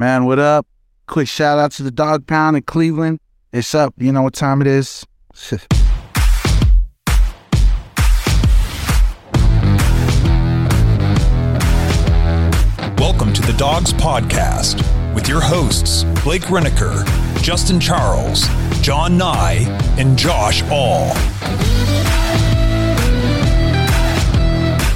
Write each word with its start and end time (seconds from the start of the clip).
Man, 0.00 0.24
what 0.24 0.38
up? 0.38 0.66
Quick 1.06 1.28
shout 1.28 1.58
out 1.58 1.72
to 1.72 1.82
the 1.82 1.90
Dawg 1.90 2.26
Pound 2.26 2.56
in 2.56 2.62
Cleveland. 2.62 3.20
It's 3.52 3.74
up. 3.74 3.92
You 3.98 4.12
know 4.12 4.22
what 4.22 4.32
time 4.32 4.62
it 4.62 4.66
is? 4.66 5.04
Welcome 12.98 13.34
to 13.34 13.42
the 13.42 13.54
Dawgs 13.58 13.92
Podcast 13.92 14.82
with 15.14 15.28
your 15.28 15.42
hosts, 15.42 16.04
Blake 16.24 16.44
Renaker, 16.44 17.04
Justin 17.42 17.78
Charles, 17.78 18.48
John 18.80 19.18
Nye, 19.18 19.66
and 19.98 20.16
Josh 20.16 20.62
All. 20.70 21.12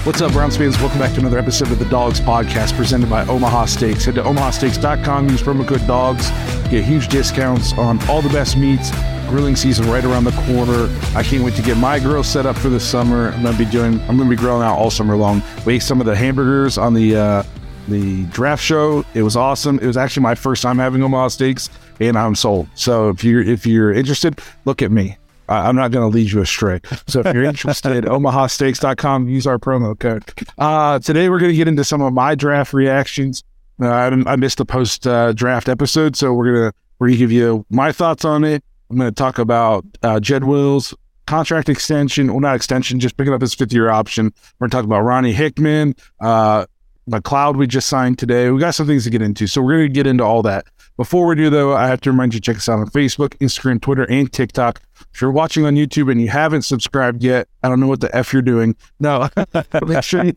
What's 0.05 0.21
up, 0.21 0.33
Browns 0.33 0.59
fans? 0.59 0.79
Welcome 0.81 0.99
back 0.99 1.15
to 1.15 1.21
another 1.21 1.39
episode 1.39 1.73
of 1.73 1.79
the 1.79 1.87
Dawgs 1.87 2.21
Podcast 2.21 2.77
presented 2.77 3.09
by 3.09 3.25
Omaha 3.25 3.65
Steaks. 3.65 4.05
Head 4.05 4.17
to 4.17 4.23
omahasteaks.com, 4.23 5.31
use 5.31 5.41
promo 5.41 5.67
code 5.67 5.81
DAWGS, 5.87 6.71
get 6.71 6.85
huge 6.85 7.09
discounts 7.09 7.73
on 7.79 7.99
all 8.07 8.21
the 8.21 8.29
best 8.29 8.59
meats. 8.59 8.91
Grilling 9.31 9.57
season 9.57 9.89
right 9.91 10.05
around 10.05 10.25
the 10.25 10.33
corner. 10.33 10.95
I 11.17 11.23
can't 11.23 11.43
wait 11.43 11.55
to 11.55 11.63
get 11.63 11.79
my 11.79 11.99
grill 11.99 12.23
set 12.23 12.45
up 12.45 12.55
for 12.55 12.69
the 12.69 12.79
summer. 12.79 13.31
I'm 13.31 13.43
gonna 13.43 13.57
be 13.57 13.65
doing. 13.65 13.99
I'm 14.03 14.19
gonna 14.19 14.29
be 14.29 14.37
grilling 14.37 14.63
out 14.63 14.77
all 14.77 14.91
summer 14.91 15.17
long. 15.17 15.43
We 15.65 15.77
ate 15.77 15.83
some 15.83 16.01
of 16.01 16.07
the 16.07 16.15
hamburgers 16.15 16.77
on 16.77 16.93
the 16.93 17.17
uh, 17.17 17.43
the 17.89 18.25
draft 18.25 18.63
show. 18.63 19.07
It 19.15 19.23
was 19.23 19.37
awesome. 19.37 19.79
It 19.79 19.87
was 19.87 19.97
actually 19.97 20.25
my 20.25 20.35
first 20.35 20.63
time 20.63 20.77
having 20.77 21.03
Omaha 21.03 21.29
Steaks, 21.29 21.71
and 21.99 22.19
I'm 22.19 22.35
sold. 22.35 22.69
So 22.75 23.09
if 23.09 23.25
you're 23.25 23.43
if 23.43 23.67
you're 23.67 23.95
interested, 23.95 24.39
look 24.67 24.83
at 24.83 24.91
me. 24.91 25.17
I'm 25.49 25.77
not 25.77 25.91
going 25.91 26.11
to 26.11 26.15
lead 26.15 26.31
you 26.31 26.41
astray. 26.41 26.81
So 27.07 27.21
if 27.21 27.35
you're 27.35 27.45
interested, 27.45 28.05
omahasteaks.com, 28.05 29.29
use 29.29 29.47
our 29.47 29.59
promo 29.59 29.99
code. 29.99 30.25
Uh, 30.59 30.99
today 30.99 31.29
we're 31.29 31.39
going 31.39 31.53
to 31.53 31.57
get 31.57 31.69
into 31.69 31.85
some 31.85 32.01
of 32.01 32.13
my 32.13 32.35
draft 32.35 32.73
reactions. 32.73 33.43
Uh, 33.81 33.89
I, 33.89 34.07
I 34.33 34.37
missed 34.37 34.59
the 34.59 34.65
post 34.65 35.07
uh, 35.07 35.33
draft 35.33 35.69
episode, 35.69 36.17
so 36.17 36.33
we're 36.33 36.53
gonna 36.53 36.73
we're 36.99 37.09
gonna 37.09 37.19
give 37.19 37.33
you 37.33 37.67
my 37.71 37.91
thoughts 37.91 38.25
on 38.25 38.45
it. 38.45 38.63
I'm 38.91 38.99
going 38.99 39.11
to 39.11 39.15
talk 39.15 39.39
about 39.39 39.85
uh, 40.03 40.21
Jed 40.21 40.45
Wills 40.45 40.95
contract 41.27 41.69
extension, 41.69 42.29
well 42.29 42.41
not 42.41 42.55
extension, 42.55 43.01
just 43.01 43.17
picking 43.17 43.33
up 43.33 43.41
his 43.41 43.55
fifth 43.55 43.73
year 43.73 43.91
option. 43.91 44.27
We're 44.59 44.67
going 44.67 44.71
to 44.71 44.77
talk 44.77 44.85
about 44.85 45.01
Ronnie 45.01 45.33
Hickman, 45.33 45.95
uh, 46.21 46.67
McLeod 47.09 47.57
we 47.57 47.67
just 47.67 47.89
signed 47.89 48.19
today. 48.19 48.51
We 48.51 48.61
got 48.61 48.75
some 48.75 48.87
things 48.87 49.05
to 49.05 49.11
get 49.11 49.23
into, 49.23 49.47
so 49.47 49.63
we're 49.63 49.79
going 49.79 49.89
to 49.89 49.93
get 49.93 50.07
into 50.07 50.25
all 50.25 50.43
that. 50.43 50.67
Before 50.97 51.27
we 51.27 51.35
do, 51.35 51.51
though, 51.51 51.75
I 51.75 51.89
have 51.89 52.01
to 52.03 52.11
remind 52.13 52.35
you 52.35 52.41
to 52.41 52.45
check 52.45 52.57
us 52.57 52.69
out 52.69 52.79
on 52.79 52.87
Facebook, 52.87 53.31
Instagram, 53.39 53.81
Twitter, 53.81 54.05
and 54.09 54.33
TikTok. 54.33 54.81
If 55.13 55.21
you're 55.21 55.33
watching 55.33 55.67
on 55.67 55.75
YouTube 55.75 56.11
and 56.11 56.21
you 56.21 56.29
haven't 56.29 56.63
subscribed 56.63 57.25
yet, 57.25 57.49
I 57.65 57.69
don't 57.69 57.81
know 57.81 57.89
what 57.89 58.01
the 58.01 58.15
f 58.15 58.33
you're 58.33 58.43
doing. 58.43 58.77
No, 59.01 59.29
make 59.87 60.05
sure 60.05 60.25
you 60.25 60.35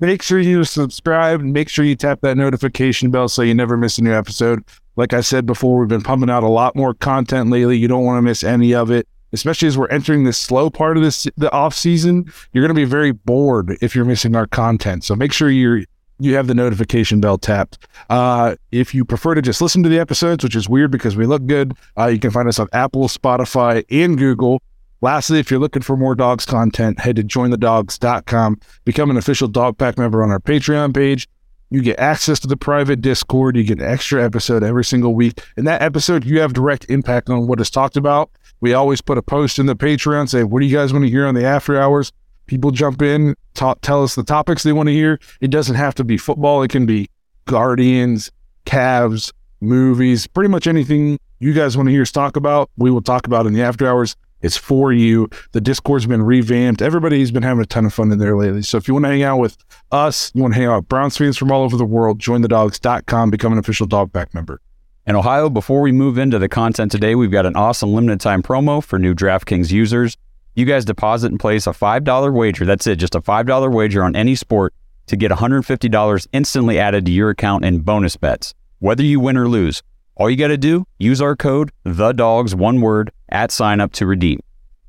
make 0.00 0.22
sure 0.22 0.40
you 0.40 0.64
subscribe 0.64 1.40
and 1.40 1.52
make 1.52 1.68
sure 1.68 1.84
you 1.84 1.94
tap 1.94 2.20
that 2.22 2.36
notification 2.36 3.12
bell 3.12 3.28
so 3.28 3.42
you 3.42 3.54
never 3.54 3.76
miss 3.76 3.96
a 3.98 4.02
new 4.02 4.12
episode. 4.12 4.64
Like 4.96 5.12
I 5.12 5.20
said 5.20 5.46
before, 5.46 5.78
we've 5.78 5.88
been 5.88 6.02
pumping 6.02 6.30
out 6.30 6.42
a 6.42 6.48
lot 6.48 6.74
more 6.74 6.92
content 6.92 7.50
lately. 7.50 7.76
You 7.76 7.86
don't 7.86 8.04
want 8.04 8.18
to 8.18 8.22
miss 8.22 8.42
any 8.42 8.74
of 8.74 8.90
it, 8.90 9.06
especially 9.32 9.68
as 9.68 9.78
we're 9.78 9.88
entering 9.88 10.24
this 10.24 10.38
slow 10.38 10.68
part 10.68 10.96
of 10.96 11.04
this 11.04 11.28
the 11.36 11.52
off 11.52 11.74
season. 11.74 12.32
You're 12.52 12.62
going 12.62 12.74
to 12.74 12.80
be 12.80 12.84
very 12.84 13.12
bored 13.12 13.76
if 13.80 13.94
you're 13.94 14.04
missing 14.04 14.34
our 14.34 14.48
content. 14.48 15.04
So 15.04 15.14
make 15.14 15.32
sure 15.32 15.48
you're 15.48 15.84
you 16.18 16.34
have 16.34 16.46
the 16.46 16.54
notification 16.54 17.20
bell 17.20 17.38
tapped. 17.38 17.78
Uh, 18.08 18.56
if 18.72 18.94
you 18.94 19.04
prefer 19.04 19.34
to 19.34 19.42
just 19.42 19.60
listen 19.60 19.82
to 19.82 19.88
the 19.88 19.98
episodes, 19.98 20.42
which 20.42 20.56
is 20.56 20.68
weird 20.68 20.90
because 20.90 21.16
we 21.16 21.26
look 21.26 21.46
good, 21.46 21.74
uh, 21.98 22.06
you 22.06 22.18
can 22.18 22.30
find 22.30 22.48
us 22.48 22.58
on 22.58 22.68
Apple, 22.72 23.08
Spotify, 23.08 23.84
and 23.90 24.16
Google. 24.16 24.62
Lastly, 25.02 25.38
if 25.38 25.50
you're 25.50 25.60
looking 25.60 25.82
for 25.82 25.96
more 25.96 26.14
dogs 26.14 26.46
content, 26.46 26.98
head 26.98 27.16
to 27.16 27.22
jointhedawgs.com, 27.22 28.60
become 28.84 29.10
an 29.10 29.16
official 29.16 29.46
dog 29.46 29.76
pack 29.76 29.98
member 29.98 30.22
on 30.22 30.30
our 30.30 30.40
Patreon 30.40 30.94
page. 30.94 31.28
You 31.70 31.82
get 31.82 31.98
access 31.98 32.38
to 32.40 32.46
the 32.46 32.56
private 32.56 33.00
Discord. 33.00 33.56
You 33.56 33.64
get 33.64 33.80
an 33.80 33.86
extra 33.86 34.24
episode 34.24 34.62
every 34.62 34.84
single 34.84 35.14
week. 35.14 35.42
In 35.56 35.64
that 35.64 35.82
episode, 35.82 36.24
you 36.24 36.40
have 36.40 36.52
direct 36.52 36.86
impact 36.88 37.28
on 37.28 37.46
what 37.46 37.60
is 37.60 37.70
talked 37.70 37.96
about. 37.96 38.30
We 38.60 38.72
always 38.72 39.00
put 39.00 39.18
a 39.18 39.22
post 39.22 39.58
in 39.58 39.66
the 39.66 39.76
Patreon, 39.76 40.28
say, 40.28 40.44
what 40.44 40.60
do 40.60 40.66
you 40.66 40.74
guys 40.74 40.92
want 40.92 41.04
to 41.04 41.10
hear 41.10 41.26
on 41.26 41.34
the 41.34 41.44
after 41.44 41.78
hours? 41.80 42.12
People 42.46 42.70
jump 42.70 43.02
in, 43.02 43.34
tell 43.54 44.02
us 44.02 44.14
the 44.14 44.22
topics 44.22 44.62
they 44.62 44.72
want 44.72 44.88
to 44.88 44.92
hear. 44.92 45.18
It 45.40 45.50
doesn't 45.50 45.74
have 45.76 45.94
to 45.96 46.04
be 46.04 46.16
football. 46.16 46.62
It 46.62 46.70
can 46.70 46.86
be 46.86 47.08
Guardians, 47.46 48.30
Cavs, 48.64 49.32
movies, 49.60 50.26
pretty 50.26 50.48
much 50.48 50.66
anything 50.66 51.18
you 51.38 51.52
guys 51.52 51.76
want 51.76 51.88
to 51.88 51.92
hear 51.92 52.02
us 52.02 52.12
talk 52.12 52.36
about. 52.36 52.70
We 52.76 52.90
will 52.90 53.02
talk 53.02 53.26
about 53.26 53.46
in 53.46 53.52
the 53.52 53.62
after 53.62 53.86
hours. 53.86 54.16
It's 54.42 54.56
for 54.56 54.92
you. 54.92 55.28
The 55.52 55.60
Discord's 55.60 56.06
been 56.06 56.22
revamped. 56.22 56.82
Everybody's 56.82 57.30
been 57.30 57.42
having 57.42 57.62
a 57.62 57.66
ton 57.66 57.86
of 57.86 57.94
fun 57.94 58.12
in 58.12 58.18
there 58.18 58.36
lately. 58.36 58.62
So 58.62 58.76
if 58.76 58.86
you 58.86 58.94
want 58.94 59.04
to 59.06 59.08
hang 59.08 59.22
out 59.22 59.38
with 59.38 59.56
us, 59.90 60.30
you 60.34 60.42
want 60.42 60.54
to 60.54 60.60
hang 60.60 60.68
out 60.68 60.76
with 60.76 60.88
Browns 60.88 61.16
fans 61.16 61.36
from 61.36 61.50
all 61.50 61.62
over 61.62 61.76
the 61.76 61.84
world, 61.84 62.20
jointhedawgs.com, 62.20 63.30
become 63.30 63.52
an 63.52 63.58
official 63.58 63.86
dog 63.86 64.12
pack 64.12 64.34
member. 64.34 64.60
In 65.06 65.16
Ohio, 65.16 65.48
before 65.48 65.80
we 65.80 65.92
move 65.92 66.18
into 66.18 66.38
the 66.38 66.48
content 66.48 66.92
today, 66.92 67.14
we've 67.14 67.30
got 67.30 67.46
an 67.46 67.56
awesome 67.56 67.94
limited 67.94 68.20
time 68.20 68.42
promo 68.42 68.82
for 68.82 68.98
new 68.98 69.14
DraftKings 69.14 69.70
users. 69.70 70.16
You 70.56 70.64
guys 70.64 70.86
deposit 70.86 71.30
and 71.30 71.38
place 71.38 71.66
a 71.66 71.70
$5 71.72 72.32
wager. 72.32 72.64
That's 72.64 72.86
it, 72.86 72.96
just 72.96 73.14
a 73.14 73.20
$5 73.20 73.70
wager 73.70 74.02
on 74.02 74.16
any 74.16 74.34
sport 74.34 74.72
to 75.06 75.14
get 75.14 75.30
$150 75.30 76.26
instantly 76.32 76.78
added 76.78 77.04
to 77.04 77.12
your 77.12 77.28
account 77.28 77.62
in 77.66 77.80
bonus 77.80 78.16
bets. 78.16 78.54
Whether 78.78 79.02
you 79.02 79.20
win 79.20 79.36
or 79.36 79.48
lose, 79.48 79.82
all 80.14 80.30
you 80.30 80.36
got 80.38 80.48
to 80.48 80.56
do, 80.56 80.86
use 80.98 81.20
our 81.20 81.36
code, 81.36 81.72
the 81.84 82.12
dogs, 82.12 82.54
one 82.54 82.80
word, 82.80 83.10
at 83.28 83.52
sign 83.52 83.82
up 83.82 83.92
to 83.92 84.06
redeem. 84.06 84.40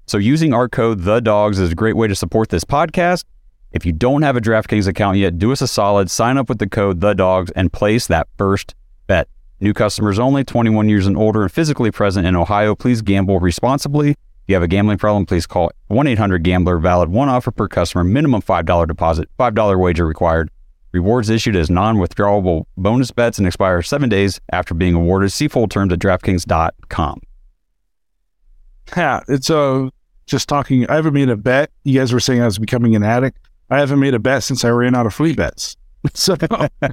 So 0.06 0.17
using 0.17 0.53
our 0.53 0.69
code, 0.69 1.01
the 1.01 1.19
dogs, 1.19 1.59
is 1.59 1.73
a 1.73 1.75
great 1.75 1.97
way 1.97 2.07
to 2.07 2.16
support 2.16 2.47
this 2.47 2.63
podcast. 2.63 3.25
If 3.73 3.85
you 3.85 3.91
don't 3.91 4.22
have 4.22 4.38
a 4.38 4.41
DraftKings 4.41 4.88
account 4.88 5.17
yet, 5.17 5.38
do 5.38 5.51
us 5.51 5.61
a 5.61 5.67
solid, 5.67 6.09
sign 6.09 6.38
up 6.38 6.47
with 6.47 6.59
the 6.59 6.69
code, 6.69 7.01
the 7.01 7.13
dogs, 7.13 7.51
and 7.57 7.73
place 7.73 8.07
that 8.07 8.29
first 8.38 8.73
bet. 9.06 9.27
New 9.59 9.73
customers 9.73 10.17
only, 10.17 10.45
21 10.45 10.88
years 10.88 11.07
and 11.07 11.17
older, 11.17 11.41
and 11.41 11.51
physically 11.51 11.91
present 11.91 12.25
in 12.25 12.38
Ohio. 12.38 12.73
Please 12.73 13.01
gamble 13.01 13.41
responsibly. 13.41 14.16
If 14.47 14.52
you 14.52 14.56
have 14.56 14.63
a 14.63 14.69
gambling 14.69 14.97
problem, 14.97 15.25
please 15.25 15.46
call 15.46 15.74
1 15.88 16.08
800 16.08 16.41
Gambler. 16.41 16.78
Valid 16.78 17.09
one 17.09 17.28
offer 17.28 17.52
per 17.52 17.68
customer, 17.68 18.06
minimum 18.06 18.41
$5 18.41 18.88
deposit, 18.88 19.28
$5 19.38 19.78
wager 19.78 20.08
required. 20.08 20.50
Rewards 20.94 21.30
issued 21.30 21.58
as 21.58 21.69
non 21.69 21.97
withdrawable 21.97 22.63
bonus 22.78 23.12
bets 23.12 23.40
and 23.40 23.46
expire 23.46 23.81
seven 23.81 24.07
days 24.07 24.40
after 24.53 24.74
being 24.74 24.94
awarded. 24.94 25.34
See 25.34 25.50
full 25.50 25.68
terms 25.68 25.91
at 25.91 26.00
DraftKings.com. 26.00 27.22
Yeah, 28.96 29.19
it's 29.28 29.50
uh, 29.50 29.90
just 30.28 30.47
talking. 30.47 30.90
I 30.90 30.96
haven't 30.96 31.13
made 31.13 31.28
a 31.28 31.36
bet. 31.36 31.69
You 31.84 32.00
guys 32.00 32.13
were 32.13 32.22
saying 32.22 32.41
I 32.41 32.46
was 32.46 32.57
becoming 32.57 32.96
an 32.96 33.03
addict. 33.03 33.38
I 33.69 33.80
haven't 33.80 34.00
made 34.00 34.13
a 34.13 34.19
bet 34.19 34.44
since 34.44 34.63
I 34.63 34.69
ran 34.69 34.96
out 34.96 35.06
of 35.06 35.13
free 35.13 35.34
bets. 35.34 35.75
So 36.13 36.38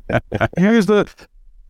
here's 0.59 0.87
the 0.87 1.09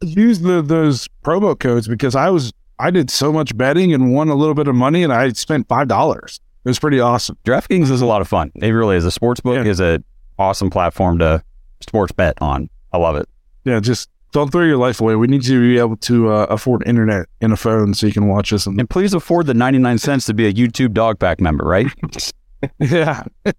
use 0.00 0.40
the 0.40 0.62
those 0.62 1.08
promo 1.22 1.58
codes 1.58 1.86
because 1.86 2.14
I 2.14 2.30
was 2.30 2.54
I 2.78 2.90
did 2.90 3.10
so 3.10 3.32
much 3.32 3.56
betting 3.56 3.92
and 3.94 4.12
won 4.12 4.28
a 4.28 4.34
little 4.34 4.54
bit 4.54 4.68
of 4.68 4.74
money 4.74 5.02
and 5.02 5.12
I 5.12 5.30
spent 5.30 5.68
five 5.68 5.88
dollars. 5.88 6.40
It 6.64 6.68
was 6.70 6.78
pretty 6.78 6.98
awesome. 7.00 7.36
DraftKings 7.44 7.90
is 7.90 8.00
a 8.00 8.06
lot 8.06 8.20
of 8.22 8.28
fun. 8.28 8.50
It 8.56 8.70
really 8.70 8.96
is. 8.96 9.04
A 9.04 9.10
sports 9.10 9.40
book 9.40 9.56
Yeah. 9.64 9.70
is 9.70 9.80
a 9.80 10.02
awesome 10.38 10.70
platform 10.70 11.18
to 11.18 11.42
sports 11.80 12.12
bet 12.12 12.40
on. 12.40 12.68
I 12.92 12.96
love 12.98 13.16
it. 13.16 13.28
Yeah, 13.64 13.80
just 13.80 14.08
don't 14.32 14.50
throw 14.50 14.64
your 14.64 14.78
life 14.78 15.00
away. 15.00 15.14
We 15.14 15.26
need 15.26 15.46
you 15.46 15.60
to 15.60 15.68
be 15.68 15.78
able 15.78 15.96
to 15.98 16.30
uh, 16.30 16.46
afford 16.50 16.82
internet 16.86 17.26
and 17.40 17.52
a 17.52 17.56
phone 17.56 17.94
so 17.94 18.06
you 18.06 18.12
can 18.12 18.26
watch 18.28 18.52
us. 18.52 18.66
And 18.66 18.78
And 18.80 18.88
please 18.90 19.14
afford 19.14 19.46
the 19.46 19.54
99 19.54 19.98
cents 19.98 20.26
to 20.26 20.34
be 20.34 20.46
a 20.46 20.52
YouTube 20.52 20.92
dog 20.92 21.18
pack 21.18 21.40
member, 21.40 21.64
right? 21.64 21.86
yeah. 22.78 23.24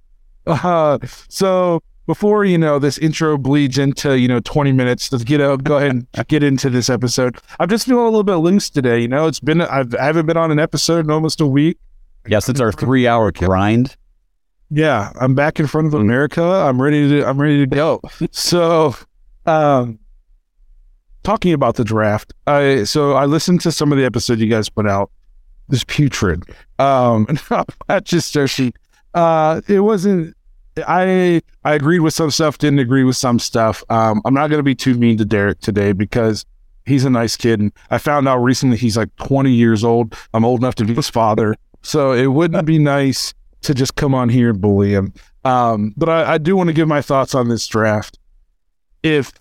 Uh, 0.48 1.00
so 1.28 1.82
before 2.06 2.46
you 2.46 2.58
know 2.58 2.80
this 2.80 2.98
intro 2.98 3.38
bleeds 3.38 3.78
into 3.78 4.18
you 4.20 4.28
know 4.28 4.40
20 4.40 4.72
minutes 4.72 5.12
let's 5.12 5.24
get 5.24 5.42
out 5.42 5.64
go 5.64 5.78
ahead 5.78 5.92
and 5.92 6.08
get 6.28 6.44
into 6.44 6.70
this 6.70 6.90
episode. 6.90 7.38
I'm 7.60 7.70
just 7.70 7.86
feeling 7.86 8.04
a 8.04 8.06
little 8.06 8.24
bit 8.24 8.36
loose 8.36 8.70
today 8.70 9.00
you 9.00 9.08
know 9.08 9.28
it's 9.28 9.40
been 9.40 9.62
I've, 9.62 9.94
i 9.96 10.06
haven't 10.06 10.26
been 10.26 10.38
on 10.38 10.52
an 10.52 10.60
episode 10.60 11.06
in 11.06 11.12
almost 11.12 11.42
a 11.42 11.48
week. 11.48 11.78
Yeah 12.28 12.38
it's 12.38 12.60
our 12.60 12.72
three 12.72 13.08
hour 13.08 13.32
grind. 13.32 13.96
yeah 14.70 15.12
i'm 15.20 15.36
back 15.36 15.60
in 15.60 15.68
front 15.68 15.88
of 15.88 15.94
america 15.94 16.44
i'm 16.44 16.82
ready 16.82 17.08
to 17.10 17.26
i'm 17.26 17.40
ready 17.40 17.60
to 17.60 17.68
go. 17.68 18.02
So 18.32 18.96
um 19.46 20.00
talking 21.24 21.54
about 21.54 21.76
the 21.76 21.84
draft 21.84 22.34
i 22.46 22.84
so 22.84 23.14
i 23.14 23.26
listened 23.26 23.62
to 23.62 23.72
some 23.72 23.92
of 23.92 23.98
the 23.98 24.06
episodes 24.06 24.40
you 24.42 24.48
guys 24.48 24.70
put 24.70 24.88
out 24.88 25.10
this 25.70 25.84
putrid 25.84 26.44
um 26.78 27.28
not 27.90 28.04
just 28.04 28.38
uh 29.16 29.62
it 29.68 29.80
wasn't 29.80 30.35
i 30.88 31.42
i 31.64 31.74
agreed 31.74 32.00
with 32.00 32.14
some 32.14 32.32
stuff 32.32 32.58
didn't 32.58 32.80
agree 32.80 33.04
with 33.04 33.16
some 33.16 33.40
stuff 33.40 33.84
um 33.90 34.22
i'm 34.26 34.34
not 34.34 34.50
going 34.50 34.60
to 34.60 34.64
be 34.64 34.76
too 34.76 34.96
mean 34.96 35.18
to 35.18 35.26
derek 35.26 35.60
today 35.60 35.92
because 35.92 36.46
he's 36.86 37.06
a 37.06 37.10
nice 37.10 37.36
kid. 37.36 37.60
And 37.60 37.72
I 37.90 37.98
found 37.98 38.28
out 38.28 38.38
recently 38.38 38.78
he's 38.78 38.98
like 38.98 39.14
20 39.18 39.52
years 39.52 39.84
old. 39.84 40.16
I'm 40.34 40.46
old 40.46 40.62
enough 40.62 40.76
to 40.76 40.86
be 40.86 40.94
his 40.94 41.10
father. 41.10 41.56
So 41.82 42.12
it 42.12 42.28
wouldn't 42.28 42.66
be 42.66 42.80
nice 42.80 43.34
to 43.62 43.74
just 43.74 43.96
come 43.96 44.14
on 44.14 44.30
here 44.30 44.52
and 44.52 44.62
bully 44.62 44.94
him. 44.94 45.14
Um, 45.44 45.94
but 45.98 46.10
I, 46.10 46.34
I 46.34 46.38
do 46.38 46.56
want 46.56 46.68
to 46.68 46.74
give 46.74 46.88
my 46.88 47.02
thoughts 47.02 47.36
on 47.36 47.50
this 47.50 47.68
draft. 47.68 48.20
If 49.04 49.32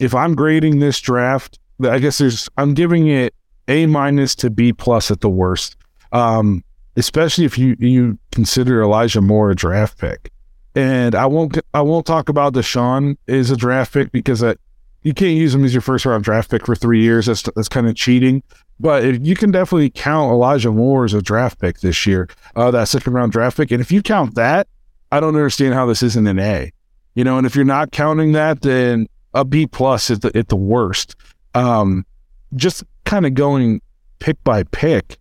if 0.00 0.14
I'm 0.14 0.34
grading 0.34 0.80
this 0.80 0.98
draft, 1.00 1.58
I 1.84 1.98
guess 1.98 2.18
there's 2.18 2.48
I'm 2.56 2.74
giving 2.74 3.06
it 3.06 3.34
A 3.68 3.86
minus 3.86 4.34
to 4.36 4.50
B 4.50 4.72
plus 4.72 5.10
at 5.10 5.20
the 5.20 5.28
worst. 5.28 5.76
Um, 6.10 6.64
especially 6.96 7.44
if 7.44 7.58
you 7.58 7.76
you 7.78 8.18
consider 8.32 8.82
Elijah 8.82 9.20
Moore 9.20 9.50
a 9.50 9.54
draft 9.54 9.98
pick. 9.98 10.30
And 10.74 11.14
I 11.14 11.26
won't 11.26 11.58
I 11.74 11.82
won't 11.82 12.06
talk 12.06 12.28
about 12.28 12.54
Deshaun 12.54 13.16
as 13.28 13.50
a 13.50 13.56
draft 13.56 13.92
pick 13.92 14.12
because 14.12 14.42
I, 14.42 14.54
you 15.02 15.14
can't 15.14 15.36
use 15.36 15.54
him 15.54 15.64
as 15.64 15.74
your 15.74 15.80
first 15.80 16.04
round 16.04 16.24
draft 16.24 16.50
pick 16.50 16.66
for 16.66 16.74
three 16.74 17.02
years. 17.02 17.26
That's 17.26 17.42
that's 17.42 17.68
kind 17.68 17.88
of 17.88 17.94
cheating. 17.96 18.42
But 18.78 19.24
you 19.24 19.34
can 19.34 19.50
definitely 19.50 19.90
count 19.90 20.32
Elijah 20.32 20.70
Moore 20.70 21.04
as 21.04 21.12
a 21.12 21.20
draft 21.20 21.58
pick 21.58 21.80
this 21.80 22.06
year, 22.06 22.28
uh, 22.56 22.70
that 22.70 22.88
second 22.88 23.12
round 23.12 23.32
draft 23.32 23.56
pick. 23.56 23.70
And 23.70 23.80
if 23.80 23.92
you 23.92 24.00
count 24.00 24.36
that, 24.36 24.68
I 25.12 25.20
don't 25.20 25.36
understand 25.36 25.74
how 25.74 25.86
this 25.86 26.02
isn't 26.02 26.26
an 26.26 26.38
A. 26.38 26.72
You 27.14 27.24
know, 27.24 27.36
and 27.36 27.46
if 27.46 27.54
you're 27.54 27.64
not 27.64 27.90
counting 27.90 28.32
that, 28.32 28.62
then 28.62 29.06
a 29.34 29.44
B 29.44 29.66
plus 29.66 30.10
at 30.10 30.22
the 30.22 30.36
at 30.36 30.48
the 30.48 30.56
worst. 30.56 31.16
Um, 31.54 32.06
just 32.54 32.84
kind 33.04 33.26
of 33.26 33.34
going 33.34 33.80
pick 34.18 34.42
by 34.44 34.62
pick. 34.64 35.18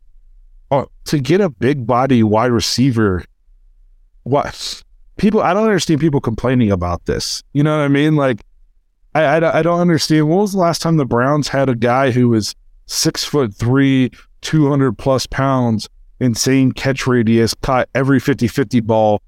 Uh, 0.72 0.86
to 1.06 1.20
get 1.20 1.42
a 1.42 1.50
big 1.50 1.88
body 1.88 2.22
wide 2.22 2.52
receiver, 2.52 3.24
what 4.24 4.84
people? 5.18 5.42
I 5.42 5.54
don't 5.54 5.64
understand 5.66 6.00
people 6.00 6.22
complaining 6.22 6.72
about 6.72 7.06
this. 7.06 7.44
You 7.54 7.64
know 7.64 7.76
what 7.78 7.84
I 7.84 7.88
mean? 7.88 8.16
Like, 8.16 8.44
I, 9.16 9.24
I, 9.24 9.60
I 9.60 9.62
don't 9.64 9.80
understand. 9.80 10.30
When 10.30 10.38
was 10.38 10.54
the 10.54 10.60
last 10.60 10.82
time 10.82 10.98
the 10.98 11.06
Browns 11.06 11.48
had 11.48 11.70
a 11.70 11.76
guy 11.76 12.12
who 12.12 12.30
was 12.30 12.56
six 12.86 13.24
foot 13.24 13.54
three, 13.54 14.12
200 14.42 14.98
plus 14.98 15.26
pounds, 15.26 15.90
insane 16.20 16.72
catch 16.72 17.08
radius, 17.08 17.56
caught 17.56 17.90
every 17.96 18.20
50 18.20 18.48
50 18.48 18.80
ball? 18.82 19.22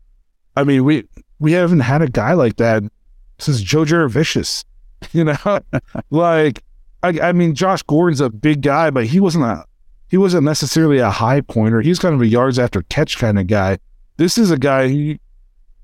I 0.55 0.63
mean, 0.63 0.83
we 0.83 1.07
we 1.39 1.53
haven't 1.53 1.79
had 1.79 2.03
a 2.03 2.07
guy 2.07 2.33
like 2.33 2.57
that 2.57 2.83
since 3.39 3.61
Joe 3.61 3.85
Jurevicius. 3.85 4.63
You 5.13 5.23
know, 5.23 5.35
like 6.11 6.63
I, 7.01 7.19
I 7.21 7.31
mean, 7.31 7.55
Josh 7.55 7.81
Gordon's 7.81 8.21
a 8.21 8.29
big 8.29 8.61
guy, 8.61 8.91
but 8.91 9.05
he 9.05 9.19
wasn't 9.19 9.45
a 9.45 9.65
he 10.11 10.17
wasn't 10.17 10.43
necessarily 10.43 10.99
a 10.99 11.09
high 11.09 11.39
pointer. 11.39 11.79
He's 11.79 11.97
kind 11.97 12.13
of 12.13 12.19
a 12.19 12.27
yards 12.27 12.59
after 12.59 12.81
catch 12.83 13.17
kind 13.17 13.39
of 13.39 13.47
guy. 13.47 13.79
This 14.17 14.37
is 14.37 14.51
a 14.51 14.57
guy 14.57 15.17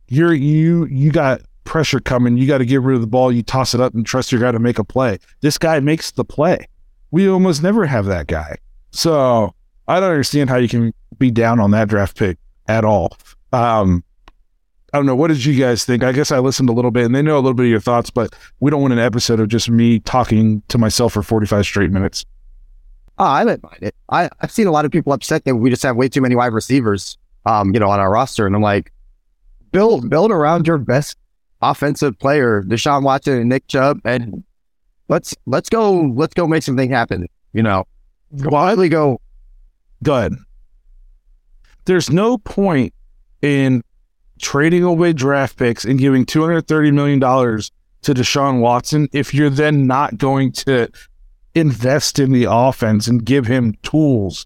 you're 0.09 0.33
you 0.33 0.85
you 0.87 1.11
got 1.11 1.41
pressure 1.63 2.01
coming. 2.01 2.37
You 2.37 2.45
got 2.45 2.57
to 2.57 2.65
get 2.65 2.81
rid 2.81 2.95
of 2.95 3.01
the 3.01 3.07
ball. 3.07 3.31
You 3.31 3.41
toss 3.41 3.73
it 3.73 3.79
up 3.79 3.93
and 3.93 4.05
trust 4.05 4.33
your 4.33 4.41
guy 4.41 4.51
to 4.51 4.59
make 4.59 4.79
a 4.79 4.83
play. 4.83 5.17
This 5.39 5.57
guy 5.57 5.79
makes 5.79 6.11
the 6.11 6.25
play. 6.25 6.67
We 7.09 7.29
almost 7.29 7.63
never 7.63 7.85
have 7.85 8.05
that 8.07 8.27
guy. 8.27 8.57
So 8.91 9.53
I 9.87 10.01
don't 10.01 10.09
understand 10.11 10.49
how 10.49 10.57
you 10.57 10.67
can 10.67 10.93
be 11.17 11.31
down 11.31 11.61
on 11.61 11.71
that 11.71 11.87
draft 11.87 12.17
pick 12.17 12.37
at 12.67 12.83
all. 12.83 13.17
Um, 13.53 14.03
I 14.93 14.97
don't 14.97 15.05
know. 15.05 15.15
What 15.15 15.29
did 15.29 15.45
you 15.45 15.57
guys 15.57 15.85
think? 15.85 16.03
I 16.03 16.11
guess 16.11 16.33
I 16.33 16.39
listened 16.39 16.67
a 16.67 16.73
little 16.73 16.91
bit 16.91 17.05
and 17.05 17.15
they 17.15 17.21
know 17.21 17.35
a 17.35 17.39
little 17.39 17.53
bit 17.53 17.63
of 17.63 17.69
your 17.69 17.79
thoughts, 17.79 18.09
but 18.09 18.35
we 18.59 18.71
don't 18.71 18.81
want 18.81 18.93
an 18.93 18.99
episode 18.99 19.39
of 19.39 19.47
just 19.47 19.69
me 19.69 19.99
talking 19.99 20.63
to 20.67 20.77
myself 20.77 21.13
for 21.13 21.23
45 21.23 21.63
straight 21.65 21.91
minutes. 21.91 22.25
Oh, 23.19 23.25
I 23.25 23.43
didn't 23.43 23.63
mind 23.63 23.79
it. 23.81 23.95
I, 24.09 24.29
I've 24.41 24.51
seen 24.51 24.67
a 24.67 24.71
lot 24.71 24.85
of 24.85 24.91
people 24.91 25.11
upset 25.13 25.45
that 25.45 25.55
we 25.55 25.69
just 25.69 25.83
have 25.83 25.95
way 25.95 26.07
too 26.07 26.21
many 26.21 26.35
wide 26.35 26.53
receivers, 26.53 27.17
um, 27.45 27.73
you 27.73 27.79
know, 27.79 27.89
on 27.89 27.99
our 27.99 28.11
roster. 28.11 28.45
And 28.45 28.55
I'm 28.55 28.61
like, 28.61 28.91
build, 29.71 30.09
build 30.09 30.31
around 30.31 30.67
your 30.67 30.77
best 30.77 31.17
offensive 31.61 32.17
player, 32.19 32.61
Deshaun 32.63 33.03
Watson 33.03 33.39
and 33.39 33.49
Nick 33.49 33.67
Chubb, 33.67 33.99
and 34.05 34.43
let's, 35.07 35.35
let's 35.47 35.69
go, 35.69 36.01
let's 36.15 36.35
go 36.35 36.47
make 36.47 36.61
something 36.61 36.91
happen. 36.91 37.27
You 37.53 37.63
know, 37.63 37.85
quietly 38.43 38.89
go. 38.89 39.19
Good. 40.03 40.35
There's 41.85 42.11
no 42.11 42.37
point 42.37 42.93
in 43.41 43.81
trading 44.39 44.83
away 44.83 45.13
draft 45.13 45.57
picks 45.57 45.85
and 45.85 45.97
giving 45.97 46.25
$230 46.25 46.93
million 46.93 47.19
to 47.19 48.13
Deshaun 48.13 48.59
Watson 48.59 49.07
if 49.11 49.33
you're 49.33 49.49
then 49.49 49.87
not 49.87 50.17
going 50.17 50.51
to 50.51 50.89
invest 51.55 52.19
in 52.19 52.31
the 52.31 52.47
offense 52.49 53.07
and 53.07 53.23
give 53.25 53.47
him 53.47 53.73
tools. 53.83 54.45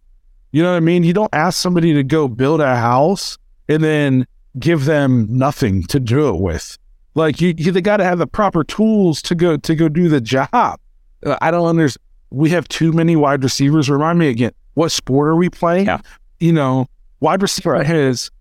You 0.52 0.64
know 0.64 0.72
what 0.72 0.78
I 0.78 0.82
mean? 0.82 1.04
You 1.04 1.14
don't 1.14 1.34
ask 1.34 1.60
somebody 1.60 1.94
to 1.94 2.04
go 2.04 2.28
build 2.28 2.62
a 2.62 2.76
house 2.76 3.38
and 3.70 3.84
then 3.84 4.28
give 4.60 4.86
them 4.86 5.28
nothing 5.30 5.84
to 5.84 6.00
do 6.00 6.30
it 6.30 6.40
with. 6.40 6.78
Like 7.16 7.42
you, 7.42 7.54
you 7.58 7.72
they 7.72 7.82
got 7.82 7.98
to 7.98 8.04
have 8.04 8.20
the 8.20 8.28
proper 8.28 8.64
tools 8.64 9.22
to 9.24 9.36
go 9.36 9.58
to 9.58 9.76
go 9.76 9.90
do 9.90 10.10
the 10.10 10.22
job. 10.22 10.80
Uh, 11.26 11.38
I 11.42 11.52
don't 11.52 11.68
understand. 11.68 12.04
We 12.30 12.50
have 12.52 12.68
too 12.70 12.94
many 12.94 13.16
wide 13.16 13.44
receivers. 13.44 13.90
Remind 13.90 14.18
me 14.18 14.30
again, 14.30 14.52
what 14.76 14.92
sport 14.92 15.28
are 15.28 15.36
we 15.36 15.50
playing? 15.50 15.88
Yeah. 15.88 16.00
You 16.40 16.54
know, 16.54 16.88
wide 17.20 17.42
receiver 17.42 17.84
has 17.84 18.32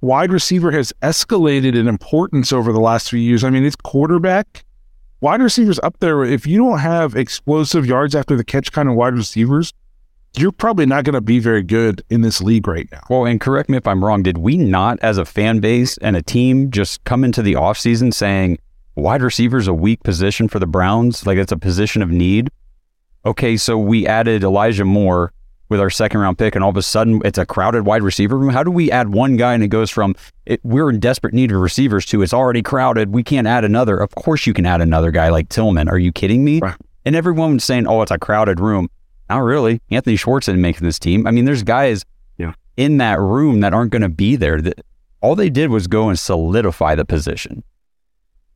wide 0.00 0.32
receiver 0.32 0.70
has 0.70 0.92
escalated 1.02 1.76
in 1.76 1.88
importance 1.88 2.52
over 2.52 2.72
the 2.72 2.80
last 2.80 3.10
few 3.10 3.18
years. 3.18 3.42
I 3.42 3.50
mean, 3.50 3.64
it's 3.64 3.76
quarterback, 3.76 4.64
wide 5.22 5.40
receivers 5.40 5.78
up 5.82 5.98
there. 6.00 6.24
If 6.24 6.46
you 6.46 6.58
don't 6.58 6.80
have 6.80 7.16
explosive 7.16 7.86
yards 7.86 8.14
after 8.14 8.36
the 8.36 8.44
catch 8.44 8.72
kind 8.72 8.88
of 8.88 8.96
wide 8.96 9.14
receivers, 9.14 9.72
you're 10.36 10.52
probably 10.52 10.84
not 10.84 11.04
going 11.04 11.14
to 11.14 11.20
be 11.20 11.38
very 11.38 11.62
good 11.62 12.02
in 12.10 12.22
this 12.22 12.40
league 12.40 12.66
right 12.66 12.88
now. 12.90 13.02
Well, 13.08 13.24
and 13.24 13.40
correct 13.40 13.70
me 13.70 13.76
if 13.76 13.86
I'm 13.86 14.04
wrong. 14.04 14.22
Did 14.22 14.38
we 14.38 14.56
not, 14.56 14.98
as 15.00 15.18
a 15.18 15.24
fan 15.24 15.60
base 15.60 15.96
and 15.98 16.16
a 16.16 16.22
team, 16.22 16.70
just 16.70 17.04
come 17.04 17.22
into 17.22 17.40
the 17.40 17.54
offseason 17.54 18.12
saying 18.12 18.58
wide 18.96 19.22
receivers 19.22 19.68
a 19.68 19.74
weak 19.74 20.02
position 20.02 20.48
for 20.48 20.58
the 20.58 20.66
Browns? 20.66 21.24
Like 21.26 21.38
it's 21.38 21.52
a 21.52 21.56
position 21.56 22.02
of 22.02 22.10
need? 22.10 22.50
Okay, 23.24 23.56
so 23.56 23.78
we 23.78 24.06
added 24.06 24.42
Elijah 24.42 24.84
Moore 24.84 25.32
with 25.72 25.80
our 25.80 25.90
second 25.90 26.20
round 26.20 26.38
pick, 26.38 26.54
and 26.54 26.62
all 26.62 26.70
of 26.70 26.76
a 26.76 26.82
sudden 26.82 27.20
it's 27.24 27.38
a 27.38 27.44
crowded 27.44 27.84
wide 27.84 28.02
receiver 28.02 28.38
room. 28.38 28.50
How 28.50 28.62
do 28.62 28.70
we 28.70 28.92
add 28.92 29.08
one 29.08 29.36
guy 29.36 29.54
and 29.54 29.64
it 29.64 29.68
goes 29.68 29.90
from 29.90 30.14
it, 30.46 30.60
we're 30.62 30.88
in 30.90 31.00
desperate 31.00 31.34
need 31.34 31.50
of 31.50 31.60
receivers 31.60 32.06
to 32.06 32.22
it's 32.22 32.32
already 32.32 32.62
crowded? 32.62 33.12
We 33.12 33.24
can't 33.24 33.48
add 33.48 33.64
another. 33.64 33.98
Of 33.98 34.14
course, 34.14 34.46
you 34.46 34.54
can 34.54 34.66
add 34.66 34.80
another 34.80 35.10
guy 35.10 35.30
like 35.30 35.48
Tillman. 35.48 35.88
Are 35.88 35.98
you 35.98 36.12
kidding 36.12 36.44
me? 36.44 36.60
Right. 36.60 36.76
And 37.04 37.16
everyone 37.16 37.54
was 37.54 37.64
saying, 37.64 37.88
"Oh, 37.88 38.02
it's 38.02 38.12
a 38.12 38.18
crowded 38.18 38.60
room." 38.60 38.88
Not 39.28 39.38
really. 39.38 39.80
Anthony 39.90 40.16
Schwartz 40.16 40.46
didn't 40.46 40.60
make 40.60 40.78
this 40.78 40.98
team. 40.98 41.26
I 41.26 41.32
mean, 41.32 41.46
there's 41.46 41.64
guys 41.64 42.04
yeah. 42.36 42.52
in 42.76 42.98
that 42.98 43.18
room 43.18 43.60
that 43.60 43.74
aren't 43.74 43.90
going 43.90 44.02
to 44.02 44.08
be 44.08 44.36
there. 44.36 44.60
That 44.60 44.84
all 45.20 45.34
they 45.34 45.50
did 45.50 45.70
was 45.70 45.86
go 45.86 46.08
and 46.08 46.18
solidify 46.18 46.94
the 46.94 47.04
position. 47.04 47.64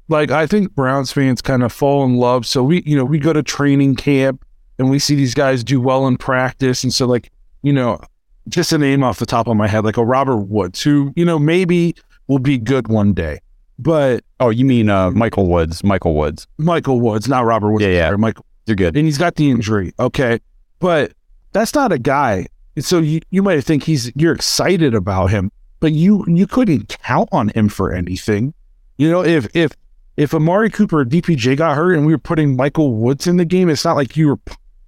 Like 0.08 0.30
I 0.30 0.46
think 0.46 0.74
Browns 0.74 1.10
fans 1.12 1.42
kind 1.42 1.64
of 1.64 1.72
fall 1.72 2.04
in 2.04 2.16
love. 2.16 2.46
So 2.46 2.62
we, 2.62 2.82
you 2.84 2.96
know, 2.96 3.04
we 3.04 3.18
go 3.18 3.32
to 3.32 3.42
training 3.42 3.96
camp 3.96 4.44
and 4.78 4.90
we 4.90 4.98
see 4.98 5.14
these 5.14 5.34
guys 5.34 5.64
do 5.64 5.80
well 5.80 6.06
in 6.06 6.16
practice. 6.16 6.82
And 6.82 6.92
so, 6.92 7.06
like, 7.06 7.30
you 7.62 7.72
know, 7.72 8.00
just 8.48 8.72
a 8.72 8.78
name 8.78 9.02
off 9.02 9.18
the 9.18 9.26
top 9.26 9.48
of 9.48 9.56
my 9.56 9.66
head, 9.66 9.84
like 9.84 9.96
a 9.96 10.04
Robert 10.04 10.36
Woods, 10.36 10.82
who, 10.82 11.12
you 11.16 11.24
know, 11.24 11.38
maybe 11.38 11.94
will 12.28 12.38
be 12.38 12.58
good 12.58 12.88
one 12.88 13.12
day. 13.12 13.40
But 13.78 14.24
oh, 14.40 14.50
you 14.50 14.64
mean 14.64 14.88
uh, 14.88 15.10
Michael 15.10 15.46
Woods? 15.46 15.84
Michael 15.84 16.14
Woods. 16.14 16.46
Michael 16.58 17.00
Woods, 17.00 17.28
not 17.28 17.44
Robert 17.44 17.72
Woods. 17.72 17.84
Yeah, 17.84 17.90
yeah. 17.90 18.16
Michael. 18.16 18.44
You're 18.66 18.76
good. 18.76 18.96
And 18.96 19.06
he's 19.06 19.18
got 19.18 19.36
the 19.36 19.50
injury. 19.50 19.92
Okay. 19.98 20.40
But 20.78 21.12
that's 21.52 21.74
not 21.74 21.92
a 21.92 21.98
guy. 21.98 22.46
So 22.78 22.98
you, 22.98 23.20
you 23.30 23.42
might 23.42 23.62
think 23.62 23.84
he's 23.84 24.12
you're 24.16 24.34
excited 24.34 24.94
about 24.94 25.28
him, 25.28 25.50
but 25.80 25.92
you 25.92 26.24
you 26.26 26.46
couldn't 26.46 26.88
count 26.88 27.28
on 27.32 27.48
him 27.50 27.68
for 27.68 27.92
anything. 27.92 28.52
You 28.98 29.10
know, 29.10 29.24
if 29.24 29.46
if 29.54 29.72
if 30.16 30.34
Amari 30.34 30.70
Cooper 30.70 31.00
or 31.00 31.04
DPJ 31.04 31.56
got 31.56 31.76
hurt 31.76 31.94
and 31.94 32.06
we 32.06 32.12
were 32.12 32.18
putting 32.18 32.56
Michael 32.56 32.94
Woods 32.94 33.26
in 33.26 33.36
the 33.36 33.44
game, 33.44 33.70
it's 33.70 33.84
not 33.84 33.96
like 33.96 34.16
you 34.16 34.28
were 34.28 34.38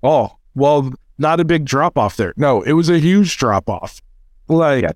oh, 0.02 0.37
well, 0.55 0.93
not 1.19 1.40
a 1.40 1.45
big 1.45 1.64
drop 1.64 1.99
off 1.99 2.17
there. 2.17 2.33
No, 2.37 2.62
it 2.62 2.73
was 2.73 2.88
a 2.88 2.99
huge 2.99 3.37
drop 3.37 3.69
off. 3.69 4.00
Like 4.49 4.83
yeah. 4.83 4.93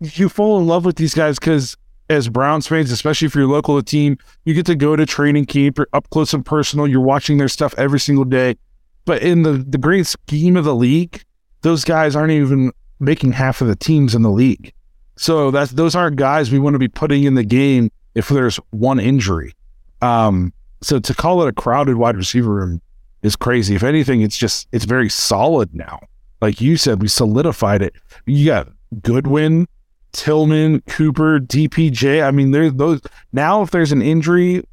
you 0.00 0.28
fall 0.28 0.58
in 0.58 0.66
love 0.66 0.84
with 0.84 0.96
these 0.96 1.14
guys 1.14 1.38
because 1.38 1.76
as 2.08 2.28
Browns 2.28 2.66
fans, 2.66 2.90
especially 2.90 3.26
if 3.26 3.34
you're 3.34 3.46
local 3.46 3.76
to 3.76 3.82
the 3.82 3.90
team, 3.90 4.18
you 4.44 4.54
get 4.54 4.66
to 4.66 4.74
go 4.74 4.96
to 4.96 5.06
training 5.06 5.46
camp, 5.46 5.78
you're 5.78 5.88
up 5.92 6.08
close 6.10 6.34
and 6.34 6.44
personal, 6.44 6.86
you're 6.86 7.00
watching 7.00 7.38
their 7.38 7.48
stuff 7.48 7.74
every 7.78 8.00
single 8.00 8.24
day. 8.24 8.56
But 9.04 9.22
in 9.22 9.42
the, 9.42 9.52
the 9.52 9.78
great 9.78 10.06
scheme 10.06 10.56
of 10.56 10.64
the 10.64 10.74
league, 10.74 11.24
those 11.62 11.84
guys 11.84 12.14
aren't 12.14 12.32
even 12.32 12.72
making 13.00 13.32
half 13.32 13.60
of 13.60 13.68
the 13.68 13.76
teams 13.76 14.14
in 14.14 14.22
the 14.22 14.30
league. 14.30 14.72
So 15.16 15.50
that's 15.50 15.72
those 15.72 15.94
aren't 15.94 16.16
guys 16.16 16.50
we 16.50 16.58
want 16.58 16.74
to 16.74 16.78
be 16.78 16.88
putting 16.88 17.24
in 17.24 17.34
the 17.34 17.44
game 17.44 17.90
if 18.14 18.28
there's 18.28 18.56
one 18.70 19.00
injury. 19.00 19.54
Um, 20.00 20.52
so 20.82 20.98
to 20.98 21.14
call 21.14 21.42
it 21.42 21.48
a 21.48 21.52
crowded 21.52 21.96
wide 21.96 22.16
receiver 22.16 22.52
room 22.52 22.80
is 23.22 23.36
crazy. 23.36 23.74
If 23.74 23.82
anything, 23.82 24.22
it's 24.22 24.36
just 24.36 24.68
it's 24.72 24.84
very 24.84 25.08
solid 25.08 25.74
now. 25.74 26.00
Like 26.40 26.60
you 26.60 26.76
said, 26.76 27.00
we 27.00 27.08
solidified 27.08 27.82
it. 27.82 27.94
You 28.26 28.46
got 28.46 28.68
Goodwin, 29.00 29.68
Tillman, 30.12 30.80
Cooper, 30.82 31.38
DPJ. 31.38 32.26
I 32.26 32.30
mean, 32.30 32.50
there's 32.50 32.72
those 32.74 33.00
now. 33.32 33.62
If 33.62 33.70
there's 33.70 33.92
an 33.92 34.02
injury, 34.02 34.64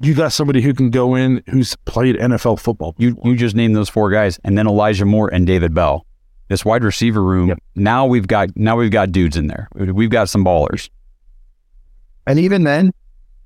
you 0.00 0.14
got 0.14 0.32
somebody 0.32 0.60
who 0.60 0.74
can 0.74 0.90
go 0.90 1.14
in 1.14 1.42
who's 1.48 1.76
played 1.84 2.16
NFL 2.16 2.60
football. 2.60 2.94
You 2.98 3.18
you 3.24 3.36
just 3.36 3.54
named 3.54 3.76
those 3.76 3.88
four 3.88 4.10
guys, 4.10 4.38
and 4.44 4.58
then 4.58 4.66
Elijah 4.66 5.04
Moore 5.04 5.32
and 5.32 5.46
David 5.46 5.72
Bell. 5.72 6.04
This 6.48 6.64
wide 6.64 6.84
receiver 6.84 7.22
room. 7.22 7.48
Yep. 7.48 7.58
Now 7.76 8.06
we've 8.06 8.26
got 8.26 8.50
now 8.56 8.76
we've 8.76 8.90
got 8.90 9.12
dudes 9.12 9.36
in 9.36 9.46
there. 9.46 9.68
We've 9.74 10.10
got 10.10 10.28
some 10.28 10.44
ballers. 10.44 10.90
And 12.26 12.38
even 12.38 12.64
then, 12.64 12.92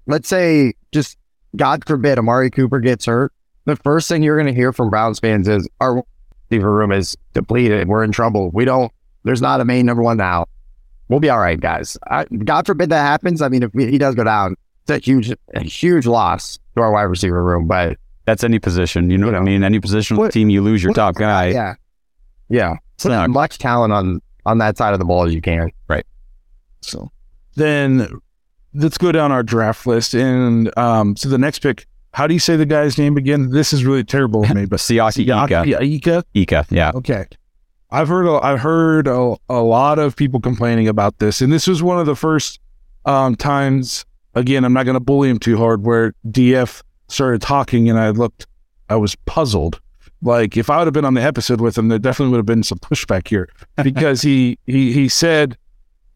let's 0.07 0.29
say 0.29 0.73
just 0.91 1.19
God 1.55 1.85
forbid 1.87 2.19
Amari 2.19 2.51
Cooper 2.51 2.81
gets 2.81 3.07
hurt 3.07 3.33
the 3.69 3.77
first 3.77 4.09
thing 4.09 4.23
you're 4.23 4.37
going 4.37 4.47
to 4.53 4.55
hear 4.55 4.73
from 4.73 4.91
Browns 4.91 5.19
fans 5.21 5.49
is 5.49 5.69
our 5.81 6.03
receiver 6.51 6.73
room 6.73 6.93
is 6.93 7.17
depleted. 7.35 7.89
We're 7.89 8.05
in 8.05 8.13
trouble. 8.13 8.51
We 8.53 8.65
don't, 8.65 8.91
there's 9.25 9.43
not 9.43 9.61
a 9.61 9.65
main 9.65 9.87
number 9.87 10.03
one 10.03 10.17
now. 10.17 10.47
We'll 11.09 11.21
be 11.21 11.31
all 11.31 11.39
right, 11.39 11.59
guys. 11.59 11.97
I, 12.11 12.25
God 12.25 12.67
forbid 12.67 12.91
that 12.91 13.01
happens. 13.03 13.41
I 13.43 13.49
mean, 13.49 13.63
if 13.63 13.73
he 13.73 13.99
does 13.99 14.15
go 14.15 14.25
down, 14.25 14.57
it's 14.83 14.91
a 14.91 14.99
huge, 15.11 15.31
a 15.55 15.63
huge 15.63 16.07
loss 16.07 16.59
to 16.77 16.83
our 16.83 16.93
wide 16.93 17.03
receiver 17.03 17.43
room. 17.43 17.67
But 17.67 17.97
That's 18.27 18.45
any 18.45 18.59
position. 18.59 19.09
You 19.11 19.17
know 19.19 19.27
You 19.27 19.33
what 19.33 19.41
I 19.41 19.45
mean? 19.45 19.63
Any 19.65 19.81
position 19.81 20.15
of 20.15 20.19
the 20.19 20.23
What- 20.25 20.33
team, 20.33 20.51
you 20.51 20.61
lose 20.63 20.83
your 20.83 20.91
what- 20.91 20.97
top 20.97 21.15
guy. 21.15 21.49
yeah, 21.49 21.75
yeah, 22.51 22.75
put 22.99 23.09
not- 23.11 23.25
as 23.25 23.29
much 23.31 23.59
talent 23.59 23.93
on 23.93 24.21
on 24.47 24.59
that 24.59 24.77
side 24.79 24.93
of 24.95 24.99
the 24.99 25.05
ball 25.05 25.25
as 25.27 25.35
you 25.35 25.41
can. 25.43 25.71
Right. 25.89 26.05
So 26.83 27.11
then 27.57 28.09
let's 28.75 28.97
go 28.99 29.13
down 29.13 29.31
our 29.33 29.43
draft 29.43 29.87
list. 29.87 30.15
And 30.15 30.77
um, 30.79 31.17
so 31.17 31.29
the 31.29 31.37
next 31.39 31.59
pick, 31.59 31.87
how 32.19 32.27
do 32.27 32.35
you 32.35 32.41
say 32.41 32.57
the 32.57 32.67
guy's 32.67 32.99
name 32.99 33.17
again? 33.17 33.51
This 33.51 33.73
is 33.73 33.85
really 33.85 34.03
terrible 34.03 34.43
of 34.43 34.53
me, 34.53 34.67
but 34.67 34.81
Siaki 34.81 35.23
Ika. 35.23 35.85
Ika. 35.85 36.25
Ika, 36.35 36.67
yeah. 36.69 36.91
Okay. 36.97 37.25
I've 37.93 38.09
heard 38.09 38.27
a, 38.27 38.45
I've 38.45 38.59
heard 38.59 39.07
a, 39.07 39.37
a 39.49 39.61
lot 39.61 40.01
of 40.01 40.17
people 40.17 40.41
complaining 40.41 40.89
about 40.89 41.21
this, 41.21 41.41
and 41.41 41.53
this 41.53 41.69
was 41.69 41.81
one 41.81 42.01
of 42.01 42.07
the 42.07 42.17
first 42.17 42.59
um, 43.05 43.37
times. 43.37 44.05
Again, 44.35 44.65
I'm 44.65 44.73
not 44.73 44.83
going 44.83 44.95
to 44.95 45.01
bully 45.01 45.31
him 45.31 45.39
too 45.39 45.57
hard. 45.57 45.85
Where 45.85 46.13
DF 46.27 46.83
started 47.07 47.41
talking, 47.41 47.89
and 47.89 48.01
I 48.01 48.11
looked, 48.11 48.49
I 48.91 48.97
was 48.97 49.15
puzzled. 49.25 49.81
Like 50.21 50.57
if 50.57 50.71
I 50.71 50.79
would 50.79 50.89
have 50.89 50.95
been 50.95 51.05
on 51.05 51.15
the 51.15 51.23
episode 51.23 51.61
with 51.61 51.79
him, 51.79 51.87
there 51.87 52.01
definitely 52.01 52.33
would 52.33 52.39
have 52.39 52.47
been 52.47 52.65
some 52.65 52.79
pushback 52.79 53.29
here 53.29 53.49
because 53.85 54.23
he 54.23 54.59
he 54.67 54.93
he 54.93 55.09
said 55.09 55.57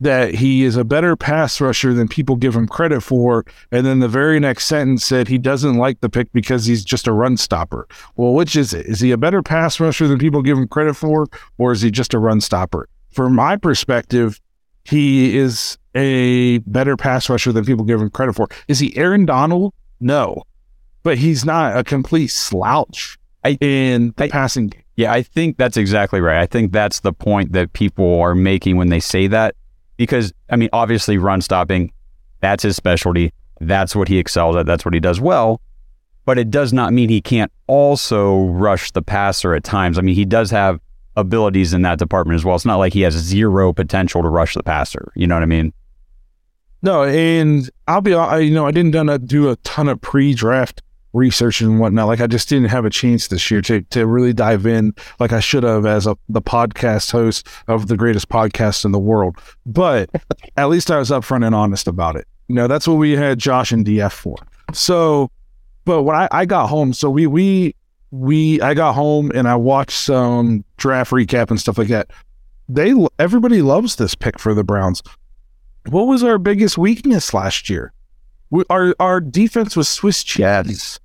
that 0.02 0.34
he 0.34 0.64
is 0.64 0.76
a 0.76 0.84
better 0.84 1.16
pass 1.16 1.60
rusher 1.60 1.92
than 1.94 2.08
people 2.08 2.36
give 2.36 2.54
him 2.54 2.66
credit 2.66 3.00
for, 3.02 3.44
and 3.70 3.86
then 3.86 4.00
the 4.00 4.08
very 4.08 4.38
next 4.40 4.66
sentence 4.66 5.04
said 5.04 5.28
he 5.28 5.38
doesn't 5.38 5.76
like 5.76 6.00
the 6.00 6.08
pick 6.08 6.32
because 6.32 6.66
he's 6.66 6.84
just 6.84 7.06
a 7.06 7.12
run 7.12 7.36
stopper. 7.36 7.86
Well, 8.16 8.34
which 8.34 8.56
is 8.56 8.72
it? 8.74 8.86
Is 8.86 9.00
he 9.00 9.10
a 9.12 9.16
better 9.16 9.42
pass 9.42 9.78
rusher 9.80 10.06
than 10.08 10.18
people 10.18 10.42
give 10.42 10.58
him 10.58 10.68
credit 10.68 10.94
for, 10.94 11.26
or 11.58 11.72
is 11.72 11.82
he 11.82 11.90
just 11.90 12.14
a 12.14 12.18
run 12.18 12.40
stopper? 12.40 12.88
From 13.10 13.34
my 13.34 13.56
perspective, 13.56 14.40
he 14.84 15.36
is 15.36 15.78
a 15.94 16.58
better 16.58 16.96
pass 16.96 17.28
rusher 17.28 17.52
than 17.52 17.64
people 17.64 17.84
give 17.84 18.00
him 18.00 18.10
credit 18.10 18.34
for. 18.34 18.48
Is 18.68 18.78
he 18.78 18.96
Aaron 18.96 19.26
Donald? 19.26 19.72
No, 20.00 20.42
but 21.02 21.18
he's 21.18 21.44
not 21.44 21.76
a 21.76 21.84
complete 21.84 22.28
slouch 22.30 23.18
I- 23.44 23.58
in 23.60 24.14
the 24.16 24.24
I- 24.24 24.28
passing 24.28 24.68
game. 24.68 24.82
Yeah, 24.96 25.12
I 25.12 25.22
think 25.22 25.56
that's 25.56 25.76
exactly 25.78 26.20
right. 26.20 26.40
I 26.40 26.46
think 26.46 26.70
that's 26.72 27.00
the 27.00 27.12
point 27.14 27.52
that 27.52 27.72
people 27.72 28.20
are 28.20 28.34
making 28.34 28.76
when 28.76 28.88
they 28.88 29.00
say 29.00 29.26
that. 29.28 29.54
Because, 29.96 30.32
I 30.50 30.56
mean, 30.56 30.68
obviously, 30.72 31.18
run 31.18 31.40
stopping, 31.40 31.92
that's 32.40 32.62
his 32.62 32.76
specialty. 32.76 33.32
That's 33.60 33.94
what 33.94 34.08
he 34.08 34.18
excels 34.18 34.56
at. 34.56 34.66
That's 34.66 34.84
what 34.84 34.94
he 34.94 35.00
does 35.00 35.20
well. 35.20 35.60
But 36.24 36.38
it 36.38 36.50
does 36.50 36.72
not 36.72 36.92
mean 36.92 37.08
he 37.08 37.20
can't 37.20 37.52
also 37.66 38.44
rush 38.46 38.90
the 38.92 39.02
passer 39.02 39.54
at 39.54 39.64
times. 39.64 39.98
I 39.98 40.02
mean, 40.02 40.14
he 40.14 40.24
does 40.24 40.50
have 40.50 40.80
abilities 41.16 41.74
in 41.74 41.82
that 41.82 41.98
department 41.98 42.36
as 42.36 42.44
well. 42.44 42.56
It's 42.56 42.64
not 42.64 42.76
like 42.76 42.92
he 42.92 43.02
has 43.02 43.14
zero 43.14 43.72
potential 43.72 44.22
to 44.22 44.28
rush 44.28 44.54
the 44.54 44.62
passer. 44.62 45.12
You 45.14 45.26
know 45.26 45.36
what 45.36 45.42
I 45.42 45.46
mean? 45.46 45.72
No, 46.82 47.04
and 47.04 47.70
I'll 47.86 48.00
be, 48.00 48.14
I, 48.14 48.38
you 48.38 48.54
know, 48.54 48.66
I 48.66 48.72
didn't 48.72 49.26
do 49.26 49.50
a 49.50 49.56
ton 49.56 49.88
of 49.88 50.00
pre-draft 50.00 50.82
research 51.12 51.60
and 51.60 51.78
whatnot. 51.78 52.08
Like 52.08 52.20
I 52.20 52.26
just 52.26 52.48
didn't 52.48 52.68
have 52.68 52.84
a 52.84 52.90
chance 52.90 53.28
this 53.28 53.50
year 53.50 53.60
to 53.62 53.82
to 53.82 54.06
really 54.06 54.32
dive 54.32 54.66
in 54.66 54.94
like 55.18 55.32
I 55.32 55.40
should 55.40 55.62
have 55.62 55.86
as 55.86 56.06
a 56.06 56.16
the 56.28 56.42
podcast 56.42 57.12
host 57.12 57.46
of 57.68 57.88
the 57.88 57.96
greatest 57.96 58.28
podcast 58.28 58.84
in 58.84 58.92
the 58.92 58.98
world. 58.98 59.36
But 59.66 60.10
at 60.56 60.66
least 60.66 60.90
I 60.90 60.98
was 60.98 61.10
upfront 61.10 61.46
and 61.46 61.54
honest 61.54 61.86
about 61.86 62.16
it. 62.16 62.26
You 62.48 62.54
know, 62.54 62.66
that's 62.66 62.86
what 62.88 62.94
we 62.94 63.12
had 63.12 63.38
Josh 63.38 63.72
and 63.72 63.84
DF 63.84 64.12
for. 64.12 64.36
So, 64.72 65.30
but 65.84 66.02
when 66.02 66.16
I, 66.16 66.28
I 66.30 66.46
got 66.46 66.68
home, 66.68 66.92
so 66.92 67.10
we 67.10 67.26
we 67.26 67.74
we 68.10 68.60
I 68.60 68.74
got 68.74 68.94
home 68.94 69.32
and 69.34 69.48
I 69.48 69.56
watched 69.56 69.98
some 69.98 70.64
draft 70.76 71.12
recap 71.12 71.50
and 71.50 71.60
stuff 71.60 71.78
like 71.78 71.88
that. 71.88 72.10
They 72.68 72.94
everybody 73.18 73.62
loves 73.62 73.96
this 73.96 74.14
pick 74.14 74.38
for 74.38 74.54
the 74.54 74.64
Browns. 74.64 75.02
What 75.88 76.06
was 76.06 76.22
our 76.22 76.38
biggest 76.38 76.78
weakness 76.78 77.34
last 77.34 77.68
year? 77.68 77.92
We, 78.50 78.64
our 78.70 78.94
our 79.00 79.20
defense 79.20 79.76
was 79.76 79.88
Swiss 79.88 80.22
cheese. 80.22 81.00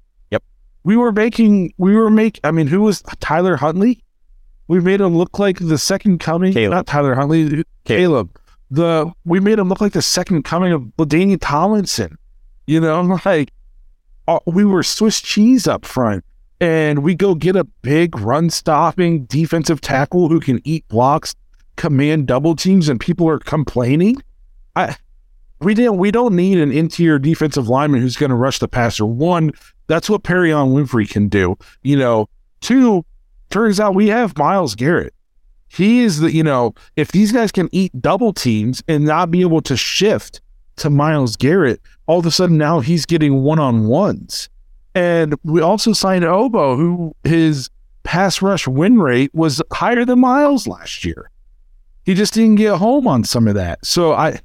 We 0.87 0.95
were 0.95 1.11
making 1.11 1.73
we 1.77 1.95
were 1.97 2.09
make 2.09 2.39
I 2.45 2.51
mean 2.51 2.67
who 2.67 2.79
was 2.79 3.01
Tyler 3.19 3.57
Huntley? 3.57 4.01
We 4.69 4.79
made 4.79 5.01
him 5.01 5.17
look 5.17 5.37
like 5.37 5.59
the 5.59 5.77
second 5.77 6.19
coming. 6.19 6.53
Caleb. 6.53 6.71
Not 6.71 6.87
Tyler 6.87 7.13
Huntley. 7.13 7.65
Caleb. 7.83 8.39
The 8.71 9.11
we 9.25 9.41
made 9.41 9.59
him 9.59 9.67
look 9.67 9.81
like 9.81 9.91
the 9.91 10.01
second 10.01 10.43
coming 10.43 10.71
of 10.71 10.83
LaDainian 10.97 11.39
Tomlinson. 11.41 12.17
You 12.67 12.79
know, 12.79 13.19
like 13.25 13.51
uh, 14.29 14.39
we 14.45 14.63
were 14.63 14.81
Swiss 14.81 15.19
cheese 15.19 15.67
up 15.67 15.83
front, 15.83 16.23
and 16.61 17.03
we 17.03 17.15
go 17.15 17.35
get 17.35 17.57
a 17.57 17.65
big 17.65 18.17
run 18.17 18.49
stopping 18.49 19.25
defensive 19.25 19.81
tackle 19.81 20.29
who 20.29 20.39
can 20.39 20.61
eat 20.63 20.87
blocks, 20.87 21.35
command 21.75 22.27
double 22.27 22.55
teams, 22.55 22.87
and 22.87 22.97
people 22.97 23.27
are 23.27 23.39
complaining. 23.39 24.23
I 24.77 24.95
we 25.59 25.73
didn't 25.73 25.97
we 25.97 26.11
don't 26.11 26.33
need 26.33 26.59
an 26.59 26.71
interior 26.71 27.19
defensive 27.19 27.67
lineman 27.67 27.99
who's 27.99 28.15
going 28.15 28.29
to 28.29 28.37
rush 28.37 28.59
the 28.59 28.69
passer. 28.69 29.05
One, 29.05 29.51
that's 29.87 30.09
what 30.09 30.23
Perrion 30.23 30.73
Winfrey 30.73 31.09
can 31.09 31.27
do. 31.27 31.57
You 31.83 31.97
know, 31.97 32.29
two, 32.61 33.05
turns 33.49 33.79
out 33.79 33.95
we 33.95 34.07
have 34.07 34.37
Myles 34.37 34.75
Garrett. 34.75 35.13
He 35.69 35.99
is 35.99 36.19
the, 36.19 36.31
you 36.31 36.43
know, 36.43 36.75
if 36.95 37.11
these 37.11 37.31
guys 37.31 37.51
can 37.51 37.69
eat 37.71 37.91
double 38.01 38.33
teams 38.33 38.81
and 38.87 39.05
not 39.05 39.31
be 39.31 39.41
able 39.41 39.61
to 39.61 39.75
shift 39.75 40.41
to 40.77 40.89
Myles 40.89 41.35
Garrett, 41.35 41.81
all 42.05 42.19
of 42.19 42.25
a 42.25 42.31
sudden 42.31 42.57
now 42.57 42.79
he's 42.79 43.05
getting 43.05 43.43
one 43.43 43.59
on 43.59 43.87
ones. 43.87 44.49
And 44.95 45.35
we 45.43 45.61
also 45.61 45.93
signed 45.93 46.23
Ogbo, 46.23 46.75
who 46.75 47.15
his 47.23 47.69
pass 48.03 48.41
rush 48.41 48.67
win 48.67 48.99
rate 48.99 49.33
was 49.33 49.61
higher 49.71 50.05
than 50.05 50.19
Myles 50.19 50.67
last 50.67 51.03
year. 51.03 51.29
He 52.05 52.13
just 52.13 52.33
didn't 52.33 52.55
get 52.55 52.77
home 52.77 53.05
on 53.05 53.25
some 53.25 53.47
of 53.47 53.55
that. 53.55 53.85
So 53.85 54.13
I 54.13 54.39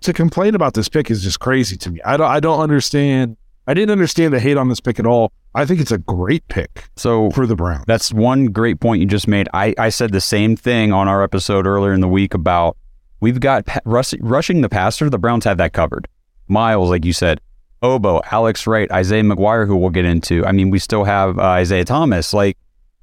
to 0.00 0.12
complain 0.12 0.54
about 0.54 0.74
this 0.74 0.88
pick 0.88 1.10
is 1.10 1.22
just 1.22 1.40
crazy 1.40 1.76
to 1.76 1.90
me. 1.90 2.00
I 2.04 2.16
don't 2.16 2.26
I 2.26 2.40
don't 2.40 2.60
understand. 2.60 3.36
I 3.66 3.74
didn't 3.74 3.90
understand 3.90 4.32
the 4.32 4.40
hate 4.40 4.56
on 4.56 4.68
this 4.68 4.80
pick 4.80 5.00
at 5.00 5.06
all. 5.06 5.32
I 5.54 5.64
think 5.64 5.80
it's 5.80 5.90
a 5.90 5.98
great 5.98 6.46
pick 6.48 6.84
So 6.96 7.30
for 7.30 7.46
the 7.46 7.56
Browns. 7.56 7.84
That's 7.86 8.12
one 8.12 8.46
great 8.46 8.78
point 8.78 9.00
you 9.00 9.06
just 9.06 9.26
made. 9.26 9.48
I, 9.54 9.74
I 9.78 9.88
said 9.88 10.12
the 10.12 10.20
same 10.20 10.54
thing 10.54 10.92
on 10.92 11.08
our 11.08 11.22
episode 11.22 11.66
earlier 11.66 11.92
in 11.92 12.00
the 12.00 12.08
week 12.08 12.34
about 12.34 12.76
we've 13.20 13.40
got 13.40 13.66
pa- 13.66 13.80
rush, 13.84 14.14
rushing 14.20 14.60
the 14.60 14.68
passer. 14.68 15.10
The 15.10 15.18
Browns 15.18 15.44
have 15.44 15.58
that 15.58 15.72
covered. 15.72 16.06
Myles, 16.46 16.90
like 16.90 17.04
you 17.04 17.12
said, 17.12 17.40
Ogbo, 17.82 18.20
Alex 18.30 18.66
Wright, 18.66 18.90
Isaiah 18.92 19.22
McGuire, 19.22 19.66
who 19.66 19.76
we'll 19.76 19.90
get 19.90 20.04
into. 20.04 20.44
I 20.46 20.52
mean, 20.52 20.70
we 20.70 20.78
still 20.78 21.04
have 21.04 21.38
uh, 21.38 21.42
Isaiah 21.42 21.84
Thomas. 21.84 22.32
Like 22.32 22.56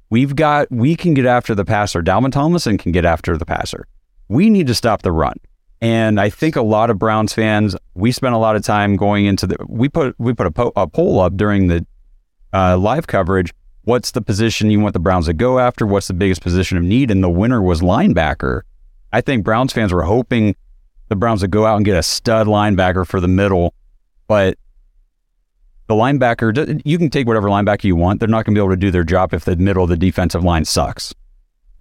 we've 0.08 0.34
got, 0.34 0.70
we 0.70 0.96
can 0.96 1.12
get 1.12 1.26
after 1.26 1.54
the 1.54 1.64
passer. 1.64 2.02
Dalvin 2.02 2.32
Tomlinson 2.32 2.78
can 2.78 2.92
get 2.92 3.04
after 3.04 3.36
the 3.36 3.44
passer. 3.44 3.86
We 4.28 4.48
need 4.48 4.66
to 4.68 4.74
stop 4.74 5.02
the 5.02 5.12
run. 5.12 5.36
And 5.84 6.18
I 6.18 6.30
think 6.30 6.56
a 6.56 6.62
lot 6.62 6.88
of 6.88 6.98
Browns 6.98 7.34
fans, 7.34 7.76
we 7.92 8.10
spent 8.10 8.34
a 8.34 8.38
lot 8.38 8.56
of 8.56 8.62
time 8.62 8.96
going 8.96 9.26
into 9.26 9.46
the. 9.46 9.56
We 9.68 9.90
put 9.90 10.18
we 10.18 10.32
put 10.32 10.46
a, 10.46 10.50
po- 10.50 10.72
a 10.76 10.86
poll 10.86 11.20
up 11.20 11.36
during 11.36 11.66
the 11.66 11.86
uh, 12.54 12.78
live 12.78 13.06
coverage. 13.06 13.52
What's 13.82 14.12
the 14.12 14.22
position 14.22 14.70
you 14.70 14.80
want 14.80 14.94
the 14.94 14.98
Browns 14.98 15.26
to 15.26 15.34
go 15.34 15.58
after? 15.58 15.86
What's 15.86 16.08
the 16.08 16.14
biggest 16.14 16.40
position 16.40 16.78
of 16.78 16.84
need? 16.84 17.10
And 17.10 17.22
the 17.22 17.28
winner 17.28 17.60
was 17.60 17.82
linebacker. 17.82 18.62
I 19.12 19.20
think 19.20 19.44
Browns 19.44 19.74
fans 19.74 19.92
were 19.92 20.04
hoping 20.04 20.56
the 21.08 21.16
Browns 21.16 21.42
would 21.42 21.50
go 21.50 21.66
out 21.66 21.76
and 21.76 21.84
get 21.84 21.98
a 21.98 22.02
stud 22.02 22.46
linebacker 22.46 23.06
for 23.06 23.20
the 23.20 23.28
middle, 23.28 23.74
but 24.26 24.56
the 25.86 25.94
linebacker, 25.94 26.80
you 26.86 26.96
can 26.96 27.10
take 27.10 27.26
whatever 27.26 27.48
linebacker 27.48 27.84
you 27.84 27.94
want. 27.94 28.20
They're 28.20 28.28
not 28.28 28.46
going 28.46 28.54
to 28.54 28.58
be 28.58 28.64
able 28.64 28.72
to 28.72 28.80
do 28.80 28.90
their 28.90 29.04
job 29.04 29.34
if 29.34 29.44
the 29.44 29.56
middle 29.56 29.82
of 29.82 29.90
the 29.90 29.98
defensive 29.98 30.42
line 30.42 30.64
sucks. 30.64 31.12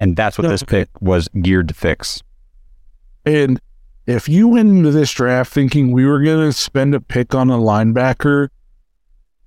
And 0.02 0.18
that's 0.18 0.38
what 0.38 0.44
No, 0.44 0.50
this 0.50 0.62
pick 0.62 0.90
was 1.00 1.30
geared 1.42 1.70
to 1.70 1.74
fix. 1.74 2.22
And 3.26 3.62
if 4.06 4.28
you 4.28 4.48
went 4.48 4.70
into 4.70 4.92
this 4.92 5.12
draft 5.12 5.52
thinking 5.54 5.92
we 5.92 6.06
were 6.06 6.22
going 6.22 6.48
to 6.50 6.54
spend 6.54 6.94
a 6.94 7.00
pick 7.00 7.34
on 7.34 7.50
a 7.50 7.58
linebacker, 7.58 8.50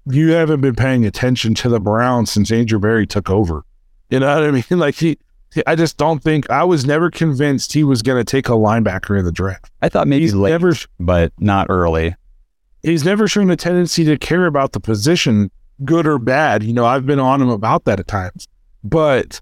you 0.06 0.30
haven't 0.32 0.60
been 0.60 0.74
paying 0.74 1.04
attention 1.04 1.54
to 1.56 1.68
the 1.68 1.80
Browns 1.80 2.30
since 2.30 2.50
Andrew 2.50 2.78
Berry 2.78 3.06
took 3.06 3.28
over. 3.28 3.64
You 4.10 4.20
know 4.20 4.34
what 4.34 4.44
I 4.44 4.50
mean? 4.70 4.78
Like 4.78 4.94
he, 4.94 5.18
I 5.66 5.74
just 5.74 5.96
don't 5.96 6.22
think 6.22 6.48
I 6.50 6.64
was 6.64 6.86
never 6.86 7.10
convinced 7.10 7.72
he 7.72 7.84
was 7.84 8.02
going 8.02 8.18
to 8.24 8.30
take 8.30 8.48
a 8.48 8.52
linebacker 8.52 9.18
in 9.18 9.24
the 9.24 9.32
draft. 9.32 9.70
I 9.82 9.88
thought 9.88 10.06
maybe 10.08 10.22
He's 10.22 10.34
late, 10.34 10.50
never, 10.50 10.74
but 11.00 11.32
not 11.38 11.66
early. 11.70 12.14
he's 12.82 13.04
never 13.04 13.26
shown 13.28 13.50
a 13.50 13.56
tendency 13.56 14.04
to 14.04 14.16
care 14.16 14.46
about 14.46 14.72
the 14.72 14.80
position, 14.80 15.50
good 15.84 16.06
or 16.06 16.18
bad. 16.18 16.62
You 16.62 16.72
know, 16.72 16.86
I've 16.86 17.04
been 17.06 17.18
on 17.20 17.42
him 17.42 17.48
about 17.48 17.84
that 17.84 18.00
at 18.00 18.06
times, 18.06 18.46
but 18.84 19.40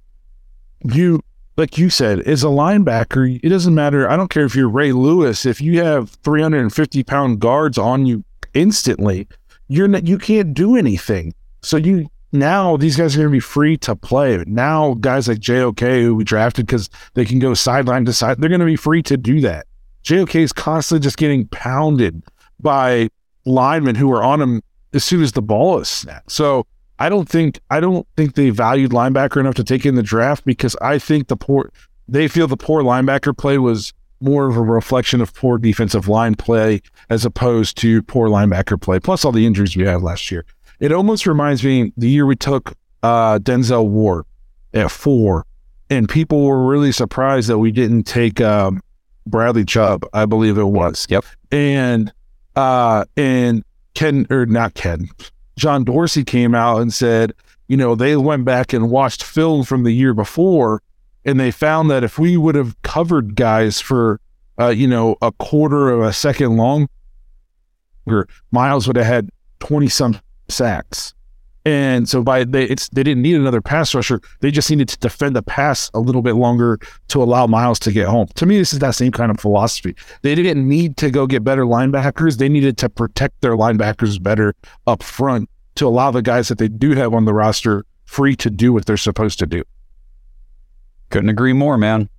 you, 0.83 1.21
like 1.56 1.78
you 1.78 1.90
said, 1.90 2.20
as 2.20 2.42
a 2.42 2.49
linebacker, 2.49 3.40
it 3.42 3.49
doesn't 3.49 3.75
matter. 3.75 4.08
I 4.08 4.16
don't 4.16 4.30
care 4.30 4.44
if 4.44 4.56
you're 4.56 4.68
Ray 4.68 4.92
Lewis. 4.92 5.46
If 5.46 5.61
you 5.61 5.82
have 5.82 6.11
350 6.11 7.04
pound 7.04 7.40
guards 7.40 7.78
on 7.78 8.06
you 8.06 8.25
instantly, 8.54 9.28
you're 9.68 9.88
not, 9.88 10.06
you 10.06 10.18
can't 10.18 10.54
do 10.54 10.76
anything. 10.76 11.32
So 11.62 11.76
you 11.76 12.08
now 12.32 12.76
these 12.76 12.96
guys 12.96 13.14
are 13.14 13.20
going 13.20 13.28
to 13.28 13.32
be 13.32 13.40
free 13.40 13.76
to 13.78 13.94
play. 13.94 14.42
Now 14.46 14.94
guys 14.94 15.28
like 15.28 15.38
JOK 15.38 15.80
who 15.80 16.16
we 16.16 16.25
drafted 16.25 16.66
because 16.66 16.90
they 17.14 17.25
can 17.25 17.38
go 17.38 17.54
sideline 17.54 18.04
to 18.06 18.12
side, 18.12 18.40
they're 18.40 18.49
going 18.49 18.61
to 18.61 18.66
be 18.66 18.76
free 18.76 19.02
to 19.04 19.16
do 19.16 19.40
that. 19.42 19.66
JOK 20.02 20.34
is 20.34 20.52
constantly 20.52 21.02
just 21.02 21.16
getting 21.16 21.46
pounded 21.49 22.23
by 22.61 23.08
linemen 23.46 23.94
who 23.94 24.12
are 24.12 24.23
on 24.23 24.40
him 24.40 24.62
as 24.92 25.04
soon 25.04 25.23
as 25.23 25.32
the 25.32 25.42
ball 25.42 25.78
is 25.78 25.88
snapped. 25.88 26.30
So 26.30 26.66
I 27.04 27.11
don't 27.11 27.28
think 27.28 27.61
I 27.68 27.80
don't 27.80 28.06
think 28.16 28.34
they 28.34 28.49
valued 28.49 28.92
linebacker 28.92 29.38
enough 29.38 29.56
to 29.56 29.64
take 29.64 29.84
in 29.84 29.94
the 29.94 30.02
draft 30.02 30.46
because 30.46 30.75
I 30.80 30.99
think 30.99 31.28
the 31.28 31.37
poor 31.37 31.70
they 32.08 32.28
feel 32.28 32.46
the 32.46 32.56
poor 32.56 32.82
linebacker 32.82 33.37
play 33.37 33.58
was 33.58 33.92
more 34.23 34.49
of 34.49 34.56
a 34.56 34.62
reflection 34.62 35.20
of 35.20 35.34
poor 35.34 35.58
defensive 35.58 36.08
line 36.08 36.34
play 36.34 36.80
as 37.11 37.26
opposed 37.26 37.76
to 37.76 38.02
poor 38.04 38.30
linebacker 38.30 38.80
play. 38.80 38.99
Plus 38.99 39.23
all 39.23 39.32
the 39.32 39.44
injuries 39.44 39.76
we 39.76 39.84
had 39.84 40.00
last 40.00 40.30
year. 40.30 40.46
It 40.80 40.92
almost 40.92 41.26
reminds 41.26 41.62
me 41.62 41.92
the 41.99 42.08
year 42.08 42.25
we 42.25 42.37
took 42.37 42.73
uh, 43.02 43.38
Denzel 43.38 43.87
Ward 43.87 44.25
at 44.73 44.90
four, 44.90 45.44
and 45.90 46.08
people 46.08 46.46
were 46.46 46.66
really 46.66 46.90
surprised 46.90 47.50
that 47.50 47.58
we 47.58 47.70
didn't 47.70 48.04
take 48.04 48.40
um, 48.40 48.80
Bradley 49.26 49.66
Chubb, 49.66 50.06
I 50.14 50.25
believe 50.25 50.56
it 50.56 50.64
was. 50.64 51.06
Yep. 51.11 51.26
And 51.52 52.11
uh, 52.56 53.04
and 53.14 53.62
Ken 53.92 54.26
or 54.30 54.46
not 54.46 54.73
Ken, 54.73 55.11
John 55.56 55.84
Dorsey 55.84 56.25
came 56.25 56.54
out 56.54 56.80
and 56.80 56.92
said, 56.92 57.32
you 57.68 57.76
know, 57.76 57.94
they 57.94 58.16
went 58.16 58.44
back 58.44 58.73
and 58.73 58.90
watched 58.90 59.23
film 59.23 59.64
from 59.64 59.84
the 59.84 59.92
year 59.92 60.14
before, 60.14 60.82
and 61.25 61.40
they 61.40 61.50
found 61.50 61.90
that 61.90 62.04
if 62.04 62.18
we 62.18 62.37
would 62.37 62.54
have 62.54 62.80
covered 62.82 63.37
guys 63.37 63.80
for, 63.80 64.20
uh, 64.58 64.68
you 64.68 64.87
know, 64.87 65.16
a 65.23 65.32
quarter 65.32 65.90
of 65.90 66.00
a 66.00 66.12
second 66.12 66.56
longer, 66.56 66.88
Myles 68.50 68.87
would 68.87 68.96
have 68.96 69.06
had 69.06 69.30
twenty 69.61 69.88
some 69.88 70.20
sacks. 70.49 71.14
And 71.66 72.06
so 72.09 72.23
by 72.23 72.44
they 72.44 72.64
it's 72.64 72.88
they 72.90 73.02
didn't 73.02 73.23
need 73.23 73.37
another 73.37 73.62
pass 73.62 73.94
rusher. 73.94 74.21
They 74.40 74.50
just 74.50 74.68
needed 74.68 74.88
to 74.88 74.99
defend 74.99 75.35
the 75.35 75.42
pass 75.42 75.90
a 75.94 76.00
little 76.00 76.21
bit 76.21 76.35
longer 76.35 76.78
to 77.09 77.23
allow 77.23 77.47
Myles 77.47 77.78
to 77.80 77.92
get 77.92 78.06
home. 78.06 78.28
To 78.35 78.44
me, 78.44 78.59
this 78.59 78.75
is 78.75 78.80
that 78.80 78.94
same 78.94 79.12
kind 79.12 79.30
of 79.30 79.40
philosophy. 79.40 79.97
They 80.21 80.35
didn't 80.35 80.68
need 80.68 80.99
to 80.99 81.11
go 81.11 81.26
get 81.26 81.42
better 81.42 81.64
linebackers. 81.64 82.37
They 82.37 82.50
needed 82.50 82.76
to 82.78 82.90
protect 82.90 83.40
their 83.40 83.56
linebackers 83.56 84.23
better 84.23 84.54
up 84.87 85.02
front 85.02 85.49
to 85.76 85.87
allow 85.87 86.11
the 86.11 86.23
guys 86.23 86.49
that 86.49 86.59
they 86.59 86.68
do 86.68 86.92
have 86.92 87.14
on 87.14 87.25
the 87.25 87.33
roster 87.33 87.87
free 88.04 88.37
to 88.37 88.50
do 88.50 88.73
what 88.73 88.85
they're 88.85 88.99
supposed 88.99 89.38
to 89.38 89.47
do. 89.47 89.62
Couldn't 91.09 91.30
agree 91.30 91.54
more, 91.54 91.78
man. 91.78 92.11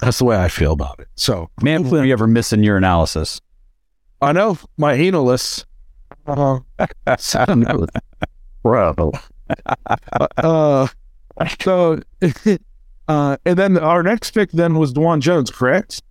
That's 0.00 0.18
the 0.18 0.24
way 0.24 0.36
I 0.36 0.48
feel 0.48 0.72
about 0.72 1.00
it. 1.00 1.08
So 1.16 1.50
Man, 1.62 1.88
were 1.88 2.04
you 2.04 2.12
ever 2.12 2.26
missing 2.26 2.62
your 2.62 2.76
analysis? 2.76 3.40
I 4.20 4.32
know 4.32 4.58
my 4.76 4.92
analysts. 4.94 5.64
Uh, 6.26 6.60
bro. 8.62 8.94
uh, 10.38 10.88
so, 11.60 12.00
uh, 13.08 13.36
and 13.44 13.58
then 13.58 13.78
our 13.78 14.02
next 14.02 14.32
pick 14.32 14.50
then 14.52 14.78
was 14.78 14.92
Dawand 14.92 15.20
Jones, 15.20 15.50
correct? 15.50 16.02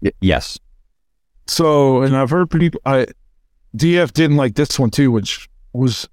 Y- 0.00 0.12
yes. 0.20 0.58
So, 1.46 2.02
and 2.02 2.16
I've 2.16 2.30
heard 2.30 2.50
people, 2.50 2.80
I, 2.84 3.06
DF 3.76 4.12
didn't 4.12 4.36
like 4.36 4.54
this 4.54 4.78
one 4.78 4.90
too, 4.90 5.10
which 5.10 5.48
was 5.72 6.08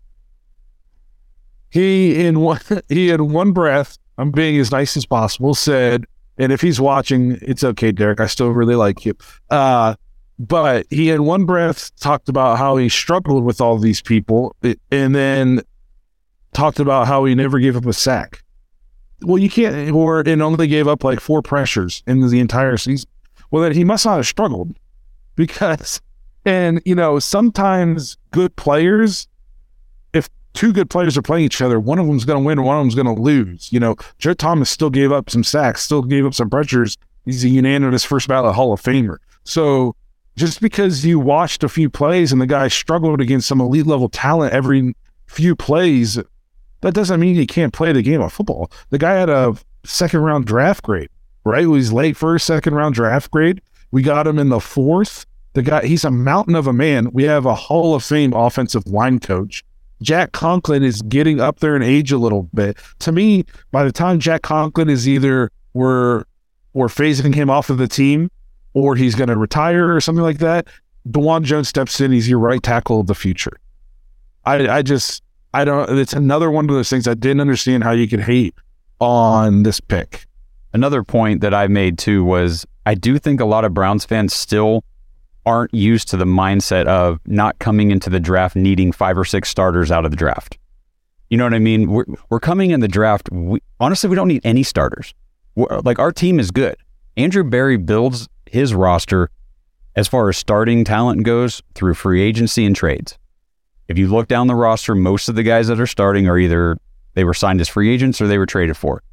he 1.70 2.26
in 2.26 2.40
one, 2.40 2.60
he 2.90 3.10
in 3.10 3.32
one 3.32 3.52
breath, 3.52 3.98
I'm 4.18 4.32
being 4.32 4.60
as 4.60 4.72
nice 4.72 4.98
as 4.98 5.06
possible, 5.06 5.54
said, 5.54 6.06
and 6.38 6.52
if 6.52 6.62
he's 6.62 6.80
watching, 6.80 7.38
it's 7.42 7.64
okay, 7.64 7.92
Derek. 7.92 8.22
I 8.22 8.28
still 8.28 8.52
really 8.52 8.76
like 8.76 9.06
you. 9.06 9.14
Uh, 9.50 9.96
but 10.40 10.86
he 10.90 11.10
in 11.10 11.26
one 11.26 11.46
breath 11.46 11.94
talked 11.98 12.30
about 12.30 12.58
how 12.58 12.78
he 12.78 12.88
struggled 12.88 13.44
with 13.44 13.60
all 13.60 13.78
these 13.78 14.02
people 14.02 14.56
and 14.90 15.14
then 15.14 15.62
talked 16.54 16.80
about 16.80 17.08
how 17.08 17.26
he 17.26 17.36
never 17.36 17.60
gave 17.60 17.76
up 17.76 17.86
a 17.86 17.94
sack. 17.94 18.42
Well, 19.22 19.38
you 19.38 19.50
can't, 19.50 19.92
or 19.92 20.22
and 20.22 20.42
only 20.42 20.68
gave 20.68 20.88
up 20.88 21.04
like 21.04 21.20
four 21.20 21.42
pressures 21.42 22.02
in 22.08 22.26
the 22.26 22.40
entire 22.40 22.78
season. 22.78 23.10
Well, 23.52 23.64
then 23.64 23.74
he 23.74 23.84
must 23.84 24.06
not 24.06 24.16
have 24.16 24.28
struggled 24.28 24.78
because, 25.36 26.00
and 26.46 26.82
you 26.86 26.96
know, 26.96 27.20
sometimes 27.20 28.18
good 28.32 28.56
players, 28.56 29.28
if 30.14 30.30
two 30.54 30.72
good 30.72 30.90
players 30.90 31.18
are 31.18 31.22
playing 31.22 31.44
each 31.44 31.62
other, 31.62 31.82
one 31.82 32.00
of 32.00 32.08
them's 32.08 32.24
going 32.24 32.42
to 32.42 32.46
win 32.46 32.64
one 32.64 32.78
of 32.78 32.84
them's 32.84 32.96
going 32.96 33.14
to 33.14 33.22
lose. 33.22 33.74
You 33.74 33.82
know, 33.82 33.98
Joe 34.20 34.34
Thomas 34.34 34.70
still 34.70 34.90
gave 34.90 35.12
up 35.12 35.30
some 35.30 35.44
sacks, 35.44 35.84
still 35.84 36.02
gave 36.02 36.26
up 36.26 36.34
some 36.34 36.50
pressures. 36.50 36.98
He's 37.26 37.44
a 37.44 37.50
unanimous 37.50 38.06
first 38.06 38.30
ballot 38.30 38.56
Hall 38.56 38.72
of 38.72 38.82
Famer. 38.82 39.18
So 39.44 39.96
just 40.40 40.62
because 40.62 41.06
you 41.06 41.20
watched 41.20 41.66
a 41.66 41.70
few 41.70 41.90
plays 41.90 42.32
and 42.32 42.40
the 42.40 42.48
guy 42.48 42.70
struggled 42.70 43.20
against 43.20 43.46
some 43.46 43.60
elite 43.60 43.86
level 43.86 44.08
talent 44.08 44.54
every 44.54 44.96
few 45.28 45.54
plays, 45.54 46.18
that 46.80 46.94
doesn't 46.94 47.20
mean 47.20 47.36
he 47.36 47.46
can't 47.46 47.74
play 47.74 47.92
the 47.92 48.02
game 48.02 48.22
of 48.22 48.32
football. 48.32 48.72
The 48.90 48.98
guy 48.98 49.16
had 49.16 49.28
a 49.28 49.58
second 49.84 50.22
round 50.22 50.46
draft 50.46 50.84
grade, 50.84 51.10
right? 51.44 51.60
He 51.60 51.68
was 51.68 51.92
late 51.92 52.16
first, 52.16 52.46
second 52.46 52.74
round 52.74 52.96
draft 52.96 53.30
grade. 53.32 53.62
We 53.92 54.02
got 54.02 54.28
him 54.28 54.40
in 54.40 54.48
the 54.48 54.62
fourth. 54.62 55.26
The 55.54 55.62
guy, 55.62 55.86
he's 55.86 56.06
a 56.06 56.12
mountain 56.12 56.56
of 56.56 56.68
a 56.68 56.74
man. 56.74 57.12
We 57.12 57.24
have 57.24 57.46
a 57.46 57.54
Hall 57.54 57.94
of 57.94 58.06
Fame 58.06 58.32
offensive 58.32 58.88
line 58.88 59.20
coach. 59.20 59.66
Jack 60.02 60.32
Conklin 60.32 60.84
is 60.84 61.02
getting 61.02 61.42
up 61.42 61.60
there 61.60 61.76
in 61.76 61.82
age 61.82 62.14
a 62.14 62.18
little 62.18 62.44
bit. 62.54 62.78
To 63.00 63.12
me, 63.12 63.44
by 63.74 63.84
the 63.84 63.92
time 63.92 64.20
Jack 64.20 64.44
Conklin 64.44 64.88
is 64.90 65.06
either 65.06 65.52
we're 65.74 66.24
we're 66.74 66.88
phasing 66.88 67.36
him 67.36 67.50
off 67.50 67.70
of 67.70 67.78
the 67.78 67.90
team 67.90 68.32
or 68.74 68.96
he's 68.96 69.16
going 69.16 69.30
to 69.30 69.38
retire 69.38 69.96
or 69.96 70.02
something 70.02 70.24
like 70.24 70.40
that, 70.40 70.68
Dawand 71.08 71.44
Jones 71.44 71.68
steps 71.68 72.00
in. 72.02 72.12
He's 72.12 72.30
your 72.30 72.40
right 72.40 72.62
tackle 72.62 73.00
of 73.00 73.08
the 73.08 73.16
future. 73.16 73.58
I, 74.46 74.68
I 74.68 74.82
just, 74.82 75.24
I 75.54 75.66
don't, 75.66 75.98
it's 75.98 76.14
another 76.14 76.52
one 76.52 76.70
of 76.70 76.76
those 76.76 76.90
things 76.90 77.08
I 77.08 77.14
didn't 77.14 77.42
understand 77.42 77.84
how 77.84 77.92
you 77.92 78.08
could 78.08 78.22
hate 78.22 78.54
on 79.00 79.64
this 79.64 79.80
pick. 79.80 80.26
Another 80.74 81.04
point 81.04 81.42
that 81.42 81.54
I 81.54 81.68
made 81.68 81.98
too 81.98 82.24
was 82.24 82.66
I 82.86 82.96
do 82.96 83.18
think 83.18 83.40
a 83.40 83.46
lot 83.46 83.66
of 83.66 83.74
Browns 83.74 84.06
fans 84.06 84.34
still 84.34 84.84
aren't 85.46 85.74
used 85.74 86.08
to 86.10 86.18
the 86.18 86.26
mindset 86.26 86.86
of 86.86 87.20
not 87.26 87.58
coming 87.60 87.92
into 87.92 88.10
the 88.10 88.20
draft 88.20 88.56
needing 88.56 88.92
five 88.92 89.18
or 89.18 89.26
six 89.26 89.50
starters 89.50 89.92
out 89.92 90.06
of 90.06 90.12
the 90.12 90.18
draft. 90.18 90.58
You 91.30 91.38
know 91.38 91.44
what 91.44 91.54
I 91.54 91.60
mean? 91.60 91.90
We're, 91.90 92.06
we're 92.30 92.40
coming 92.40 92.72
in 92.72 92.80
the 92.80 92.88
draft. 92.88 93.32
We, 93.32 93.62
honestly, 93.80 94.10
we 94.10 94.16
don't 94.16 94.28
need 94.28 94.42
any 94.44 94.64
starters. 94.64 95.14
We're, 95.56 95.80
like 95.80 95.98
our 96.00 96.12
team 96.12 96.40
is 96.40 96.52
good. 96.52 96.76
Andrew 97.18 97.44
Berry 97.44 97.78
builds 97.78 98.28
his 98.52 98.74
roster 98.74 99.30
as 99.96 100.08
far 100.08 100.30
as 100.30 100.38
starting 100.38 100.84
talent 100.84 101.24
goes 101.24 101.62
through 101.76 101.94
free 101.94 102.22
agency 102.22 102.66
and 102.66 102.76
trades. 102.76 103.18
If 103.88 103.98
you 103.98 104.08
look 104.08 104.28
down 104.28 104.48
the 104.48 104.56
roster, 104.56 104.96
most 104.96 105.30
of 105.30 105.36
the 105.36 105.44
guys 105.44 105.68
that 105.68 105.80
are 105.80 105.88
starting 105.88 106.28
are 106.28 106.38
either 106.38 106.78
they 107.16 107.24
were 107.24 107.34
signed 107.34 107.60
as 107.60 107.68
free 107.68 107.92
agents 107.94 108.22
or 108.22 108.28
they 108.28 108.38
were 108.38 108.46
traded 108.46 108.78
for. 108.78 109.04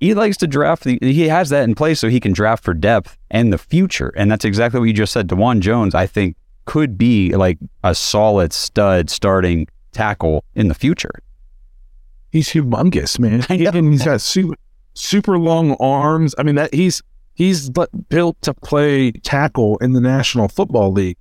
He 0.00 0.14
likes 0.14 0.36
to 0.38 0.48
draft. 0.48 0.84
He 0.84 1.28
has 1.28 1.50
that 1.50 1.64
in 1.64 1.76
place 1.76 2.00
so 2.00 2.08
he 2.08 2.18
can 2.18 2.32
draft 2.32 2.64
for 2.64 2.74
depth 2.74 3.16
and 3.30 3.52
the 3.52 3.58
future. 3.58 4.12
And 4.16 4.30
that's 4.30 4.44
exactly 4.44 4.80
what 4.80 4.86
you 4.86 4.92
just 4.92 5.12
said. 5.12 5.28
Dawand 5.28 5.60
Jones, 5.60 5.94
I 5.94 6.06
think, 6.06 6.36
could 6.64 6.98
be 6.98 7.34
like 7.36 7.58
a 7.84 7.94
solid 7.94 8.52
stud 8.52 9.10
starting 9.10 9.68
tackle 9.92 10.44
in 10.54 10.68
the 10.68 10.74
future. 10.74 11.22
He's 12.30 12.48
humongous, 12.48 13.18
man. 13.18 13.42
he's 13.92 14.04
got 14.04 14.20
super, 14.20 14.54
super 14.94 15.38
long 15.38 15.76
arms. 15.78 16.34
I 16.38 16.42
mean, 16.42 16.56
that 16.56 16.74
he's 16.74 17.02
he's 17.34 17.70
built 18.08 18.40
to 18.42 18.54
play 18.54 19.12
tackle 19.12 19.78
in 19.78 19.92
the 19.92 20.00
National 20.00 20.48
Football 20.48 20.92
League, 20.92 21.16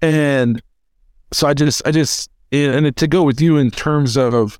and 0.00 0.62
so 1.32 1.48
I 1.48 1.54
just, 1.54 1.82
I 1.86 1.90
just, 1.90 2.30
and 2.52 2.96
to 2.96 3.06
go 3.06 3.22
with 3.22 3.40
you 3.40 3.56
in 3.56 3.70
terms 3.70 4.16
of 4.16 4.58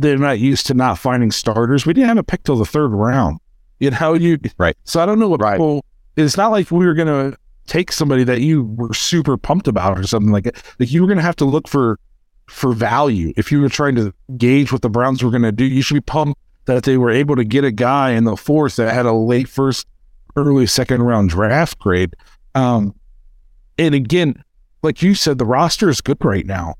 they're 0.00 0.16
not 0.16 0.38
used 0.38 0.66
to 0.66 0.74
not 0.74 0.98
finding 0.98 1.30
starters. 1.30 1.84
We 1.84 1.92
didn't 1.92 2.08
have 2.08 2.18
a 2.18 2.22
pick 2.22 2.42
till 2.44 2.56
the 2.56 2.64
third 2.64 2.88
round. 2.88 3.38
You 3.78 3.90
know, 3.90 4.14
you 4.14 4.38
right. 4.58 4.76
So 4.84 5.00
I 5.02 5.06
don't 5.06 5.18
know 5.18 5.28
what 5.28 5.40
right. 5.40 5.54
people. 5.54 5.84
It's 6.16 6.36
not 6.36 6.50
like 6.50 6.70
we 6.70 6.86
were 6.86 6.94
gonna 6.94 7.36
take 7.66 7.92
somebody 7.92 8.24
that 8.24 8.40
you 8.40 8.64
were 8.64 8.92
super 8.94 9.36
pumped 9.36 9.68
about 9.68 9.98
or 9.98 10.04
something 10.04 10.32
like 10.32 10.44
that. 10.44 10.62
Like 10.78 10.90
you 10.90 11.02
were 11.02 11.08
gonna 11.08 11.22
have 11.22 11.36
to 11.36 11.44
look 11.44 11.68
for 11.68 11.98
for 12.46 12.72
value 12.72 13.32
if 13.36 13.52
you 13.52 13.60
were 13.60 13.68
trying 13.68 13.94
to 13.94 14.12
gauge 14.36 14.72
what 14.72 14.82
the 14.82 14.90
Browns 14.90 15.22
were 15.22 15.30
gonna 15.30 15.52
do. 15.52 15.64
You 15.64 15.82
should 15.82 15.94
be 15.94 16.00
pumped 16.00 16.38
that 16.64 16.84
they 16.84 16.96
were 16.96 17.10
able 17.10 17.36
to 17.36 17.44
get 17.44 17.64
a 17.64 17.70
guy 17.70 18.10
in 18.10 18.24
the 18.24 18.36
fourth 18.36 18.76
that 18.76 18.92
had 18.92 19.06
a 19.06 19.12
late 19.12 19.48
first 19.48 19.86
early 20.40 20.66
second 20.66 21.02
round 21.02 21.30
draft 21.30 21.78
grade. 21.78 22.14
Um, 22.54 22.94
and 23.78 23.94
again, 23.94 24.42
like 24.82 25.02
you 25.02 25.14
said, 25.14 25.38
the 25.38 25.46
roster 25.46 25.88
is 25.88 26.00
good 26.00 26.22
right 26.24 26.46
now. 26.46 26.74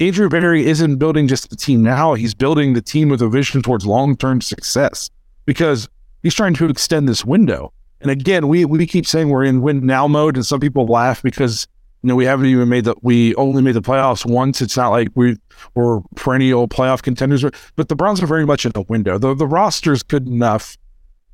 Andrew 0.00 0.28
Berry 0.28 0.66
isn't 0.66 0.96
building 0.96 1.28
just 1.28 1.50
the 1.50 1.56
team 1.56 1.82
now, 1.82 2.14
he's 2.14 2.34
building 2.34 2.72
the 2.72 2.82
team 2.82 3.08
with 3.08 3.22
a 3.22 3.28
vision 3.28 3.62
towards 3.62 3.86
long 3.86 4.16
term 4.16 4.40
success 4.40 5.10
because 5.46 5.88
he's 6.22 6.34
trying 6.34 6.54
to 6.54 6.68
extend 6.68 7.08
this 7.08 7.24
window. 7.24 7.72
And 8.00 8.10
again, 8.10 8.48
we, 8.48 8.64
we 8.64 8.84
keep 8.86 9.06
saying 9.06 9.28
we're 9.28 9.44
in 9.44 9.62
win 9.62 9.86
now 9.86 10.08
mode, 10.08 10.36
and 10.36 10.44
some 10.44 10.58
people 10.58 10.86
laugh 10.86 11.22
because 11.22 11.68
you 12.02 12.08
know 12.08 12.16
we 12.16 12.24
haven't 12.24 12.46
even 12.46 12.68
made 12.68 12.84
the 12.84 12.96
we 13.02 13.32
only 13.36 13.62
made 13.62 13.76
the 13.76 13.82
playoffs 13.82 14.26
once. 14.26 14.60
It's 14.60 14.76
not 14.76 14.88
like 14.88 15.08
we 15.14 15.36
we're 15.74 16.00
perennial 16.16 16.66
playoff 16.66 17.02
contenders, 17.02 17.44
but 17.76 17.88
the 17.88 17.94
Browns 17.94 18.20
are 18.20 18.26
very 18.26 18.44
much 18.44 18.66
in 18.66 18.72
the 18.72 18.82
window. 18.82 19.18
The 19.18 19.34
the 19.34 19.46
roster 19.46 19.92
is 19.92 20.02
good 20.02 20.26
enough 20.26 20.76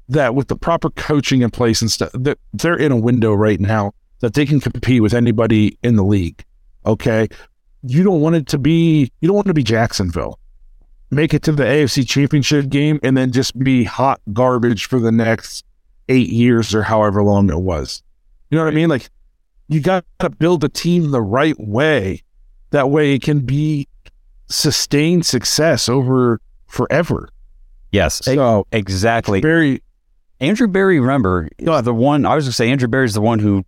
that 0.08 0.34
with 0.34 0.48
the 0.48 0.56
proper 0.56 0.90
coaching 0.90 1.42
in 1.42 1.50
place 1.50 1.80
and 1.82 1.90
stuff, 1.90 2.10
that 2.14 2.38
they're 2.52 2.76
in 2.76 2.92
a 2.92 2.96
window 2.96 3.32
right 3.32 3.60
now 3.60 3.92
that 4.20 4.34
they 4.34 4.44
can 4.46 4.60
compete 4.60 5.02
with 5.02 5.14
anybody 5.14 5.78
in 5.82 5.96
the 5.96 6.04
league. 6.04 6.44
Okay. 6.86 7.28
You 7.82 8.02
don't 8.02 8.20
want 8.20 8.34
it 8.36 8.46
to 8.48 8.58
be, 8.58 9.12
you 9.20 9.28
don't 9.28 9.36
want 9.36 9.46
to 9.48 9.54
be 9.54 9.62
Jacksonville. 9.62 10.38
Make 11.10 11.32
it 11.32 11.42
to 11.44 11.52
the 11.52 11.62
AFC 11.62 12.06
championship 12.06 12.68
game 12.68 12.98
and 13.02 13.16
then 13.16 13.32
just 13.32 13.58
be 13.58 13.84
hot 13.84 14.20
garbage 14.32 14.86
for 14.86 14.98
the 14.98 15.12
next 15.12 15.64
eight 16.08 16.28
years 16.28 16.74
or 16.74 16.82
however 16.82 17.22
long 17.22 17.50
it 17.50 17.60
was. 17.60 18.02
You 18.50 18.58
know 18.58 18.64
what 18.64 18.72
I 18.72 18.76
mean? 18.76 18.88
Like 18.88 19.08
you 19.68 19.80
got 19.80 20.04
to 20.20 20.30
build 20.30 20.64
a 20.64 20.68
team 20.68 21.10
the 21.10 21.22
right 21.22 21.58
way. 21.58 22.22
That 22.70 22.90
way 22.90 23.14
it 23.14 23.22
can 23.22 23.40
be 23.40 23.88
sustained 24.48 25.24
success 25.26 25.88
over 25.88 26.40
forever. 26.66 27.28
Yes, 27.92 28.22
So 28.24 28.66
exactly. 28.72 29.40
very 29.40 29.82
Andrew 30.40 30.68
Berry, 30.68 31.00
remember, 31.00 31.48
the 31.58 31.94
one 31.94 32.24
I 32.24 32.34
was 32.34 32.44
going 32.44 32.50
to 32.50 32.56
say, 32.56 32.70
Andrew 32.70 32.88
Berry's 32.88 33.14
the 33.14 33.20
one 33.20 33.40
who 33.40 33.64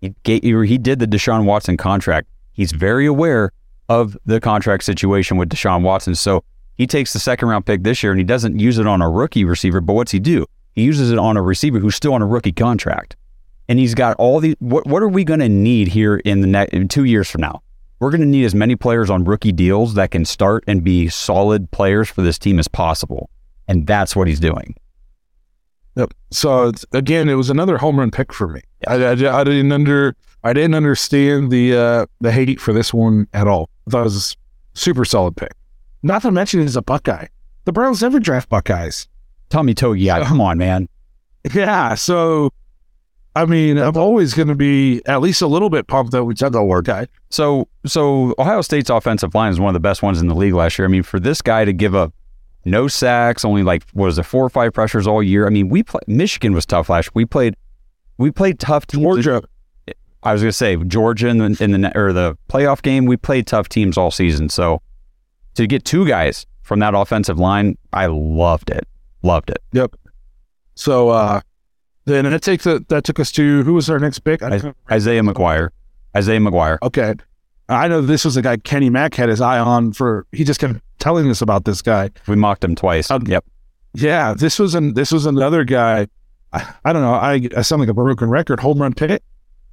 he, 0.00 0.14
gave, 0.22 0.42
he 0.42 0.78
did 0.78 0.98
the 0.98 1.06
Deshaun 1.06 1.44
Watson 1.44 1.76
contract. 1.76 2.28
He's 2.52 2.72
very 2.72 3.06
aware 3.06 3.52
of 3.88 4.16
the 4.24 4.40
contract 4.40 4.84
situation 4.84 5.36
with 5.36 5.50
Deshaun 5.50 5.82
Watson. 5.82 6.14
So 6.14 6.44
he 6.76 6.86
takes 6.86 7.12
the 7.12 7.18
second 7.18 7.48
round 7.48 7.66
pick 7.66 7.82
this 7.82 8.02
year 8.02 8.12
and 8.12 8.18
he 8.18 8.24
doesn't 8.24 8.58
use 8.58 8.78
it 8.78 8.86
on 8.86 9.02
a 9.02 9.10
rookie 9.10 9.44
receiver. 9.44 9.80
But 9.80 9.94
what's 9.94 10.12
he 10.12 10.18
do? 10.18 10.46
He 10.72 10.82
uses 10.82 11.10
it 11.10 11.18
on 11.18 11.36
a 11.36 11.42
receiver 11.42 11.78
who's 11.78 11.94
still 11.94 12.14
on 12.14 12.22
a 12.22 12.26
rookie 12.26 12.52
contract. 12.52 13.16
And 13.68 13.78
he's 13.78 13.94
got 13.94 14.16
all 14.16 14.40
the 14.40 14.56
what 14.58 14.86
what 14.86 15.02
are 15.02 15.08
we 15.08 15.24
going 15.24 15.40
to 15.40 15.48
need 15.48 15.88
here 15.88 16.16
in 16.16 16.40
the 16.40 16.46
next 16.46 16.72
in 16.74 16.88
2 16.88 17.04
years 17.04 17.30
from 17.30 17.40
now? 17.40 17.62
We're 17.98 18.10
going 18.10 18.20
to 18.20 18.26
need 18.26 18.44
as 18.44 18.54
many 18.54 18.76
players 18.76 19.08
on 19.08 19.24
rookie 19.24 19.52
deals 19.52 19.94
that 19.94 20.10
can 20.10 20.24
start 20.24 20.64
and 20.66 20.84
be 20.84 21.08
solid 21.08 21.70
players 21.70 22.08
for 22.08 22.22
this 22.22 22.38
team 22.38 22.58
as 22.58 22.68
possible. 22.68 23.30
And 23.68 23.86
that's 23.86 24.14
what 24.14 24.28
he's 24.28 24.40
doing. 24.40 24.74
Yep. 25.96 26.12
So 26.30 26.72
again, 26.92 27.28
it 27.28 27.34
was 27.34 27.50
another 27.50 27.78
home 27.78 27.98
run 27.98 28.10
pick 28.10 28.32
for 28.32 28.48
me. 28.48 28.60
I, 28.86 28.94
I, 28.94 29.10
I 29.12 29.44
didn't 29.44 29.72
under 29.72 30.16
I 30.42 30.52
didn't 30.52 30.74
understand 30.74 31.50
the 31.50 31.76
uh, 31.76 32.06
the 32.20 32.32
hate 32.32 32.60
for 32.60 32.72
this 32.72 32.92
one 32.92 33.28
at 33.32 33.46
all. 33.46 33.70
I 33.86 33.90
thought 33.90 34.00
it 34.00 34.04
was 34.04 34.36
a 34.74 34.78
super 34.78 35.04
solid 35.04 35.36
pick. 35.36 35.52
Not 36.02 36.22
to 36.22 36.30
mention 36.30 36.60
he's 36.60 36.76
a 36.76 36.82
Buckeye. 36.82 37.26
The 37.64 37.72
Browns 37.72 38.02
never 38.02 38.18
draft 38.18 38.48
Buckeyes. 38.48 39.08
Tommy 39.48 39.74
Togi, 39.74 40.02
yeah, 40.02 40.24
come 40.26 40.40
on, 40.40 40.58
man. 40.58 40.88
Yeah. 41.52 41.94
So 41.94 42.50
I 43.36 43.46
mean, 43.46 43.78
I'm 43.78 43.96
always 43.96 44.32
going 44.32 44.48
to 44.48 44.54
be 44.54 45.02
at 45.06 45.20
least 45.20 45.42
a 45.42 45.48
little 45.48 45.68
bit 45.68 45.88
pumped 45.88 46.12
that 46.12 46.24
we 46.24 46.36
said 46.36 46.52
the 46.52 46.62
word 46.62 46.84
guy. 46.84 47.08
So, 47.30 47.66
so 47.84 48.32
Ohio 48.38 48.60
State's 48.60 48.90
offensive 48.90 49.34
line 49.34 49.50
is 49.50 49.58
one 49.58 49.70
of 49.70 49.74
the 49.74 49.80
best 49.80 50.02
ones 50.02 50.20
in 50.20 50.28
the 50.28 50.36
league 50.36 50.54
last 50.54 50.78
year. 50.78 50.86
I 50.86 50.88
mean, 50.88 51.02
for 51.02 51.18
this 51.18 51.42
guy 51.42 51.64
to 51.64 51.72
give 51.72 51.96
up 51.96 52.14
no 52.64 52.88
sacks, 52.88 53.44
only 53.44 53.62
like 53.62 53.84
what 53.92 54.06
was 54.06 54.18
it, 54.18 54.24
four 54.24 54.44
or 54.44 54.50
five 54.50 54.72
pressures 54.72 55.06
all 55.06 55.22
year. 55.22 55.46
I 55.46 55.50
mean, 55.50 55.68
we 55.68 55.82
play, 55.82 56.00
Michigan 56.06 56.52
was 56.52 56.66
tough 56.66 56.88
last. 56.88 57.06
year. 57.06 57.12
We 57.14 57.24
played, 57.24 57.56
we 58.18 58.30
played 58.30 58.58
tough 58.58 58.86
teams. 58.86 59.02
Georgia. 59.02 59.42
I 60.22 60.32
was 60.32 60.40
going 60.40 60.48
to 60.48 60.52
say 60.52 60.76
Georgia 60.76 61.28
in 61.28 61.38
the 61.38 61.56
in 61.62 61.72
the 61.72 61.98
or 61.98 62.12
the 62.12 62.36
playoff 62.48 62.80
game. 62.80 63.04
We 63.04 63.16
played 63.16 63.46
tough 63.46 63.68
teams 63.68 63.98
all 63.98 64.10
season. 64.10 64.48
So 64.48 64.80
to 65.54 65.66
get 65.66 65.84
two 65.84 66.06
guys 66.08 66.46
from 66.62 66.78
that 66.78 66.94
offensive 66.94 67.38
line, 67.38 67.76
I 67.92 68.06
loved 68.06 68.70
it. 68.70 68.88
Loved 69.22 69.50
it. 69.50 69.62
Yep. 69.72 69.96
So 70.74 71.10
uh, 71.10 71.40
then 72.06 72.24
that 72.24 72.42
takes 72.42 72.64
a, 72.64 72.80
that 72.88 73.04
took 73.04 73.20
us 73.20 73.30
to 73.32 73.62
who 73.64 73.74
was 73.74 73.90
our 73.90 73.98
next 73.98 74.20
pick? 74.20 74.42
Isaiah 74.42 75.22
McGuire. 75.22 75.68
Isaiah 76.16 76.40
McGuire. 76.40 76.78
Okay. 76.82 77.14
I 77.68 77.88
know 77.88 78.00
this 78.00 78.24
was 78.24 78.36
a 78.36 78.42
guy 78.42 78.56
Kenny 78.58 78.90
Mack 78.90 79.14
had 79.14 79.28
his 79.28 79.40
eye 79.40 79.58
on 79.58 79.92
for. 79.92 80.26
He 80.32 80.44
just 80.44 80.60
kept 80.60 80.80
telling 80.98 81.30
us 81.30 81.40
about 81.40 81.64
this 81.64 81.82
guy. 81.82 82.10
We 82.26 82.36
mocked 82.36 82.64
him 82.64 82.74
twice. 82.74 83.10
Um, 83.10 83.22
yep. 83.26 83.44
Yeah, 83.94 84.34
this 84.34 84.58
was 84.58 84.74
an 84.74 84.94
this 84.94 85.12
was 85.12 85.26
another 85.26 85.64
guy. 85.64 86.08
I, 86.52 86.74
I 86.84 86.92
don't 86.92 87.02
know. 87.02 87.14
I, 87.14 87.48
I 87.56 87.62
sound 87.62 87.80
like 87.80 87.88
a 87.88 87.94
broken 87.94 88.28
record. 88.28 88.60
Home 88.60 88.82
run 88.82 88.92
pick 88.92 89.22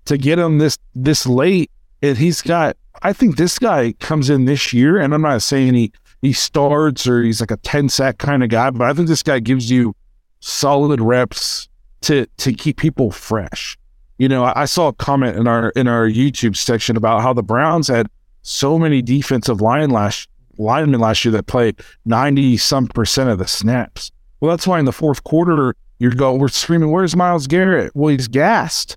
to 0.05 0.17
get 0.17 0.39
him 0.39 0.57
this 0.59 0.77
this 0.95 1.25
late, 1.25 1.71
and 2.01 2.17
he's 2.17 2.41
got. 2.41 2.77
I 3.03 3.13
think 3.13 3.37
this 3.37 3.57
guy 3.57 3.93
comes 3.93 4.29
in 4.29 4.45
this 4.45 4.73
year, 4.73 4.99
and 4.99 5.13
I'm 5.13 5.21
not 5.21 5.41
saying 5.41 5.73
he 5.73 5.91
he 6.21 6.33
starts 6.33 7.07
or 7.07 7.23
he's 7.23 7.41
like 7.41 7.51
a 7.51 7.57
ten 7.57 7.89
sack 7.89 8.19
kind 8.19 8.43
of 8.43 8.49
guy, 8.49 8.69
but 8.69 8.87
I 8.87 8.93
think 8.93 9.07
this 9.07 9.23
guy 9.23 9.39
gives 9.39 9.69
you 9.71 9.95
solid 10.39 11.01
reps 11.01 11.67
to 12.01 12.25
to 12.37 12.53
keep 12.53 12.77
people 12.77 13.11
fresh. 13.11 13.77
You 14.21 14.29
know, 14.29 14.53
I, 14.55 14.65
saw 14.65 14.89
a 14.89 14.93
comment 14.93 15.35
in 15.35 15.47
our 15.47 15.69
in 15.71 15.87
our 15.87 16.07
YouTube 16.07 16.55
section 16.55 16.95
about 16.95 17.23
how 17.23 17.33
the 17.33 17.41
Browns 17.41 17.87
had 17.87 18.05
so 18.43 18.77
many 18.77 19.01
defensive 19.01 19.61
line 19.61 19.89
last 19.89 20.29
linemen 20.59 20.99
last 20.99 21.25
year 21.25 21.31
that 21.31 21.47
played 21.47 21.79
90 22.05 22.57
some 22.57 22.85
percent 22.85 23.31
of 23.31 23.39
the 23.39 23.47
snaps. 23.47 24.11
Well, 24.39 24.51
that's 24.51 24.67
why 24.67 24.77
in 24.77 24.85
the 24.85 24.91
fourth 24.91 25.23
quarter, 25.23 25.75
you're 25.97 26.11
going, 26.11 26.39
we're 26.39 26.49
screaming, 26.49 26.91
where's 26.91 27.15
Myles 27.15 27.47
Garrett? 27.47 27.95
Well, 27.95 28.09
he's 28.09 28.27
gassed. 28.27 28.95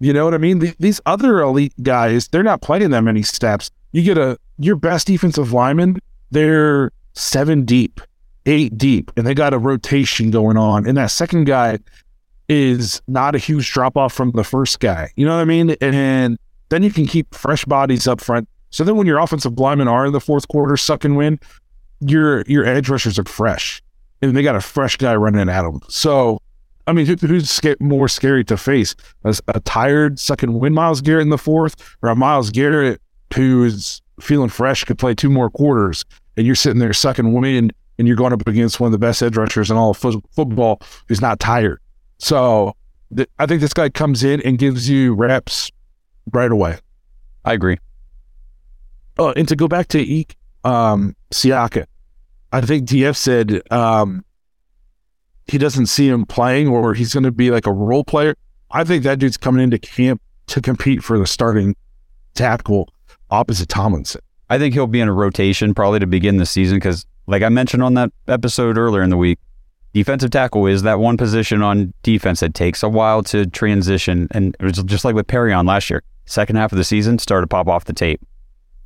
You 0.00 0.14
know 0.14 0.24
what 0.24 0.32
I 0.32 0.38
mean? 0.38 0.60
Th- 0.60 0.76
These 0.78 0.98
other 1.04 1.40
elite 1.40 1.74
guys, 1.82 2.28
they're 2.28 2.42
not 2.42 2.62
playing 2.62 2.88
that 2.88 3.02
many 3.02 3.22
snaps. 3.22 3.70
You 3.92 4.02
get 4.02 4.16
a, 4.16 4.38
your 4.58 4.76
best 4.76 5.08
defensive 5.08 5.52
lineman, 5.52 5.98
they're 6.30 6.90
seven 7.12 7.66
deep, 7.66 8.00
eight 8.46 8.78
deep, 8.78 9.12
and 9.18 9.26
they 9.26 9.34
got 9.34 9.52
a 9.52 9.58
rotation 9.58 10.30
going 10.30 10.56
on. 10.56 10.86
And 10.86 10.96
that 10.96 11.10
second 11.10 11.44
guy 11.44 11.80
is 12.48 13.02
not 13.08 13.34
a 13.34 13.38
huge 13.38 13.70
drop 13.72 13.96
off 13.96 14.12
from 14.12 14.30
the 14.32 14.44
first 14.44 14.80
guy. 14.80 15.10
You 15.16 15.26
know 15.26 15.34
what 15.34 15.42
I 15.42 15.44
mean? 15.44 15.70
And 15.80 16.38
then 16.68 16.82
you 16.82 16.90
can 16.90 17.06
keep 17.06 17.34
fresh 17.34 17.64
bodies 17.64 18.06
up 18.06 18.20
front. 18.20 18.48
So 18.70 18.84
then 18.84 18.96
when 18.96 19.06
your 19.06 19.18
offensive 19.18 19.58
linemen 19.58 19.88
are 19.88 20.06
in 20.06 20.12
the 20.12 20.20
fourth 20.20 20.48
quarter 20.48 20.76
sucking 20.76 21.14
win, 21.14 21.38
your 22.00 22.42
your 22.42 22.64
edge 22.64 22.88
rushers 22.88 23.18
are 23.18 23.24
fresh. 23.24 23.82
And 24.20 24.36
they 24.36 24.42
got 24.42 24.56
a 24.56 24.60
fresh 24.60 24.96
guy 24.96 25.14
running 25.14 25.48
at 25.48 25.62
them. 25.62 25.80
So, 25.88 26.40
I 26.86 26.92
mean, 26.92 27.06
who, 27.06 27.14
who's 27.14 27.60
more 27.78 28.08
scary 28.08 28.44
to 28.44 28.56
face? 28.56 28.96
A, 29.24 29.36
a 29.48 29.60
tired 29.60 30.18
sucking 30.18 30.58
win 30.58 30.72
Myles 30.72 31.00
Garrett 31.00 31.22
in 31.22 31.30
the 31.30 31.38
fourth 31.38 31.96
or 32.02 32.08
a 32.08 32.16
Myles 32.16 32.50
Garrett 32.50 33.00
who 33.34 33.64
is 33.64 34.00
feeling 34.20 34.48
fresh, 34.48 34.84
could 34.84 34.98
play 34.98 35.14
two 35.14 35.30
more 35.30 35.50
quarters, 35.50 36.04
and 36.36 36.46
you're 36.46 36.54
sitting 36.54 36.78
there 36.78 36.92
sucking 36.92 37.32
wind 37.32 37.72
and 37.98 38.08
you're 38.08 38.16
going 38.16 38.32
up 38.32 38.46
against 38.46 38.80
one 38.80 38.88
of 38.88 38.92
the 38.92 38.98
best 38.98 39.22
edge 39.22 39.36
rushers 39.36 39.70
in 39.70 39.76
all 39.76 39.90
of 39.90 39.96
fo- 39.96 40.22
football 40.32 40.80
who's 41.08 41.20
not 41.20 41.38
tired. 41.38 41.80
So 42.24 42.74
th- 43.14 43.28
I 43.38 43.44
think 43.44 43.60
this 43.60 43.74
guy 43.74 43.90
comes 43.90 44.24
in 44.24 44.40
and 44.40 44.56
gives 44.56 44.88
you 44.88 45.12
reps 45.12 45.70
right 46.32 46.50
away. 46.50 46.78
I 47.44 47.52
agree. 47.52 47.76
Oh, 49.18 49.34
and 49.36 49.46
to 49.46 49.54
go 49.54 49.68
back 49.68 49.88
to 49.88 50.00
Eek, 50.00 50.34
um, 50.64 51.14
Siaka, 51.30 51.84
I 52.50 52.62
think 52.62 52.88
DF 52.88 53.14
said 53.14 53.60
um, 53.70 54.24
he 55.48 55.58
doesn't 55.58 55.84
see 55.84 56.08
him 56.08 56.24
playing 56.24 56.68
or 56.68 56.94
he's 56.94 57.12
going 57.12 57.24
to 57.24 57.30
be 57.30 57.50
like 57.50 57.66
a 57.66 57.72
role 57.72 58.04
player. 58.04 58.34
I 58.70 58.84
think 58.84 59.04
that 59.04 59.18
dude's 59.18 59.36
coming 59.36 59.62
into 59.62 59.78
camp 59.78 60.22
to 60.46 60.62
compete 60.62 61.04
for 61.04 61.18
the 61.18 61.26
starting 61.26 61.76
tackle 62.32 62.88
opposite 63.30 63.68
Tomlinson. 63.68 64.22
I 64.48 64.56
think 64.56 64.72
he'll 64.72 64.86
be 64.86 65.02
in 65.02 65.08
a 65.08 65.12
rotation 65.12 65.74
probably 65.74 65.98
to 65.98 66.06
begin 66.06 66.38
the 66.38 66.46
season 66.46 66.78
because, 66.78 67.04
like 67.26 67.42
I 67.42 67.50
mentioned 67.50 67.82
on 67.82 67.92
that 67.94 68.12
episode 68.28 68.78
earlier 68.78 69.02
in 69.02 69.10
the 69.10 69.18
week, 69.18 69.38
defensive 69.94 70.30
tackle 70.30 70.66
is 70.66 70.82
that 70.82 70.98
one 70.98 71.16
position 71.16 71.62
on 71.62 71.94
defense 72.02 72.40
that 72.40 72.52
takes 72.52 72.82
a 72.82 72.88
while 72.88 73.22
to 73.22 73.46
transition. 73.46 74.28
And 74.32 74.54
it 74.60 74.64
was 74.64 74.82
just 74.82 75.04
like 75.04 75.14
with 75.14 75.28
Perrion 75.28 75.66
last 75.66 75.88
year. 75.88 76.02
Second 76.26 76.56
half 76.56 76.72
of 76.72 76.78
the 76.78 76.84
season, 76.84 77.18
start 77.18 77.42
to 77.42 77.46
pop 77.46 77.68
off 77.68 77.84
the 77.84 77.92
tape. 77.92 78.20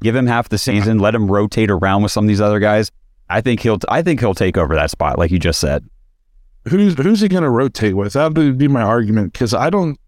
Give 0.03 0.15
him 0.15 0.27
half 0.27 0.49
the 0.49 0.59
season, 0.59 1.01
let 1.01 1.15
him 1.15 1.29
rotate 1.29 1.71
around 1.71 2.03
with 2.03 2.13
some 2.13 2.25
of 2.25 2.29
these 2.29 2.41
other 2.41 2.61
guys. 2.61 2.93
I 3.29 3.41
think 3.41 3.61
he'll 3.61 3.79
I 3.89 4.03
think 4.03 4.21
he'll 4.21 4.35
take 4.35 4.57
over 4.57 4.75
that 4.75 4.91
spot, 4.91 5.19
like 5.19 5.31
you 5.31 5.39
just 5.39 5.61
said. 5.61 5.89
Who's 6.69 6.95
who's 6.95 7.21
he 7.21 7.29
going 7.29 7.43
to 7.43 7.51
rotate 7.51 7.97
with? 7.97 8.13
That 8.13 8.35
would 8.35 8.59
be 8.59 8.69
my 8.69 8.83
argument 8.83 9.33
because 9.33 9.55
I 9.55 9.71
don't, 9.71 9.99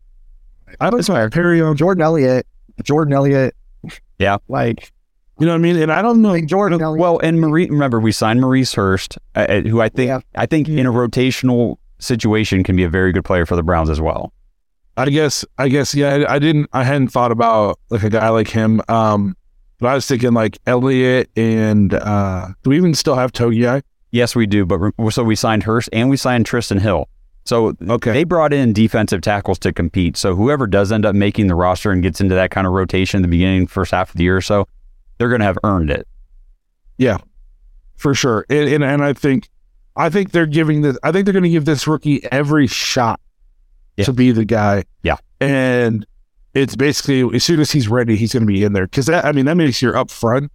I 0.81 0.91
don't 0.91 1.07
know 1.09 1.29
Perrion. 1.29 1.77
Jordan 1.77 2.03
Elliott, 2.03 2.47
Jordan 2.83 3.15
Elliott. 3.15 3.55
Yeah. 4.19 4.37
Like, 4.49 4.93
You 5.41 5.47
know 5.47 5.53
what 5.53 5.59
I 5.59 5.63
mean? 5.63 5.77
And 5.77 5.91
I 5.91 6.03
don't 6.03 6.21
know. 6.23 6.29
like 6.31 6.47
Jordan 6.47 6.81
Elliott. 6.83 7.01
Well, 7.01 7.19
and 7.21 7.41
Marie, 7.41 7.69
remember 7.69 7.99
we 7.99 8.13
signed 8.13 8.41
Maurice 8.41 8.75
Hurst, 8.75 9.17
uh, 9.35 9.47
uh, 9.49 9.61
who 9.63 9.81
I 9.81 9.89
think 9.89 10.09
Yeah. 10.09 10.21
I 10.35 10.47
think 10.47 10.69
in 10.69 10.85
a 10.87 10.93
rotational 10.93 11.77
situation 11.99 12.63
can 12.63 12.77
be 12.77 12.85
a 12.85 12.89
very 12.89 13.13
good 13.13 13.25
player 13.25 13.47
for 13.47 13.57
the 13.57 13.63
Browns 13.63 13.89
as 13.91 14.01
well. 14.01 14.33
I 14.97 15.09
guess, 15.09 15.45
I 15.57 15.69
guess, 15.69 15.95
yeah. 15.95 16.15
I, 16.29 16.35
I 16.35 16.39
didn't, 16.39 16.69
I 16.73 16.85
hadn't 16.85 17.09
thought 17.09 17.33
about 17.33 17.79
like 17.89 18.03
a 18.03 18.11
guy 18.11 18.29
like 18.29 18.49
him. 18.49 18.83
Um, 18.89 19.35
but 19.79 19.89
I 19.89 19.95
was 19.95 20.07
thinking 20.07 20.33
like 20.35 20.59
Elliott 20.67 21.31
and 21.37 21.95
uh, 21.95 22.49
do 22.63 22.71
we 22.71 22.77
even 22.77 22.93
still 22.95 23.15
have 23.15 23.33
Togiai? 23.33 23.83
Yes, 24.11 24.37
we 24.37 24.45
do. 24.47 24.67
But 24.67 24.79
re- 24.79 25.11
so 25.11 25.25
we 25.25 25.37
signed 25.37 25.63
Hurst 25.63 25.89
and 25.93 26.11
we 26.11 26.19
signed 26.19 26.45
Trysten 26.45 26.81
Hill. 26.81 27.09
So 27.47 27.73
Okay. 27.89 28.13
they 28.13 28.25
brought 28.25 28.53
in 28.53 28.75
defensive 28.75 29.23
tackles 29.23 29.59
to 29.61 29.73
compete. 29.73 30.19
So 30.19 30.37
whoever 30.37 30.67
does 30.67 30.93
end 30.93 31.07
up 31.07 31.15
making 31.15 31.47
the 31.47 31.55
roster 31.55 31.91
and 31.93 32.03
gets 32.03 32.21
into 32.21 32.35
that 32.35 32.51
kind 32.51 32.67
of 32.67 32.75
rotation 32.75 33.19
in 33.19 33.23
the 33.23 33.29
beginning, 33.29 33.67
first 33.69 33.93
half 33.93 34.11
of 34.11 34.17
the 34.17 34.25
year 34.25 34.37
or 34.37 34.43
so, 34.43 34.69
they're 35.21 35.29
going 35.29 35.41
to 35.41 35.47
have 35.47 35.59
earned 35.63 35.91
it. 35.91 36.09
Yeah, 36.99 37.19
for 37.97 38.15
sure. 38.15 38.47
And, 38.49 38.69
and 38.69 38.83
and 38.83 39.05
I 39.05 39.13
think 39.13 39.49
I 39.97 40.09
think 40.09 40.33
they're 40.33 40.47
giving 40.47 40.81
this. 40.81 40.99
I 41.03 41.13
think 41.13 41.27
they're 41.27 41.33
going 41.35 41.45
to 41.45 41.51
give 41.51 41.67
this 41.67 41.87
rookie 41.87 42.25
every 42.33 42.67
shot 42.67 43.21
Yeah. 43.97 44.07
to 44.07 44.13
be 44.13 44.33
the 44.33 44.45
guy. 44.45 44.85
Yeah. 45.03 45.17
and 45.41 46.05
it's 46.55 46.75
basically 46.75 47.23
as 47.37 47.45
soon 47.45 47.61
as 47.61 47.71
he's 47.71 47.87
ready, 47.87 48.17
he's 48.17 48.33
going 48.33 48.43
to 48.43 48.47
be 48.47 48.65
in 48.65 48.73
there. 48.73 48.87
Because 48.87 49.09
I 49.09 49.31
mean, 49.33 49.45
that 49.45 49.57
makes 49.57 49.81
your 49.81 49.97
up 49.97 50.11
front 50.11 50.51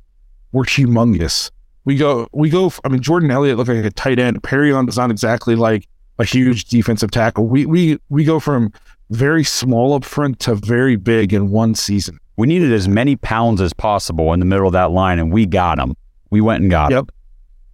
we're 0.51 0.63
humongous. 0.63 1.51
We 1.83 1.97
go, 1.97 2.27
we 2.33 2.49
go. 2.49 2.71
I 2.83 2.87
mean, 2.89 3.01
Jordan 3.01 3.29
Elliott 3.29 3.57
looked 3.57 3.69
like 3.69 3.83
a 3.85 3.91
tight 3.91 4.17
end. 4.19 4.41
Perrion 4.41 4.87
is 4.89 4.97
not 4.97 5.11
exactly 5.11 5.55
like 5.55 5.87
a 6.17 6.23
huge 6.25 6.65
defensive 6.65 7.11
tackle. 7.11 7.45
We 7.45 7.65
we 7.65 7.99
we 8.09 8.23
go 8.23 8.39
from 8.39 8.71
very 9.11 9.43
small 9.43 9.93
up 9.93 10.03
front 10.05 10.39
to 10.41 10.55
very 10.55 10.95
big 10.95 11.33
in 11.33 11.49
one 11.51 11.75
season. 11.75 12.17
We 12.37 12.47
needed 12.47 12.71
as 12.73 12.87
many 12.87 13.15
pounds 13.15 13.61
as 13.61 13.73
possible 13.73 14.33
in 14.33 14.39
the 14.39 14.45
middle 14.45 14.67
of 14.67 14.73
that 14.73 14.91
line, 14.91 15.19
and 15.19 15.31
we 15.31 15.45
got 15.45 15.77
them. 15.77 15.95
We 16.29 16.41
went 16.41 16.61
and 16.61 16.69
got. 16.69 16.91
Yep. 16.91 17.09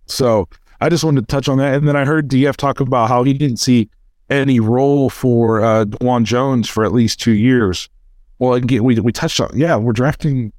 So 0.06 0.48
I 0.80 0.90
just 0.90 1.04
wanted 1.04 1.22
to 1.22 1.28
touch 1.28 1.48
on 1.48 1.58
that. 1.58 1.74
And 1.74 1.88
then 1.88 1.96
I 1.96 2.06
heard 2.06 2.30
DF 2.30 2.56
talk 2.58 2.80
about 2.80 3.10
how 3.10 3.24
he 3.24 3.34
didn't 3.34 3.58
see 3.58 3.90
any 4.30 4.60
role 4.60 5.10
for 5.10 5.62
uh, 5.62 5.86
Dawand 5.86 6.24
Jones 6.24 6.70
for 6.70 6.86
at 6.86 6.94
least 6.94 7.20
two 7.20 7.32
years. 7.32 7.90
Well, 8.40 8.54
again, 8.54 8.84
we, 8.84 9.00
we 9.00 9.12
touched 9.12 9.40
on, 9.40 9.52
yeah, 9.56 9.76
we're 9.76 9.94
drafting, 9.94 10.52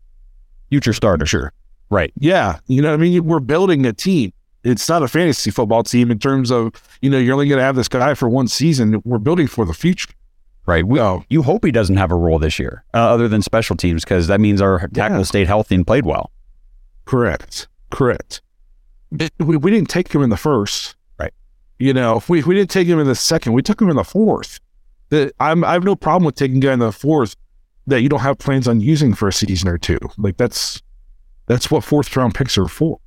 Future 0.73 0.95
starter, 0.95 1.27
sure. 1.27 1.53
Right. 1.91 2.15
Yeah, 2.19 2.59
you 2.67 2.81
know 2.81 2.89
what 2.89 2.95
I 2.95 2.97
mean? 2.97 3.27
We're 3.27 3.41
building 3.41 3.85
a 3.85 3.93
team. 3.93 4.33
It's 4.65 4.89
not 4.89 5.03
a 5.03 5.09
fantasy 5.09 5.51
football 5.51 5.83
team 5.83 6.11
in 6.11 6.19
terms 6.19 6.51
of, 6.51 6.73
you 7.03 7.11
know, 7.11 7.19
you're 7.19 7.35
only 7.35 7.47
going 7.47 7.59
to 7.59 7.65
have 7.65 7.77
this 7.77 7.89
guy 7.89 8.15
for 8.15 8.27
one 8.27 8.49
season. 8.49 9.03
We're 9.05 9.19
building 9.19 9.49
for 9.49 9.67
the 9.67 9.75
future. 9.75 10.09
Right. 10.67 10.87
We, 10.87 11.01
Oh. 11.01 11.25
You 11.29 11.43
hope 11.43 11.65
he 11.65 11.73
doesn't 11.73 11.97
have 11.97 12.13
a 12.13 12.15
role 12.17 12.39
this 12.39 12.59
year, 12.59 12.85
uh, 12.95 12.99
other 12.99 13.27
than 13.29 13.43
special 13.43 13.77
teams, 13.77 14.05
because 14.05 14.29
that 14.29 14.41
means 14.41 14.61
our 14.61 14.87
tackle 14.95 15.19
Yeah. 15.19 15.23
stayed 15.25 15.47
healthy 15.49 15.75
and 15.75 15.87
played 15.87 16.07
well. 16.07 16.31
Correct. 17.05 17.67
Correct. 17.91 18.41
It- 19.19 19.33
we, 19.39 19.57
we 19.57 19.71
didn't 19.71 19.89
take 19.89 20.13
him 20.15 20.23
in 20.23 20.31
the 20.31 20.37
first. 20.37 20.95
Right. 21.19 21.33
You 21.79 21.93
know, 21.93 22.23
we, 22.29 22.43
we 22.45 22.55
didn't 22.55 22.71
take 22.71 22.87
him 22.87 22.99
in 23.01 23.07
the 23.07 23.15
second. 23.15 23.53
We 23.55 23.63
took 23.63 23.81
him 23.83 23.91
in 23.91 23.97
the 23.97 24.05
fourth. 24.05 24.61
The, 25.09 25.33
I'm, 25.41 25.65
I 25.65 25.73
have 25.73 25.85
no 25.85 25.97
problem 25.97 26.25
with 26.25 26.37
taking 26.37 26.59
a 26.59 26.61
guy 26.61 26.73
in 26.73 26.79
the 26.79 26.93
fourth 26.93 27.35
that 27.89 28.01
you 28.01 28.09
don't 28.09 28.21
have 28.21 28.39
plans 28.39 28.69
on 28.69 28.81
using 28.81 29.13
for 29.15 29.27
a 29.29 29.33
season 29.33 29.69
or 29.69 29.77
two. 29.79 29.99
Like 30.17 30.37
that's 30.37 30.81
that's 31.47 31.71
what 31.73 31.83
fourth 31.83 32.17
round 32.17 32.35
picks 32.37 32.57
are 32.57 32.69
for. 32.69 32.99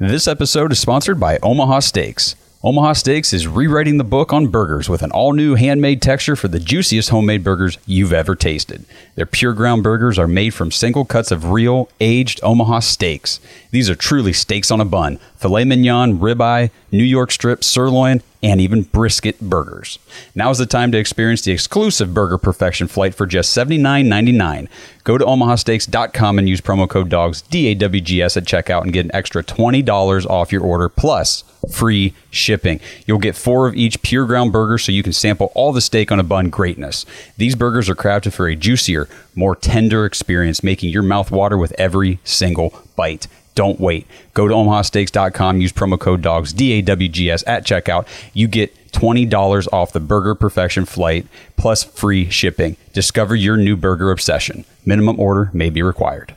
This 0.00 0.28
episode 0.28 0.72
is 0.72 0.78
sponsored 0.78 1.18
by 1.18 1.38
Omaha 1.42 1.80
Steaks. 1.80 2.34
Omaha 2.64 2.94
Steaks 2.94 3.32
is 3.32 3.46
rewriting 3.46 3.98
the 3.98 4.04
book 4.04 4.32
on 4.32 4.48
burgers 4.48 4.88
with 4.88 5.02
an 5.02 5.12
all 5.12 5.32
new 5.32 5.54
handmade 5.54 6.02
texture 6.02 6.34
for 6.34 6.48
the 6.48 6.58
juiciest 6.58 7.10
homemade 7.10 7.44
burgers 7.44 7.78
you've 7.86 8.12
ever 8.12 8.34
tasted. 8.34 8.84
Their 9.14 9.26
pure 9.26 9.52
ground 9.52 9.84
burgers 9.84 10.18
are 10.18 10.26
made 10.26 10.50
from 10.50 10.72
single 10.72 11.04
cuts 11.04 11.30
of 11.30 11.52
real, 11.52 11.88
aged 12.00 12.40
Omaha 12.42 12.80
steaks. 12.80 13.38
These 13.70 13.88
are 13.88 13.94
truly 13.94 14.32
steaks 14.32 14.72
on 14.72 14.80
a 14.80 14.84
bun 14.84 15.20
filet 15.36 15.66
mignon, 15.66 16.18
ribeye, 16.18 16.72
New 16.90 17.04
York 17.04 17.30
strip, 17.30 17.62
sirloin, 17.62 18.22
and 18.42 18.60
even 18.60 18.82
brisket 18.82 19.40
burgers. 19.40 19.98
Now 20.34 20.50
is 20.50 20.58
the 20.58 20.66
time 20.66 20.92
to 20.92 20.98
experience 20.98 21.42
the 21.42 21.52
exclusive 21.52 22.14
Burger 22.14 22.38
Perfection 22.38 22.86
flight 22.86 23.14
for 23.14 23.26
just 23.26 23.56
$79.99. 23.56 24.68
Go 25.04 25.18
to 25.18 25.24
omahasteaks.com 25.24 26.38
and 26.38 26.48
use 26.48 26.60
promo 26.60 26.88
code 26.88 27.08
DAWGS, 27.08 27.48
D 27.48 27.68
A 27.68 27.74
W 27.74 28.00
G 28.00 28.22
S, 28.22 28.36
at 28.36 28.44
checkout 28.44 28.82
and 28.82 28.92
get 28.92 29.04
an 29.04 29.14
extra 29.14 29.42
$20 29.42 30.26
off 30.26 30.52
your 30.52 30.62
order 30.62 30.88
plus 30.88 31.44
free 31.70 32.14
shipping. 32.30 32.80
You'll 33.06 33.18
get 33.18 33.36
four 33.36 33.66
of 33.66 33.74
each 33.74 34.02
pure 34.02 34.26
ground 34.26 34.52
burger 34.52 34.78
so 34.78 34.92
you 34.92 35.02
can 35.02 35.12
sample 35.12 35.50
all 35.54 35.72
the 35.72 35.80
steak 35.80 36.12
on 36.12 36.20
a 36.20 36.24
bun 36.24 36.50
greatness. 36.50 37.04
These 37.36 37.54
burgers 37.54 37.88
are 37.88 37.94
crafted 37.94 38.32
for 38.32 38.48
a 38.48 38.56
juicier, 38.56 39.08
more 39.34 39.56
tender 39.56 40.04
experience, 40.04 40.62
making 40.62 40.90
your 40.90 41.02
mouth 41.02 41.30
water 41.30 41.56
with 41.56 41.72
every 41.72 42.20
single 42.24 42.82
bite. 42.96 43.26
Don't 43.58 43.80
wait. 43.80 44.06
Go 44.34 44.46
to 44.46 44.54
omahasteaks.com, 44.54 45.60
use 45.60 45.72
promo 45.72 45.98
code 45.98 46.22
DAWGS, 46.22 46.52
D 46.54 46.74
A 46.74 46.82
W 46.82 47.08
G 47.08 47.28
S, 47.28 47.42
at 47.44 47.66
checkout. 47.66 48.06
You 48.32 48.46
get 48.46 48.72
$20 48.92 49.66
off 49.72 49.90
the 49.90 49.98
Burger 49.98 50.36
Perfection 50.36 50.84
flight 50.84 51.26
plus 51.56 51.82
free 51.82 52.30
shipping. 52.30 52.76
Discover 52.92 53.34
your 53.34 53.56
new 53.56 53.76
burger 53.76 54.12
obsession. 54.12 54.64
Minimum 54.86 55.18
order 55.18 55.50
may 55.52 55.70
be 55.70 55.82
required. 55.82 56.36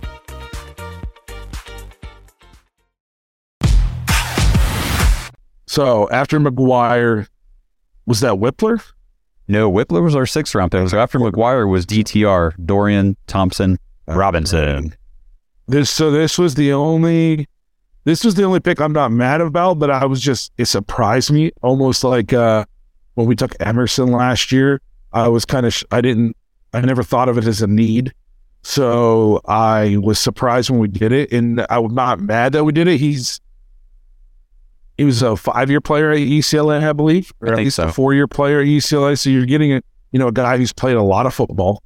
So 5.71 6.09
after 6.09 6.37
McGuire, 6.37 7.29
was 8.05 8.19
that 8.19 8.33
Wypler? 8.33 8.83
No, 9.47 9.71
Wypler 9.71 10.03
was 10.03 10.17
our 10.17 10.25
sixth 10.25 10.53
round 10.53 10.69
pick. 10.69 10.89
So 10.89 10.99
after 10.99 11.17
McGuire 11.17 11.69
was 11.69 11.85
DTR, 11.85 12.65
Dorian, 12.65 13.15
Thompson, 13.27 13.79
Robinson. 14.05 14.93
This 15.69 15.89
so 15.89 16.11
this 16.11 16.37
was 16.37 16.55
the 16.55 16.73
only 16.73 17.47
this 18.03 18.25
was 18.25 18.35
the 18.35 18.43
only 18.43 18.59
pick 18.59 18.81
I'm 18.81 18.91
not 18.91 19.13
mad 19.13 19.39
about, 19.39 19.79
but 19.79 19.89
I 19.89 20.03
was 20.07 20.19
just 20.19 20.51
it 20.57 20.65
surprised 20.65 21.31
me 21.31 21.51
almost 21.61 22.03
like 22.03 22.33
uh 22.33 22.65
when 23.13 23.27
we 23.27 23.37
took 23.37 23.55
Emerson 23.61 24.11
last 24.11 24.51
year. 24.51 24.81
I 25.13 25.29
was 25.29 25.45
kind 25.45 25.65
of 25.65 25.73
sh- 25.73 25.85
I 25.89 26.01
didn't 26.01 26.35
I 26.73 26.81
never 26.81 27.01
thought 27.01 27.29
of 27.29 27.37
it 27.37 27.45
as 27.45 27.61
a 27.61 27.67
need. 27.67 28.13
So 28.63 29.39
I 29.45 29.95
was 30.01 30.19
surprised 30.19 30.69
when 30.69 30.79
we 30.79 30.89
did 30.89 31.13
it 31.13 31.31
and 31.31 31.65
I 31.69 31.79
was 31.79 31.93
not 31.93 32.19
mad 32.19 32.51
that 32.51 32.65
we 32.65 32.73
did 32.73 32.89
it. 32.89 32.99
He's 32.99 33.39
he 35.01 35.05
was 35.05 35.23
a 35.23 35.35
five 35.35 35.71
year 35.71 35.81
player 35.81 36.11
at 36.11 36.19
UCLA, 36.19 36.87
I 36.87 36.93
believe, 36.93 37.33
or 37.41 37.49
I 37.49 37.51
at 37.53 37.57
least 37.57 37.77
so. 37.77 37.85
a 37.85 37.91
four 37.91 38.13
year 38.13 38.27
player 38.27 38.59
at 38.59 38.67
UCLA. 38.67 39.17
So 39.17 39.31
you're 39.31 39.47
getting 39.47 39.73
a 39.73 39.81
you 40.11 40.19
know 40.19 40.27
a 40.27 40.31
guy 40.31 40.57
who's 40.57 40.71
played 40.71 40.95
a 40.95 41.01
lot 41.01 41.25
of 41.25 41.33
football. 41.33 41.81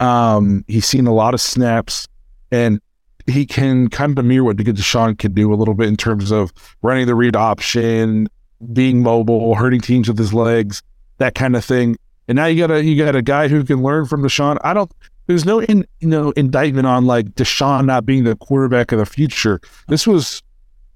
Um, 0.00 0.64
he's 0.66 0.84
seen 0.84 1.06
a 1.06 1.14
lot 1.14 1.34
of 1.34 1.40
snaps, 1.40 2.08
and 2.50 2.80
he 3.28 3.46
can 3.46 3.86
kind 3.90 4.18
of 4.18 4.24
mirror 4.24 4.42
what 4.42 4.56
Deshaun 4.56 5.16
can 5.16 5.34
do 5.34 5.54
a 5.54 5.56
little 5.56 5.74
bit 5.74 5.86
in 5.86 5.96
terms 5.96 6.32
of 6.32 6.52
running 6.82 7.06
the 7.06 7.14
read 7.14 7.36
option, 7.36 8.26
being 8.72 9.04
mobile, 9.04 9.54
hurting 9.54 9.80
teams 9.80 10.08
with 10.08 10.18
his 10.18 10.34
legs, 10.34 10.82
that 11.18 11.36
kind 11.36 11.54
of 11.54 11.64
thing. 11.64 11.96
And 12.26 12.34
now 12.34 12.46
you 12.46 12.66
got 12.66 12.72
a 12.72 12.82
you 12.82 12.98
got 12.98 13.14
a 13.14 13.22
guy 13.22 13.46
who 13.46 13.62
can 13.62 13.84
learn 13.84 14.06
from 14.06 14.24
Deshaun. 14.24 14.58
I 14.64 14.74
don't. 14.74 14.90
There's 15.28 15.44
no 15.44 15.62
in, 15.62 15.86
you 16.00 16.08
know 16.08 16.32
indictment 16.32 16.88
on 16.88 17.06
like 17.06 17.36
Deshaun 17.36 17.86
not 17.86 18.04
being 18.04 18.24
the 18.24 18.34
quarterback 18.34 18.90
of 18.90 18.98
the 18.98 19.06
future. 19.06 19.60
This 19.86 20.08
was, 20.08 20.42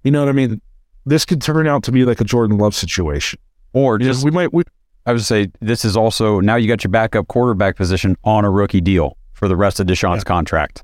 you 0.02 0.10
know 0.10 0.18
what 0.18 0.28
I 0.28 0.32
mean. 0.32 0.60
This 1.06 1.24
could 1.24 1.40
turn 1.40 1.66
out 1.66 1.84
to 1.84 1.92
be 1.92 2.04
like 2.04 2.20
a 2.20 2.24
Jordan 2.24 2.58
Love 2.58 2.74
situation. 2.74 3.38
Or 3.72 3.98
Just 3.98 4.24
we 4.24 4.30
might 4.30 4.52
we, 4.52 4.64
I 5.06 5.12
would 5.12 5.24
say 5.24 5.50
this 5.60 5.84
is 5.84 5.96
also 5.96 6.40
now 6.40 6.56
you 6.56 6.66
got 6.66 6.82
your 6.82 6.90
backup 6.90 7.28
quarterback 7.28 7.76
position 7.76 8.16
on 8.24 8.44
a 8.44 8.50
rookie 8.50 8.80
deal 8.80 9.16
for 9.32 9.48
the 9.48 9.56
rest 9.56 9.80
of 9.80 9.86
Deshaun's 9.86 10.24
contract. 10.24 10.82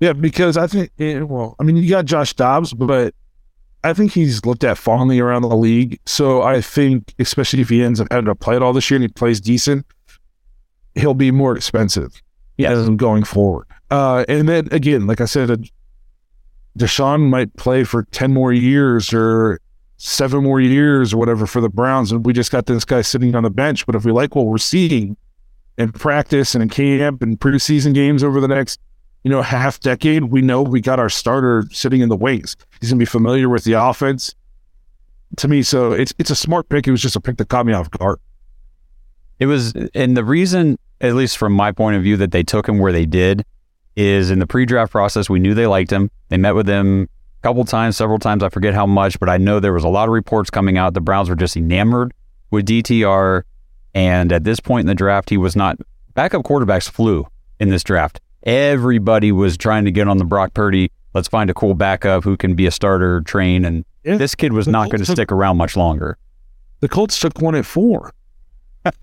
Yeah, 0.00 0.12
because 0.12 0.56
I 0.56 0.68
think, 0.68 0.90
eh, 1.00 1.20
well, 1.20 1.56
I 1.58 1.64
mean, 1.64 1.76
you 1.76 1.90
got 1.90 2.04
Josh 2.04 2.32
Dobbs, 2.32 2.72
but 2.72 3.14
I 3.82 3.92
think 3.92 4.12
he's 4.12 4.44
looked 4.44 4.64
at 4.64 4.78
fondly 4.78 5.18
around 5.18 5.42
the 5.42 5.56
league. 5.56 5.98
So 6.06 6.42
I 6.42 6.60
think, 6.60 7.14
especially 7.18 7.60
if 7.60 7.68
he 7.68 7.82
ends 7.82 8.00
up 8.00 8.08
having 8.10 8.26
to 8.26 8.34
play 8.34 8.56
it 8.56 8.62
all 8.62 8.72
this 8.72 8.90
year 8.90 8.96
and 8.96 9.02
he 9.02 9.08
plays 9.08 9.40
decent, 9.40 9.84
he'll 10.94 11.14
be 11.14 11.30
more 11.30 11.56
expensive 11.56 12.22
as 12.60 12.88
going 12.90 13.24
forward. 13.24 13.66
Uh, 13.90 14.24
and 14.28 14.48
then 14.48 14.68
again, 14.72 15.06
like 15.06 15.20
I 15.20 15.24
said, 15.24 15.68
Deshaun 16.78 17.28
might 17.28 17.54
play 17.56 17.84
for 17.84 18.04
10 18.04 18.32
more 18.32 18.52
years 18.52 19.12
or 19.12 19.60
seven 19.96 20.44
more 20.44 20.60
years 20.60 21.12
or 21.12 21.16
whatever 21.16 21.46
for 21.46 21.60
the 21.60 21.68
Browns. 21.68 22.12
And 22.12 22.24
we 22.24 22.32
just 22.32 22.52
got 22.52 22.66
this 22.66 22.84
guy 22.84 23.02
sitting 23.02 23.34
on 23.34 23.42
the 23.42 23.50
bench. 23.50 23.84
But 23.84 23.94
if 23.94 24.04
we 24.04 24.12
like 24.12 24.34
what 24.34 24.46
we're 24.46 24.58
seeing 24.58 25.16
in 25.76 25.92
practice 25.92 26.54
and 26.54 26.62
in 26.62 26.68
camp 26.68 27.22
and 27.22 27.38
preseason 27.38 27.94
games 27.94 28.22
over 28.22 28.40
the 28.40 28.48
next 28.48 28.80
you 29.24 29.30
know, 29.30 29.42
half 29.42 29.80
decade, 29.80 30.24
we 30.24 30.40
know 30.40 30.62
we 30.62 30.80
got 30.80 30.98
our 30.98 31.08
starter 31.08 31.64
sitting 31.70 32.00
in 32.00 32.08
the 32.08 32.16
wings. 32.16 32.56
He's 32.80 32.90
gonna 32.90 32.98
be 32.98 33.04
familiar 33.04 33.48
with 33.48 33.64
the 33.64 33.72
offense. 33.72 34.34
To 35.36 35.48
me, 35.48 35.62
so 35.62 35.92
it's 35.92 36.14
it's 36.18 36.30
a 36.30 36.34
smart 36.34 36.68
pick. 36.68 36.86
It 36.86 36.90
was 36.90 37.02
just 37.02 37.16
a 37.16 37.20
pick 37.20 37.36
that 37.36 37.48
caught 37.48 37.66
me 37.66 37.74
off 37.74 37.90
guard. 37.90 38.18
It 39.38 39.46
was, 39.46 39.74
and 39.94 40.16
the 40.16 40.24
reason, 40.24 40.78
at 41.00 41.14
least 41.14 41.36
from 41.36 41.52
my 41.52 41.70
point 41.70 41.96
of 41.96 42.02
view, 42.02 42.16
that 42.16 42.32
they 42.32 42.42
took 42.42 42.66
him 42.66 42.78
where 42.78 42.92
they 42.92 43.04
did 43.04 43.44
is 43.98 44.30
in 44.30 44.38
the 44.38 44.46
pre-draft 44.46 44.92
process. 44.92 45.28
We 45.28 45.40
knew 45.40 45.54
they 45.54 45.66
liked 45.66 45.90
him. 45.90 46.08
They 46.28 46.36
met 46.36 46.54
with 46.54 46.68
him 46.68 47.02
a 47.02 47.42
couple 47.42 47.64
times, 47.64 47.96
several 47.96 48.20
times. 48.20 48.44
I 48.44 48.48
forget 48.48 48.72
how 48.72 48.86
much, 48.86 49.18
but 49.18 49.28
I 49.28 49.38
know 49.38 49.58
there 49.58 49.72
was 49.72 49.82
a 49.82 49.88
lot 49.88 50.08
of 50.08 50.12
reports 50.12 50.50
coming 50.50 50.78
out. 50.78 50.94
The 50.94 51.00
Browns 51.00 51.28
were 51.28 51.34
just 51.34 51.56
enamored 51.56 52.14
with 52.52 52.64
DTR, 52.66 53.42
and 53.94 54.32
at 54.32 54.44
this 54.44 54.60
point 54.60 54.82
in 54.82 54.86
the 54.86 54.94
draft, 54.94 55.30
he 55.30 55.36
was 55.36 55.56
not. 55.56 55.78
Backup 56.14 56.44
quarterbacks 56.44 56.88
flew 56.88 57.26
in 57.58 57.70
this 57.70 57.82
draft. 57.82 58.20
Everybody 58.44 59.32
was 59.32 59.56
trying 59.56 59.84
to 59.84 59.90
get 59.90 60.06
on 60.06 60.18
the 60.18 60.24
Brock 60.24 60.54
Purdy. 60.54 60.92
Let's 61.12 61.26
find 61.28 61.50
a 61.50 61.54
cool 61.54 61.74
backup 61.74 62.22
who 62.22 62.36
can 62.36 62.54
be 62.54 62.66
a 62.66 62.70
starter, 62.70 63.20
train, 63.22 63.64
and 63.64 63.84
Yeah. 64.04 64.16
this 64.16 64.36
kid 64.36 64.52
was 64.52 64.68
not 64.68 64.90
going 64.90 65.02
to 65.04 65.10
stick 65.10 65.32
around 65.32 65.56
much 65.56 65.76
longer. 65.76 66.16
The 66.80 66.88
Colts 66.88 67.18
took 67.18 67.40
one 67.40 67.56
at 67.56 67.66
four. 67.66 68.12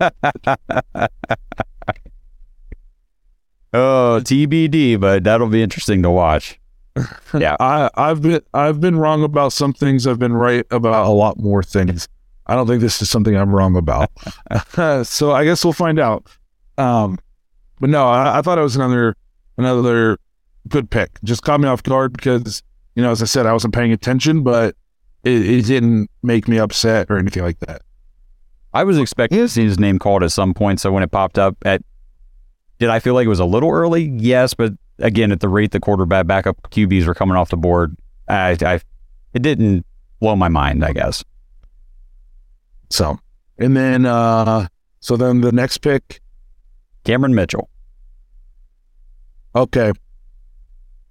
Oh, 3.75 4.21
TBD, 4.23 4.99
but 4.99 5.23
that'll 5.25 5.49
be 5.49 5.61
interesting 5.61 6.01
to 6.03 6.09
watch. 6.09 6.59
Yeah. 7.37 7.57
I, 7.59 7.89
I've 7.95 8.21
been 8.21 8.39
I've 8.53 8.79
been 8.79 8.95
wrong 8.95 9.21
about 9.21 9.51
some 9.51 9.73
things. 9.73 10.07
I've 10.07 10.19
been 10.19 10.31
right 10.31 10.65
about 10.71 11.05
a 11.05 11.09
lot 11.09 11.37
more 11.37 11.61
things. 11.61 12.07
I 12.47 12.55
don't 12.55 12.67
think 12.67 12.79
this 12.79 13.01
is 13.01 13.09
something 13.09 13.35
I'm 13.35 13.53
wrong 13.53 13.75
about. 13.75 14.09
so 15.05 15.33
I 15.33 15.43
guess 15.43 15.65
we'll 15.65 15.73
find 15.73 15.99
out. 15.99 16.25
Um, 16.77 17.19
but 17.81 17.89
no, 17.89 18.07
I, 18.07 18.37
I 18.37 18.41
thought 18.41 18.57
it 18.57 18.61
was 18.61 18.77
another 18.77 19.17
another 19.57 20.17
good 20.69 20.89
pick. 20.89 21.19
Just 21.25 21.43
caught 21.43 21.59
me 21.59 21.67
off 21.67 21.83
guard 21.83 22.13
because 22.13 22.63
you 22.95 23.03
know, 23.03 23.11
as 23.11 23.21
I 23.21 23.25
said, 23.25 23.45
I 23.45 23.51
wasn't 23.51 23.73
paying 23.73 23.91
attention, 23.91 24.43
but 24.43 24.77
it, 25.25 25.45
it 25.45 25.65
didn't 25.65 26.09
make 26.23 26.47
me 26.47 26.57
upset 26.57 27.07
or 27.09 27.17
anything 27.17 27.43
like 27.43 27.59
that. 27.59 27.81
I 28.73 28.85
was 28.85 28.97
expecting 28.97 29.39
to 29.39 29.49
see 29.49 29.65
his 29.65 29.79
name 29.79 29.99
called 29.99 30.23
at 30.23 30.31
some 30.31 30.53
point. 30.53 30.79
So 30.79 30.91
when 30.91 31.03
it 31.03 31.11
popped 31.11 31.37
up 31.37 31.57
at, 31.65 31.81
did 32.79 32.89
I 32.89 32.99
feel 32.99 33.13
like 33.13 33.25
it 33.25 33.29
was 33.29 33.39
a 33.39 33.45
little 33.45 33.71
early? 33.71 34.03
Yes, 34.17 34.53
but 34.53 34.73
again, 34.99 35.31
at 35.31 35.39
the 35.39 35.49
rate 35.49 35.71
the 35.71 35.79
quarterback 35.79 36.27
backup 36.27 36.61
QBs 36.71 37.05
were 37.05 37.13
coming 37.13 37.35
off 37.35 37.49
the 37.49 37.57
board, 37.57 37.95
I, 38.27 38.57
I 38.61 38.79
it 39.33 39.41
didn't 39.41 39.85
blow 40.19 40.35
my 40.35 40.47
mind. 40.49 40.83
I 40.83 40.93
guess. 40.93 41.23
So, 42.89 43.17
and 43.57 43.75
then 43.75 44.05
uh 44.05 44.67
so 44.99 45.17
then 45.17 45.41
the 45.41 45.51
next 45.51 45.79
pick, 45.79 46.21
Cameron 47.03 47.35
Mitchell. 47.35 47.69
okay. 49.55 49.91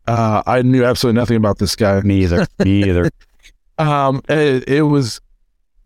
Uh 0.07 0.43
I 0.47 0.63
knew 0.63 0.85
absolutely 0.85 1.19
nothing 1.19 1.37
about 1.37 1.59
this 1.59 1.75
guy. 1.77 2.01
Me 2.01 2.23
either. 2.23 2.47
Me 2.65 2.85
either. 2.85 3.11
Um, 3.77 4.23
it, 4.29 4.69
it 4.69 4.83
was, 4.83 5.21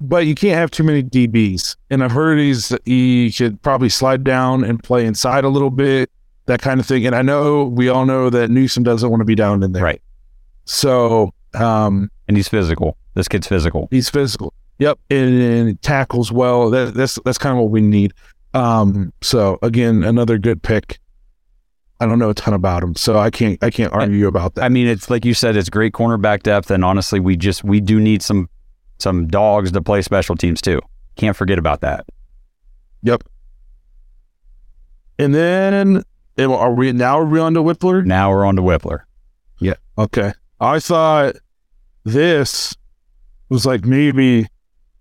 but 0.00 0.26
you 0.26 0.34
can't 0.34 0.54
have 0.54 0.70
too 0.70 0.84
many 0.84 1.02
DBs. 1.02 1.76
And 1.90 2.04
I've 2.04 2.12
heard 2.12 2.38
he's 2.38 2.72
he 2.84 3.30
should 3.30 3.61
probably 3.62 3.88
slide 3.88 4.24
down 4.24 4.64
and 4.64 4.82
play 4.82 5.06
inside 5.06 5.44
a 5.44 5.48
little 5.48 5.70
bit, 5.70 6.11
that 6.46 6.61
kind 6.61 6.80
of 6.80 6.87
thing. 6.87 7.06
And 7.06 7.14
I 7.14 7.22
know 7.22 7.64
we 7.64 7.88
all 7.88 8.06
know 8.06 8.30
that 8.30 8.50
Newsome 8.50 8.82
doesn't 8.82 9.08
want 9.11 9.20
to 9.20 9.24
be 9.24 9.34
down 9.34 9.62
in 9.62 9.72
there, 9.72 9.82
Right. 9.82 10.02
So, 10.64 11.32
um, 11.54 12.11
And 12.28 12.37
he's 12.37 12.48
physical. 12.48 12.96
This 13.14 13.26
kid's 13.26 13.46
physical. 13.46 13.88
he's 13.90 14.11
physical. 14.11 14.52
Yep, 14.78 14.98
and, 15.11 15.42
and 15.42 15.82
tackles 15.82 16.30
well. 16.30 16.70
That, 16.70 16.94
that's 16.94 17.18
that's 17.24 17.38
kind 17.38 17.56
of 17.56 17.62
what 17.62 17.70
we 17.72 17.80
need. 17.80 18.12
Um, 18.54 19.12
so 19.22 19.58
again, 19.62 20.04
another 20.04 20.38
good 20.38 20.62
pick. 20.62 21.00
I 22.00 22.06
don't 22.06 22.20
know 22.20 22.30
a 22.30 22.34
ton 22.34 22.54
about 22.54 22.84
him, 22.84 22.94
so 22.94 23.18
I 23.18 23.30
can't 23.30 23.61
I 23.64 23.70
can't 23.70 23.92
argue 23.92 24.28
about 24.28 24.54
that. 24.54 24.62
I 24.62 24.68
mean, 24.68 24.87
it's 24.87 25.11
like 25.11 25.24
you 25.24 25.34
said, 25.34 25.56
it's 25.56 25.68
great 25.68 25.94
cornerback 25.94 26.44
depth, 26.44 26.70
and 26.70 26.84
honestly, 26.84 27.18
we 27.18 27.37
just 27.37 27.64
we 27.64 27.80
do 27.80 27.98
need 27.98 28.22
some 28.22 28.48
some 28.98 29.26
dogs 29.28 29.72
to 29.72 29.82
play 29.82 30.02
special 30.02 30.37
teams 30.37 30.61
too. 30.61 30.80
Can't 31.16 31.37
forget 31.37 31.58
about 31.58 31.80
that. 31.80 32.06
Yep. 33.02 33.24
And 35.18 35.34
then 35.34 36.04
are 36.38 36.72
we 36.72 36.92
now 36.92 37.18
are 37.18 37.24
we 37.24 37.40
on 37.40 37.54
to 37.54 37.62
Wypler? 37.62 38.04
Now 38.04 38.30
we're 38.30 38.44
on 38.44 38.56
to 38.56 38.62
Wypler. 38.62 39.00
Yeah. 39.61 39.74
Okay. 39.96 40.32
I 40.61 40.80
thought 40.80 41.37
this 42.04 42.74
was 43.48 43.66
like 43.66 43.84
maybe 43.84 44.46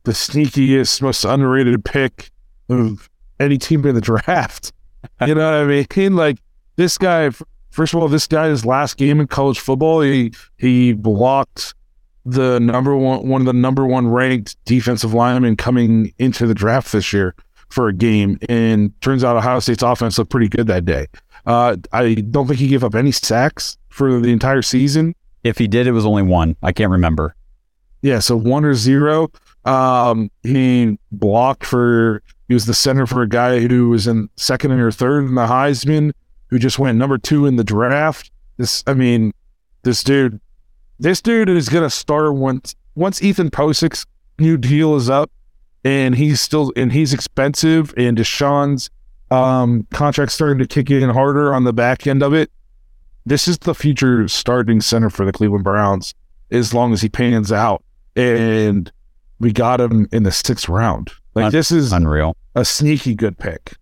the 0.04 0.12
sneakiest, 0.12 1.02
most 1.02 1.26
underrated 1.26 1.84
pick 1.84 2.32
of 2.70 3.10
any 3.40 3.58
team 3.58 3.86
in 3.86 3.96
the 3.96 4.02
draft. 4.02 4.74
You 5.26 5.36
know 5.36 5.64
what 5.64 5.72
I 5.72 5.86
mean? 5.96 6.16
Like 6.16 6.38
this 6.76 6.98
guy. 6.98 7.30
First 7.70 7.94
of 7.94 8.02
all, 8.02 8.08
this 8.08 8.28
guy 8.28 8.50
his 8.50 8.66
last 8.66 8.98
game 8.98 9.22
in 9.22 9.28
college 9.28 9.60
football, 9.60 10.02
he 10.02 10.34
he 10.58 10.92
blocked 10.94 11.76
the 12.28 12.60
number 12.60 12.96
one 12.96 13.28
one 13.28 13.42
of 13.42 13.48
the 13.48 13.54
number 13.54 13.86
one 13.86 14.08
ranked 14.08 14.58
defensive 14.66 15.14
linemen 15.14 15.56
coming 15.56 16.14
into 16.20 16.46
the 16.46 16.54
draft 16.54 16.92
this 16.92 17.14
year 17.14 17.34
for 17.70 17.88
a 17.88 17.94
game. 17.94 18.38
And 18.50 19.00
turns 19.02 19.24
out 19.24 19.38
Ohio 19.38 19.60
State's 19.60 19.84
offense 19.84 20.18
looked 20.18 20.32
pretty 20.32 20.50
good 20.50 20.68
that 20.68 20.86
day. 20.86 21.08
Uh, 21.46 21.78
I 21.94 22.16
don't 22.16 22.48
think 22.48 22.60
he 22.60 22.68
gave 22.68 22.84
up 22.84 22.96
any 22.96 23.12
sacks 23.12 23.78
for 23.90 24.20
the 24.20 24.32
entire 24.32 24.62
season. 24.62 25.16
If 25.44 25.58
he 25.58 25.68
did, 25.68 25.88
it 25.88 25.94
was 25.94 26.06
only 26.06 26.24
one. 26.24 26.58
I 26.62 26.74
can't 26.74 26.92
remember. 26.92 27.36
Yeah, 28.02 28.20
so 28.20 28.36
one 28.36 28.66
or 28.66 28.74
zero. 28.74 29.32
Um, 29.66 30.30
he 30.44 30.98
blocked 31.12 31.66
for. 31.66 32.22
He 32.48 32.54
was 32.54 32.66
the 32.66 32.74
center 32.74 33.06
for 33.06 33.22
a 33.22 33.30
guy 33.30 33.60
who 33.60 33.90
was 33.90 34.08
in 34.08 34.30
second 34.36 34.72
or 34.72 34.92
third 34.92 35.26
in 35.26 35.36
the 35.36 35.48
Heisman, 35.48 36.14
who 36.50 36.60
just 36.60 36.80
went 36.80 36.98
number 36.98 37.18
two 37.18 37.46
in 37.46 37.56
the 37.58 37.64
draft. 37.64 38.32
This, 38.58 38.84
I 38.88 38.94
mean, 38.94 39.34
this 39.84 40.04
dude, 40.04 40.40
this 41.00 41.22
dude 41.22 41.50
is 41.50 41.70
gonna 41.70 41.90
start 41.90 42.34
once 42.36 42.76
once 42.96 43.22
Ethan 43.22 43.50
Pocic's 43.52 44.06
new 44.40 44.58
deal 44.58 44.96
is 44.96 45.10
up, 45.10 45.30
and 45.84 46.16
he's 46.16 46.42
still 46.42 46.72
and 46.76 46.92
he's 46.92 47.14
expensive, 47.14 47.94
and 47.98 48.18
Deshaun's 48.18 48.90
um 49.30 49.86
contract 49.92 50.32
starting 50.32 50.58
to 50.60 50.68
kick 50.68 50.90
in 50.90 51.10
harder 51.10 51.54
on 51.54 51.64
the 51.66 51.74
back 51.74 52.08
end 52.08 52.24
of 52.24 52.34
it. 52.34 52.50
This 53.26 53.48
is 53.48 53.58
the 53.58 53.76
future 53.76 54.28
starting 54.28 54.80
center 54.82 55.10
for 55.10 55.26
the 55.26 55.34
Cleveland 55.34 55.64
Browns 55.66 56.14
as 56.50 56.74
long 56.74 56.94
as 56.94 57.02
he 57.02 57.10
pans 57.10 57.52
out. 57.52 57.84
And 58.16 58.90
we 59.40 59.52
got 59.52 59.82
him 59.82 60.08
in 60.14 60.24
the 60.24 60.32
sixth 60.32 60.70
round. 60.70 61.12
Like 61.36 61.46
Un- 61.48 61.52
this 61.52 61.70
is 61.72 61.92
Unreal. 61.92 62.36
a 62.56 62.64
sneaky 62.66 63.14
good 63.16 63.38
pick. 63.38 63.74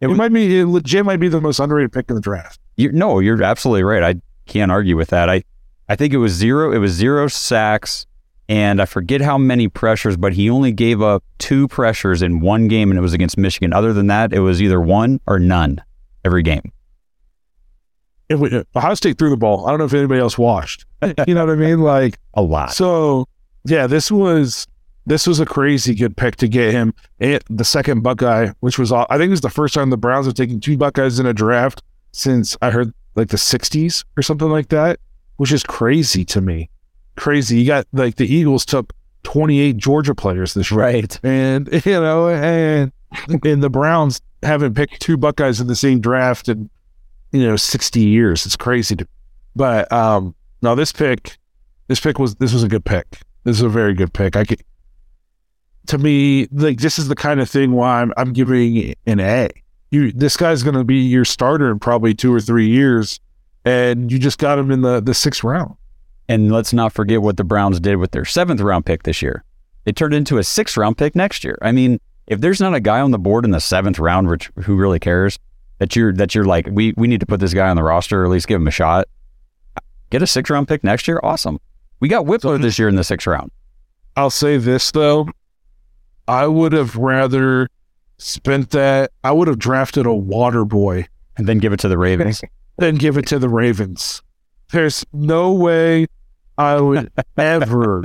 It 0.00 0.08
might 0.08 0.32
be 0.32 0.60
it 0.60 0.66
legit 0.66 1.04
might 1.04 1.20
be 1.20 1.28
the 1.28 1.40
most 1.40 1.58
underrated 1.60 1.92
pick 1.92 2.06
in 2.08 2.16
the 2.16 2.20
draft. 2.20 2.60
You 2.76 2.92
no, 2.92 3.18
you're 3.20 3.40
absolutely 3.42 3.84
right. 3.84 4.02
I 4.02 4.20
can't 4.46 4.70
argue 4.70 4.96
with 4.96 5.08
that. 5.10 5.28
I 5.30 5.44
I 5.88 5.96
think 5.96 6.12
it 6.12 6.18
was 6.18 6.32
zero. 6.32 6.72
It 6.72 6.78
was 6.78 6.92
zero 6.92 7.28
sacks, 7.28 8.06
and 8.48 8.80
I 8.80 8.84
forget 8.84 9.20
how 9.20 9.38
many 9.38 9.68
pressures, 9.68 10.16
but 10.16 10.32
he 10.34 10.50
only 10.50 10.72
gave 10.72 11.00
up 11.00 11.24
two 11.38 11.68
pressures 11.68 12.22
in 12.22 12.40
one 12.40 12.68
game, 12.68 12.90
and 12.90 12.98
it 12.98 13.02
was 13.02 13.14
against 13.14 13.38
Michigan. 13.38 13.72
Other 13.72 13.92
than 13.92 14.06
that, 14.08 14.32
it 14.32 14.40
was 14.40 14.60
either 14.60 14.80
one 14.80 15.20
or 15.26 15.38
none 15.38 15.82
every 16.24 16.42
game. 16.42 16.72
If 18.28 18.38
we, 18.40 18.62
Ohio 18.76 18.94
State 18.94 19.18
threw 19.18 19.30
the 19.30 19.36
ball. 19.38 19.66
I 19.66 19.70
don't 19.70 19.78
know 19.78 19.86
if 19.86 19.94
anybody 19.94 20.20
else 20.20 20.36
watched. 20.36 20.84
You 21.26 21.34
know 21.34 21.46
what 21.46 21.52
I 21.52 21.56
mean? 21.56 21.80
Like 21.80 22.18
A 22.34 22.42
lot. 22.42 22.72
so. 22.72 23.26
Yeah, 23.64 23.86
this 23.86 24.10
was 24.10 24.66
this 25.06 25.26
was 25.26 25.40
a 25.40 25.46
crazy 25.46 25.94
good 25.94 26.16
pick 26.16 26.36
to 26.36 26.48
get 26.48 26.72
him. 26.72 26.94
And 27.18 27.42
the 27.50 27.64
second 27.64 28.02
Buckeye, 28.02 28.50
which 28.60 28.78
was 28.78 28.92
I 28.92 29.04
think 29.12 29.24
it 29.24 29.30
was 29.30 29.40
the 29.40 29.50
first 29.50 29.74
time 29.74 29.90
the 29.90 29.96
Browns 29.96 30.26
have 30.26 30.34
taken 30.34 30.60
two 30.60 30.76
Buckeyes 30.76 31.18
in 31.18 31.26
a 31.26 31.32
draft 31.34 31.82
since 32.12 32.56
I 32.62 32.70
heard 32.70 32.92
like 33.14 33.28
the 33.28 33.36
'60s 33.36 34.04
or 34.16 34.22
something 34.22 34.48
like 34.48 34.68
that, 34.68 35.00
which 35.38 35.50
is 35.50 35.62
crazy 35.62 36.24
to 36.26 36.40
me. 36.40 36.68
Crazy. 37.16 37.58
You 37.58 37.66
got 37.66 37.86
like 37.92 38.16
the 38.16 38.32
Eagles 38.32 38.64
took 38.64 38.92
28 39.24 39.76
Georgia 39.76 40.14
players 40.14 40.54
this 40.54 40.70
year. 40.70 40.80
Right. 40.80 41.18
and 41.24 41.68
you 41.84 41.92
know, 41.92 42.28
and 42.28 42.92
and 43.44 43.62
the 43.62 43.70
Browns 43.70 44.20
haven't 44.42 44.74
picked 44.74 45.00
two 45.00 45.16
Buckeyes 45.16 45.60
in 45.60 45.66
the 45.66 45.76
same 45.76 46.00
draft 46.00 46.48
in 46.48 46.68
you 47.32 47.44
know 47.44 47.56
sixty 47.56 48.00
years. 48.00 48.46
It's 48.46 48.56
crazy 48.56 48.96
to, 48.96 49.08
but 49.56 49.90
um, 49.92 50.34
now 50.62 50.74
this 50.74 50.92
pick, 50.92 51.38
this 51.88 52.00
pick 52.00 52.18
was 52.18 52.36
this 52.36 52.52
was 52.52 52.62
a 52.62 52.68
good 52.68 52.84
pick. 52.84 53.06
This 53.44 53.56
is 53.56 53.62
a 53.62 53.68
very 53.68 53.94
good 53.94 54.12
pick. 54.12 54.36
I 54.36 54.44
could, 54.44 54.62
to 55.86 55.98
me, 55.98 56.48
like 56.52 56.78
this 56.78 56.98
is 56.98 57.08
the 57.08 57.16
kind 57.16 57.40
of 57.40 57.48
thing 57.48 57.72
why 57.72 58.02
I'm 58.02 58.12
I'm 58.16 58.32
giving 58.32 58.94
an 59.06 59.20
A. 59.20 59.48
You, 59.90 60.12
this 60.12 60.36
guy's 60.36 60.62
going 60.62 60.74
to 60.74 60.84
be 60.84 60.96
your 60.96 61.24
starter 61.24 61.70
in 61.70 61.78
probably 61.78 62.12
two 62.12 62.32
or 62.32 62.40
three 62.40 62.68
years, 62.68 63.20
and 63.64 64.10
you 64.10 64.18
just 64.18 64.38
got 64.38 64.58
him 64.58 64.70
in 64.70 64.82
the 64.82 65.00
the 65.00 65.14
sixth 65.14 65.44
round. 65.44 65.74
And 66.28 66.52
let's 66.52 66.72
not 66.72 66.92
forget 66.92 67.22
what 67.22 67.38
the 67.38 67.44
Browns 67.44 67.80
did 67.80 67.96
with 67.96 68.10
their 68.10 68.24
seventh 68.24 68.60
round 68.60 68.84
pick 68.84 69.04
this 69.04 69.22
year. 69.22 69.44
It 69.86 69.96
turned 69.96 70.12
into 70.12 70.36
a 70.38 70.44
sixth 70.44 70.76
round 70.76 70.98
pick 70.98 71.16
next 71.16 71.42
year. 71.42 71.58
I 71.62 71.72
mean, 71.72 72.00
if 72.26 72.40
there's 72.40 72.60
not 72.60 72.74
a 72.74 72.80
guy 72.80 73.00
on 73.00 73.10
the 73.10 73.18
board 73.18 73.44
in 73.44 73.50
the 73.50 73.60
seventh 73.60 73.98
round, 73.98 74.28
which 74.28 74.50
who 74.64 74.76
really 74.76 74.98
cares 74.98 75.38
that 75.78 75.96
you're 75.96 76.12
that 76.12 76.34
you're 76.34 76.44
like, 76.44 76.68
we 76.70 76.92
we 76.96 77.08
need 77.08 77.20
to 77.20 77.26
put 77.26 77.40
this 77.40 77.54
guy 77.54 77.68
on 77.68 77.76
the 77.76 77.82
roster 77.82 78.22
or 78.22 78.24
at 78.26 78.30
least 78.30 78.48
give 78.48 78.60
him 78.60 78.68
a 78.68 78.72
shot. 78.72 79.08
Get 80.10 80.22
a 80.22 80.26
sixth 80.26 80.50
round 80.50 80.68
pick 80.68 80.84
next 80.84 81.08
year. 81.08 81.20
Awesome. 81.22 81.58
We 82.00 82.08
got 82.08 82.26
Wypler 82.26 82.60
this 82.60 82.78
year 82.78 82.88
in 82.88 82.96
the 82.96 83.04
sixth 83.04 83.26
round. 83.26 83.50
I'll 84.16 84.30
say 84.30 84.56
this 84.56 84.90
though. 84.90 85.28
I 86.26 86.46
would 86.46 86.72
have 86.72 86.96
rather 86.96 87.68
spent 88.18 88.70
that. 88.70 89.12
I 89.24 89.32
would 89.32 89.48
have 89.48 89.58
drafted 89.58 90.04
a 90.04 90.12
water 90.12 90.64
boy 90.64 91.06
And 91.36 91.46
then 91.46 91.58
give 91.58 91.72
it 91.72 91.80
to 91.80 91.88
the 91.88 91.96
Ravens. 91.98 92.42
than 92.78 92.96
give 92.96 93.16
it 93.16 93.26
to 93.26 93.38
the 93.38 93.48
Ravens. 93.48 94.22
There's 94.72 95.04
no 95.12 95.52
way 95.52 96.06
I 96.56 96.80
would 96.80 97.10
ever 97.36 98.04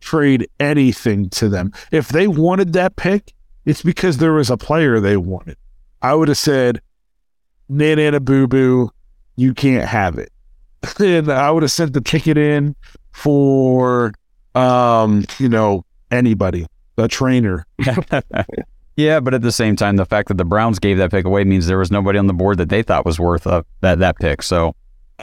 trade 0.00 0.48
anything 0.60 1.30
to 1.30 1.48
them. 1.48 1.72
If 1.90 2.08
they 2.08 2.26
wanted 2.26 2.72
that 2.74 2.96
pick, 2.96 3.32
it's 3.64 3.82
because 3.82 4.18
there 4.18 4.32
was 4.32 4.50
a 4.50 4.56
player 4.56 5.00
they 5.00 5.16
wanted. 5.16 5.56
I 6.02 6.14
would 6.14 6.28
have 6.28 6.38
said, 6.38 6.80
Nana 7.68 8.20
Boo 8.20 8.46
Boo, 8.46 8.90
you 9.36 9.54
can't 9.54 9.88
have 9.88 10.18
it. 10.18 10.30
and 10.98 11.30
I 11.30 11.50
would 11.50 11.62
have 11.62 11.72
sent 11.72 11.94
the 11.94 12.00
ticket 12.00 12.36
in 12.36 12.76
for, 13.12 14.12
um, 14.54 15.24
you 15.38 15.48
know, 15.48 15.84
anybody, 16.10 16.66
a 16.98 17.08
trainer. 17.08 17.66
yeah, 18.96 19.20
but 19.20 19.34
at 19.34 19.42
the 19.42 19.52
same 19.52 19.76
time, 19.76 19.96
the 19.96 20.04
fact 20.06 20.28
that 20.28 20.38
the 20.38 20.44
Browns 20.44 20.78
gave 20.78 20.98
that 20.98 21.10
pick 21.10 21.24
away 21.24 21.44
means 21.44 21.66
there 21.66 21.78
was 21.78 21.90
nobody 21.90 22.18
on 22.18 22.26
the 22.26 22.32
board 22.32 22.58
that 22.58 22.68
they 22.68 22.82
thought 22.82 23.04
was 23.04 23.18
worth 23.18 23.46
uh, 23.46 23.62
that 23.80 23.98
that 23.98 24.18
pick. 24.18 24.42
So, 24.42 24.74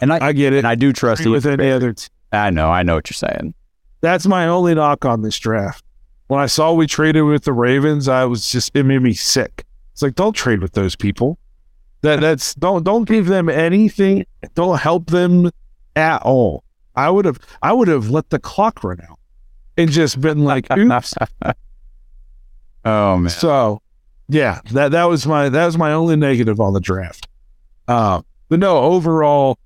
and 0.02 0.12
I, 0.12 0.28
I 0.28 0.34
get 0.34 0.54
it. 0.54 0.60
and 0.60 0.68
I 0.68 0.76
do 0.76 0.92
trust 0.92 1.24
you. 1.24 1.32
with 1.32 1.46
any 1.46 1.72
other 1.72 1.94
t- 1.94 2.10
I 2.32 2.50
know, 2.50 2.70
I 2.70 2.84
know 2.84 2.96
what 2.96 3.10
you're 3.10 3.16
saying. 3.16 3.54
That's 4.02 4.26
my 4.26 4.48
only 4.48 4.74
knock 4.74 5.06
on 5.06 5.22
this 5.22 5.38
draft. 5.38 5.84
When 6.28 6.40
I 6.40 6.46
saw 6.46 6.74
we 6.74 6.88
traded 6.88 7.26
with 7.26 7.44
the 7.44 7.54
Ravens, 7.54 8.08
I 8.08 8.26
was 8.26 8.52
just 8.52 8.72
it 8.76 8.84
made 8.84 9.02
me 9.02 9.14
sick. 9.14 9.66
It's 9.94 10.02
like 10.02 10.16
don't 10.16 10.34
trade 10.34 10.62
with 10.62 10.74
those 10.74 10.96
people. 10.96 11.38
That 12.02 12.20
that's 12.20 12.56
don't 12.56 12.84
don't 12.84 13.08
give 13.08 13.28
them 13.28 13.48
anything. 13.50 14.26
Don't 14.56 14.80
help 14.80 15.12
them 15.12 15.52
at 15.96 16.22
all. 16.24 16.64
I 16.96 17.10
would 17.10 17.26
have 17.26 17.40
I 17.62 17.74
would 17.74 17.88
have 17.88 18.10
let 18.10 18.30
the 18.30 18.40
clock 18.40 18.84
run 18.84 19.00
out 19.10 19.20
and 19.78 19.92
just 19.92 20.20
been 20.20 20.44
like, 20.44 20.66
oops. 20.76 21.14
oh 22.86 23.18
man. 23.18 23.30
So 23.30 23.82
yeah, 24.28 24.62
that 24.72 24.92
that 24.92 25.06
was 25.06 25.28
my 25.28 25.50
that 25.50 25.66
was 25.66 25.78
my 25.78 25.94
only 25.94 26.16
negative 26.16 26.60
on 26.60 26.74
the 26.74 26.80
draft. 26.80 27.28
Uh, 27.88 28.22
but 28.50 28.60
no, 28.60 28.78
overall, 28.78 29.58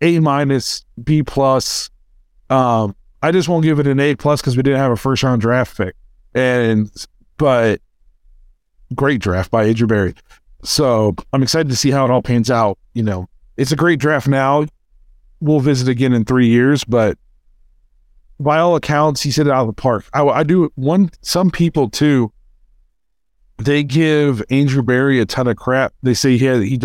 A 0.00 0.18
minus, 0.18 0.84
B 1.02 1.22
plus. 1.22 1.90
Um, 2.50 2.94
I 3.22 3.32
just 3.32 3.48
won't 3.48 3.64
give 3.64 3.78
it 3.78 3.86
an 3.86 4.00
A 4.00 4.14
plus 4.16 4.40
because 4.40 4.56
we 4.56 4.62
didn't 4.62 4.80
have 4.80 4.92
a 4.92 4.96
first 4.96 5.22
round 5.22 5.40
draft 5.40 5.76
pick, 5.76 5.94
and 6.34 6.90
but 7.36 7.80
great 8.94 9.20
draft 9.20 9.50
by 9.50 9.64
Andrew 9.64 9.86
Berry. 9.86 10.14
So 10.62 11.14
I'm 11.32 11.42
excited 11.42 11.68
to 11.68 11.76
see 11.76 11.90
how 11.90 12.04
it 12.04 12.10
all 12.10 12.22
pans 12.22 12.50
out. 12.50 12.78
You 12.94 13.02
know, 13.02 13.28
it's 13.56 13.72
a 13.72 13.76
great 13.76 13.98
draft 13.98 14.26
now. 14.26 14.66
We'll 15.40 15.60
visit 15.60 15.88
again 15.88 16.12
in 16.12 16.24
three 16.24 16.48
years, 16.48 16.84
but 16.84 17.18
by 18.40 18.58
all 18.58 18.76
accounts, 18.76 19.22
he 19.22 19.30
said 19.30 19.46
it 19.46 19.52
out 19.52 19.62
of 19.62 19.66
the 19.68 19.80
park. 19.80 20.04
I, 20.12 20.22
I 20.24 20.42
do 20.42 20.72
one. 20.74 21.10
Some 21.22 21.50
people 21.50 21.88
too. 21.88 22.32
They 23.58 23.84
give 23.84 24.42
Andrew 24.50 24.82
Berry 24.82 25.20
a 25.20 25.26
ton 25.26 25.46
of 25.46 25.56
crap. 25.56 25.94
They 26.02 26.14
say 26.14 26.36
he 26.36 26.44
had, 26.44 26.62
he 26.62 26.80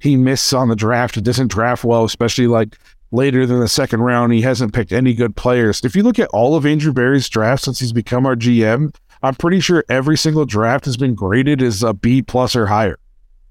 he 0.00 0.16
missed 0.16 0.52
on 0.52 0.68
the 0.68 0.76
draft. 0.76 1.16
It 1.16 1.24
doesn't 1.24 1.48
draft 1.50 1.84
well, 1.84 2.04
especially 2.04 2.46
like 2.46 2.78
later 3.10 3.46
than 3.46 3.60
the 3.60 3.68
second 3.68 4.00
round. 4.00 4.32
He 4.32 4.42
hasn't 4.42 4.74
picked 4.74 4.92
any 4.92 5.14
good 5.14 5.36
players. 5.36 5.80
If 5.84 5.94
you 5.94 6.02
look 6.02 6.18
at 6.18 6.28
all 6.28 6.56
of 6.56 6.66
Andrew 6.66 6.92
Berry's 6.92 7.28
drafts 7.28 7.64
since 7.64 7.78
he's 7.78 7.92
become 7.92 8.26
our 8.26 8.36
GM, 8.36 8.94
I'm 9.22 9.34
pretty 9.34 9.60
sure 9.60 9.84
every 9.88 10.18
single 10.18 10.44
draft 10.44 10.84
has 10.84 10.96
been 10.96 11.14
graded 11.14 11.62
as 11.62 11.82
a 11.82 11.94
B 11.94 12.20
plus 12.22 12.54
or 12.56 12.66
higher. 12.66 12.98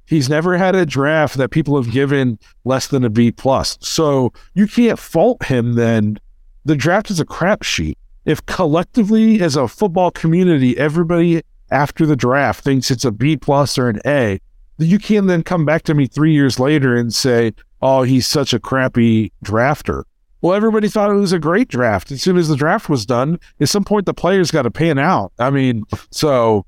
He's 0.05 0.29
never 0.29 0.57
had 0.57 0.75
a 0.75 0.85
draft 0.85 1.37
that 1.37 1.49
people 1.49 1.81
have 1.81 1.91
given 1.91 2.37
less 2.65 2.87
than 2.87 3.03
a 3.03 3.09
B 3.09 3.31
plus. 3.31 3.77
So 3.81 4.33
you 4.53 4.67
can't 4.67 4.99
fault 4.99 5.43
him 5.45 5.73
then. 5.73 6.19
The 6.66 6.76
draft 6.76 7.09
is 7.09 7.20
a 7.20 7.26
crapshoot. 7.26 7.95
If 8.26 8.45
collectively 8.45 9.41
as 9.41 9.57
a 9.57 9.68
football 9.68 10.11
community, 10.11 10.78
everybody 10.78 11.41
after 11.72 12.05
the 12.05 12.16
draft 12.16 12.64
thinks 12.64 12.89
it's 12.89 13.03
a 13.03 13.11
B 13.11 13.36
plus 13.36 13.78
or 13.78 13.89
an 13.89 13.99
A, 14.05 14.39
you 14.78 14.97
can 14.97 15.28
then 15.28 15.43
come 15.43 15.66
back 15.66 15.84
to 15.84 15.93
me 15.93 16.07
three 16.07 16.32
years 16.32 16.59
later 16.59 16.95
and 16.95 17.14
say, 17.14 17.51
oh, 17.82 18.03
he's 18.03 18.26
such 18.26 18.53
a 18.53 18.59
crappy 18.59 19.32
drafter. 19.43 20.03
Well, 20.41 20.53
everybody 20.53 20.88
thought 20.88 21.09
it 21.11 21.16
was 21.16 21.34
a 21.34 21.39
great 21.39 21.68
draft. 21.68 22.11
As 22.11 22.22
soon 22.22 22.38
as 22.38 22.47
the 22.47 22.55
draft 22.55 22.89
was 22.89 23.05
done, 23.05 23.39
at 23.59 23.70
some 23.70 23.84
point 23.84 24.05
the 24.05 24.14
players 24.14 24.51
got 24.51 24.64
to 24.64 24.72
pan 24.72 24.99
out. 24.99 25.34
I 25.39 25.49
mean, 25.49 25.84
so 26.11 26.66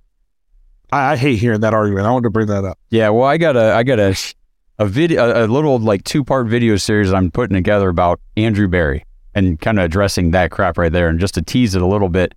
I, 0.91 1.13
I, 1.13 1.15
hate 1.17 1.39
hearing 1.39 1.61
that 1.61 1.73
argument. 1.73 2.05
I 2.05 2.11
wanted 2.11 2.23
to 2.23 2.29
bring 2.31 2.47
that 2.47 2.63
up. 2.63 2.77
Yeah, 2.89 3.09
well, 3.09 3.27
I 3.27 3.37
got 3.37 3.57
a 3.57 3.73
I 3.73 3.83
got 3.83 3.99
a 3.99 4.15
a 4.79 4.85
video 4.85 5.45
a 5.45 5.47
little 5.47 5.77
like 5.79 6.03
two 6.03 6.23
part 6.23 6.47
video 6.47 6.77
series 6.77 7.11
I'm 7.11 7.31
putting 7.31 7.55
together 7.55 7.89
about 7.89 8.19
Andrew 8.37 8.67
Berry 8.67 9.05
and 9.35 9.59
kind 9.59 9.77
of 9.77 9.85
addressing 9.85 10.31
that 10.31 10.49
crap 10.49 10.77
right 10.77 10.91
there. 10.91 11.09
And 11.09 11.19
just 11.19 11.35
to 11.35 11.41
tease 11.41 11.75
it 11.75 11.81
a 11.81 11.87
little 11.87 12.09
bit, 12.09 12.33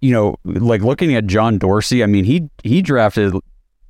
you 0.00 0.12
know, 0.12 0.36
like 0.44 0.82
looking 0.82 1.14
at 1.14 1.26
John 1.26 1.58
Dorsey. 1.58 2.02
I 2.02 2.06
mean, 2.06 2.24
he 2.24 2.48
he 2.62 2.82
drafted 2.82 3.34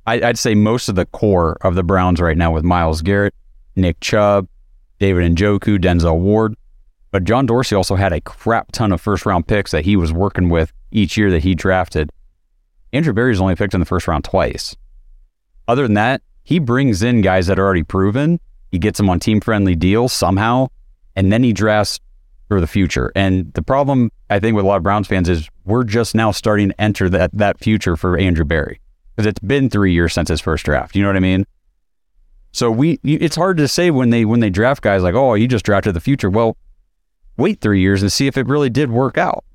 I, 0.07 0.21
I'd 0.21 0.39
say 0.39 0.55
most 0.55 0.89
of 0.89 0.95
the 0.95 1.05
core 1.05 1.57
of 1.61 1.75
the 1.75 1.83
Browns 1.83 2.19
right 2.19 2.37
now 2.37 2.51
with 2.51 2.63
Myles 2.63 3.01
Garrett, 3.01 3.35
Nick 3.75 3.99
Chubb, 3.99 4.47
David 4.99 5.35
Njoku, 5.35 5.77
Denzel 5.77 6.19
Ward. 6.19 6.55
But 7.11 7.23
John 7.23 7.45
Dorsey 7.45 7.75
also 7.75 7.95
had 7.95 8.13
a 8.13 8.21
crap 8.21 8.71
ton 8.71 8.91
of 8.91 9.01
first 9.01 9.25
round 9.25 9.47
picks 9.47 9.71
that 9.71 9.85
he 9.85 9.95
was 9.95 10.13
working 10.13 10.49
with 10.49 10.71
each 10.91 11.17
year 11.17 11.29
that 11.31 11.43
he 11.43 11.55
drafted. 11.55 12.09
Andrew 12.93 13.13
Berry's 13.13 13.41
only 13.41 13.55
picked 13.55 13.73
in 13.73 13.79
the 13.79 13.85
first 13.85 14.07
round 14.07 14.23
twice. 14.23 14.75
Other 15.67 15.83
than 15.83 15.93
that, 15.93 16.21
he 16.43 16.59
brings 16.59 17.03
in 17.03 17.21
guys 17.21 17.47
that 17.47 17.59
are 17.59 17.65
already 17.65 17.83
proven. 17.83 18.39
He 18.71 18.79
gets 18.79 18.97
them 18.97 19.09
on 19.09 19.19
team 19.19 19.41
friendly 19.41 19.75
deals 19.75 20.13
somehow, 20.13 20.67
and 21.15 21.31
then 21.31 21.43
he 21.43 21.53
drafts 21.53 21.99
for 22.47 22.59
the 22.59 22.67
future. 22.67 23.11
And 23.15 23.53
the 23.53 23.61
problem 23.61 24.11
I 24.29 24.39
think 24.39 24.55
with 24.55 24.65
a 24.65 24.67
lot 24.67 24.77
of 24.77 24.83
Browns 24.83 25.07
fans 25.07 25.29
is 25.29 25.49
we're 25.65 25.83
just 25.83 26.15
now 26.15 26.31
starting 26.31 26.69
to 26.69 26.81
enter 26.81 27.09
that 27.09 27.31
that 27.33 27.59
future 27.59 27.95
for 27.95 28.17
Andrew 28.17 28.45
Berry 28.45 28.79
because 29.15 29.25
it's 29.27 29.39
been 29.39 29.69
three 29.69 29.93
years 29.93 30.13
since 30.13 30.29
his 30.29 30.41
first 30.41 30.65
draft. 30.65 30.95
You 30.95 31.01
know 31.01 31.09
what 31.09 31.17
I 31.17 31.21
mean? 31.21 31.45
So 32.53 32.69
we, 32.69 32.99
it's 33.03 33.35
hard 33.35 33.57
to 33.57 33.67
say 33.67 33.91
when 33.91 34.09
they 34.09 34.25
when 34.25 34.41
they 34.41 34.49
draft 34.49 34.81
guys 34.81 35.03
like, 35.03 35.15
oh, 35.15 35.35
you 35.35 35.47
just 35.47 35.65
drafted 35.65 35.93
the 35.93 36.01
future. 36.01 36.29
Well, 36.29 36.57
wait 37.37 37.61
three 37.61 37.79
years 37.79 38.01
and 38.01 38.11
see 38.11 38.27
if 38.27 38.37
it 38.37 38.47
really 38.47 38.69
did 38.69 38.91
work 38.91 39.17
out. 39.17 39.45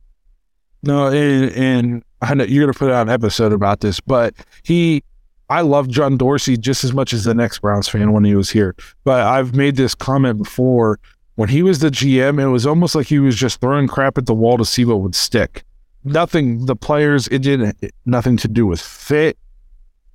No, 0.83 1.09
and, 1.09 1.51
and 1.53 2.05
I 2.23 2.35
know 2.35 2.45
you're 2.45 2.65
going 2.65 2.73
to 2.73 2.79
put 2.79 2.91
out 2.91 3.09
an 3.09 3.13
episode 3.13 3.53
about 3.53 3.81
this, 3.81 4.01
but 4.01 4.35
he, 4.63 5.03
I 5.51 5.63
love 5.63 5.89
John 5.89 6.17
Dorsey 6.17 6.57
just 6.57 6.85
as 6.85 6.93
much 6.93 7.13
as 7.13 7.25
the 7.25 7.35
next 7.35 7.61
Browns 7.61 7.89
fan 7.89 8.13
when 8.13 8.25
he 8.25 8.35
was 8.35 8.51
here. 8.51 8.75
But 9.05 9.21
I've 9.21 9.55
made 9.55 9.77
this 9.77 9.95
comment 9.95 10.39
before. 10.39 10.99
When 11.37 11.51
he 11.51 11.63
was 11.63 11.79
the 11.79 11.91
GM, 11.91 12.41
it 12.41 12.49
was 12.49 12.67
almost 12.67 12.95
like 12.95 13.07
he 13.07 13.19
was 13.19 13.37
just 13.37 13.61
throwing 13.61 13.87
crap 13.87 14.19
at 14.19 14.27
the 14.27 14.35
wall 14.35 14.59
to 14.59 14.65
see 14.65 14.85
what 14.85 15.01
would 15.01 15.15
stick. 15.15 15.65
Nothing, 16.03 16.67
the 16.67 16.77
players, 16.77 17.29
it 17.29 17.41
didn't, 17.41 17.79
nothing 18.07 18.37
to 18.39 18.49
do 18.49 18.67
with 18.67 18.81
fit, 18.81 19.37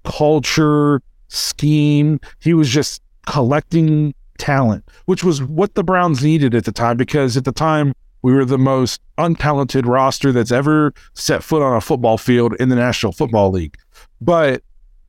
culture, 0.03 1.01
scheme. 1.27 2.19
He 2.39 2.53
was 2.53 2.69
just 2.69 3.01
collecting 3.27 4.13
talent, 4.39 4.83
which 5.05 5.23
was 5.23 5.43
what 5.43 5.75
the 5.75 5.83
Browns 5.83 6.23
needed 6.23 6.55
at 6.55 6.65
the 6.65 6.71
time 6.71 6.97
because 6.97 7.37
at 7.37 7.45
the 7.45 7.51
time 7.51 7.93
we 8.23 8.33
were 8.33 8.45
the 8.45 8.57
most 8.57 8.99
untalented 9.17 9.85
roster 9.85 10.31
that's 10.31 10.51
ever 10.51 10.93
set 11.13 11.43
foot 11.43 11.61
on 11.61 11.75
a 11.75 11.81
football 11.81 12.17
field 12.17 12.55
in 12.59 12.69
the 12.69 12.75
National 12.75 13.11
Football 13.11 13.51
League. 13.51 13.77
But 14.19 14.63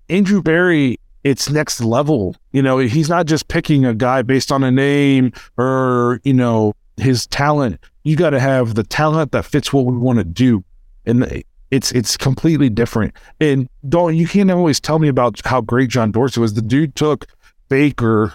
Andrew 0.09 0.43
Berry, 0.43 0.99
it's 1.25 1.51
next 1.51 1.81
level. 1.81 2.37
You 2.53 2.63
know, 2.63 2.79
he's 2.79 3.09
not 3.09 3.27
just 3.27 3.49
picking 3.49 3.85
a 3.85 3.95
guy 3.95 4.23
based 4.23 4.51
on 4.51 4.65
a 4.65 4.71
name 4.71 5.33
or, 5.57 6.21
you 6.25 6.33
know, 6.33 6.75
his 6.97 7.27
talent. 7.27 7.79
You 8.05 8.17
got 8.17 8.31
to 8.31 8.41
have 8.41 8.75
the 8.75 8.83
talent 8.83 9.33
that 9.33 9.45
fits 9.45 9.73
what 9.73 9.87
we 9.87 9.97
want 9.97 10.19
to 10.19 10.25
do. 10.25 10.65
And 11.07 11.45
it's 11.71 11.91
it's 11.93 12.17
completely 12.17 12.69
different. 12.69 13.15
And 13.41 13.69
don't 13.89 14.17
you 14.17 14.29
can't 14.29 14.51
always 14.51 14.79
tell 14.79 14.99
me 14.99 15.09
about 15.09 15.41
how 15.45 15.61
great 15.61 15.91
John 15.91 16.13
Dorsey 16.13 16.41
was. 16.41 16.55
The 16.55 16.63
dude 16.63 16.95
took 16.95 17.27
Baker, 17.69 18.35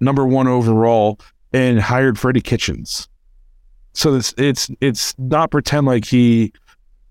number 0.00 0.26
one 0.26 0.46
overall, 0.46 1.18
and 1.52 1.80
hired 1.80 2.18
Freddie 2.18 2.40
Kitchens. 2.40 3.08
So 3.94 4.14
it's 4.14 4.34
it's 4.36 4.70
it's 4.80 5.14
not 5.18 5.50
pretend 5.50 5.86
like 5.86 6.04
he 6.04 6.52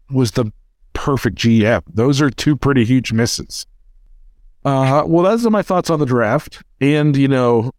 was 0.10 0.32
the 0.32 0.52
perfect 0.94 1.38
GM. 1.38 1.82
Those 1.92 2.22
are 2.22 2.30
two 2.30 2.56
pretty 2.56 2.86
huge 2.86 3.12
misses. 3.12 3.66
Uh, 4.64 5.03
well, 5.05 5.24
those 5.24 5.45
are 5.45 5.49
my 5.49 5.64
thoughts 5.64 5.89
on 5.89 5.99
the 5.99 6.05
draft, 6.05 6.62
and 6.80 7.18
you 7.18 7.28
know 7.28 7.72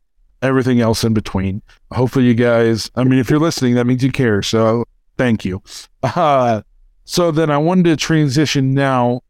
everything 0.42 0.80
else 0.80 1.04
in 1.04 1.14
between. 1.14 1.62
Hopefully, 1.92 2.24
you 2.24 2.34
guys. 2.34 2.90
I 2.96 3.04
mean, 3.04 3.18
if 3.18 3.30
you're 3.30 3.38
listening, 3.38 3.74
that 3.74 3.86
means 3.86 4.02
you 4.02 4.10
care. 4.10 4.42
So, 4.42 4.84
thank 5.16 5.44
you. 5.44 5.62
Uh, 6.02 6.62
so 7.04 7.30
then 7.30 7.50
I 7.50 7.58
wanted 7.58 7.84
to 7.84 7.96
transition 7.96 8.74
now. 8.74 9.20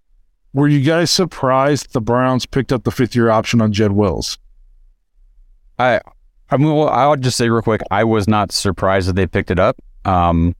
Were 0.55 0.68
you 0.68 0.82
guys 0.82 1.11
surprised 1.11 1.92
the 1.92 2.00
Browns 2.00 2.44
picked 2.44 2.72
up 2.72 2.84
the 2.84 2.90
fifth 2.90 3.14
year 3.16 3.30
option 3.30 3.61
on 3.61 3.72
Jed 3.72 3.92
Wills? 3.92 4.38
I, 5.78 6.00
I 6.50 6.59
mean, 6.59 6.74
well, 6.74 6.88
I'll 6.88 7.16
just 7.16 7.38
say 7.38 7.48
real 7.48 7.62
quick, 7.62 7.80
I 7.90 8.05
was 8.05 8.28
not 8.28 8.53
surprised 8.53 9.09
that 9.09 9.16
they 9.16 9.26
picked 9.26 9.50
it 9.50 9.59
up. 9.59 9.76
Um, 10.05 10.55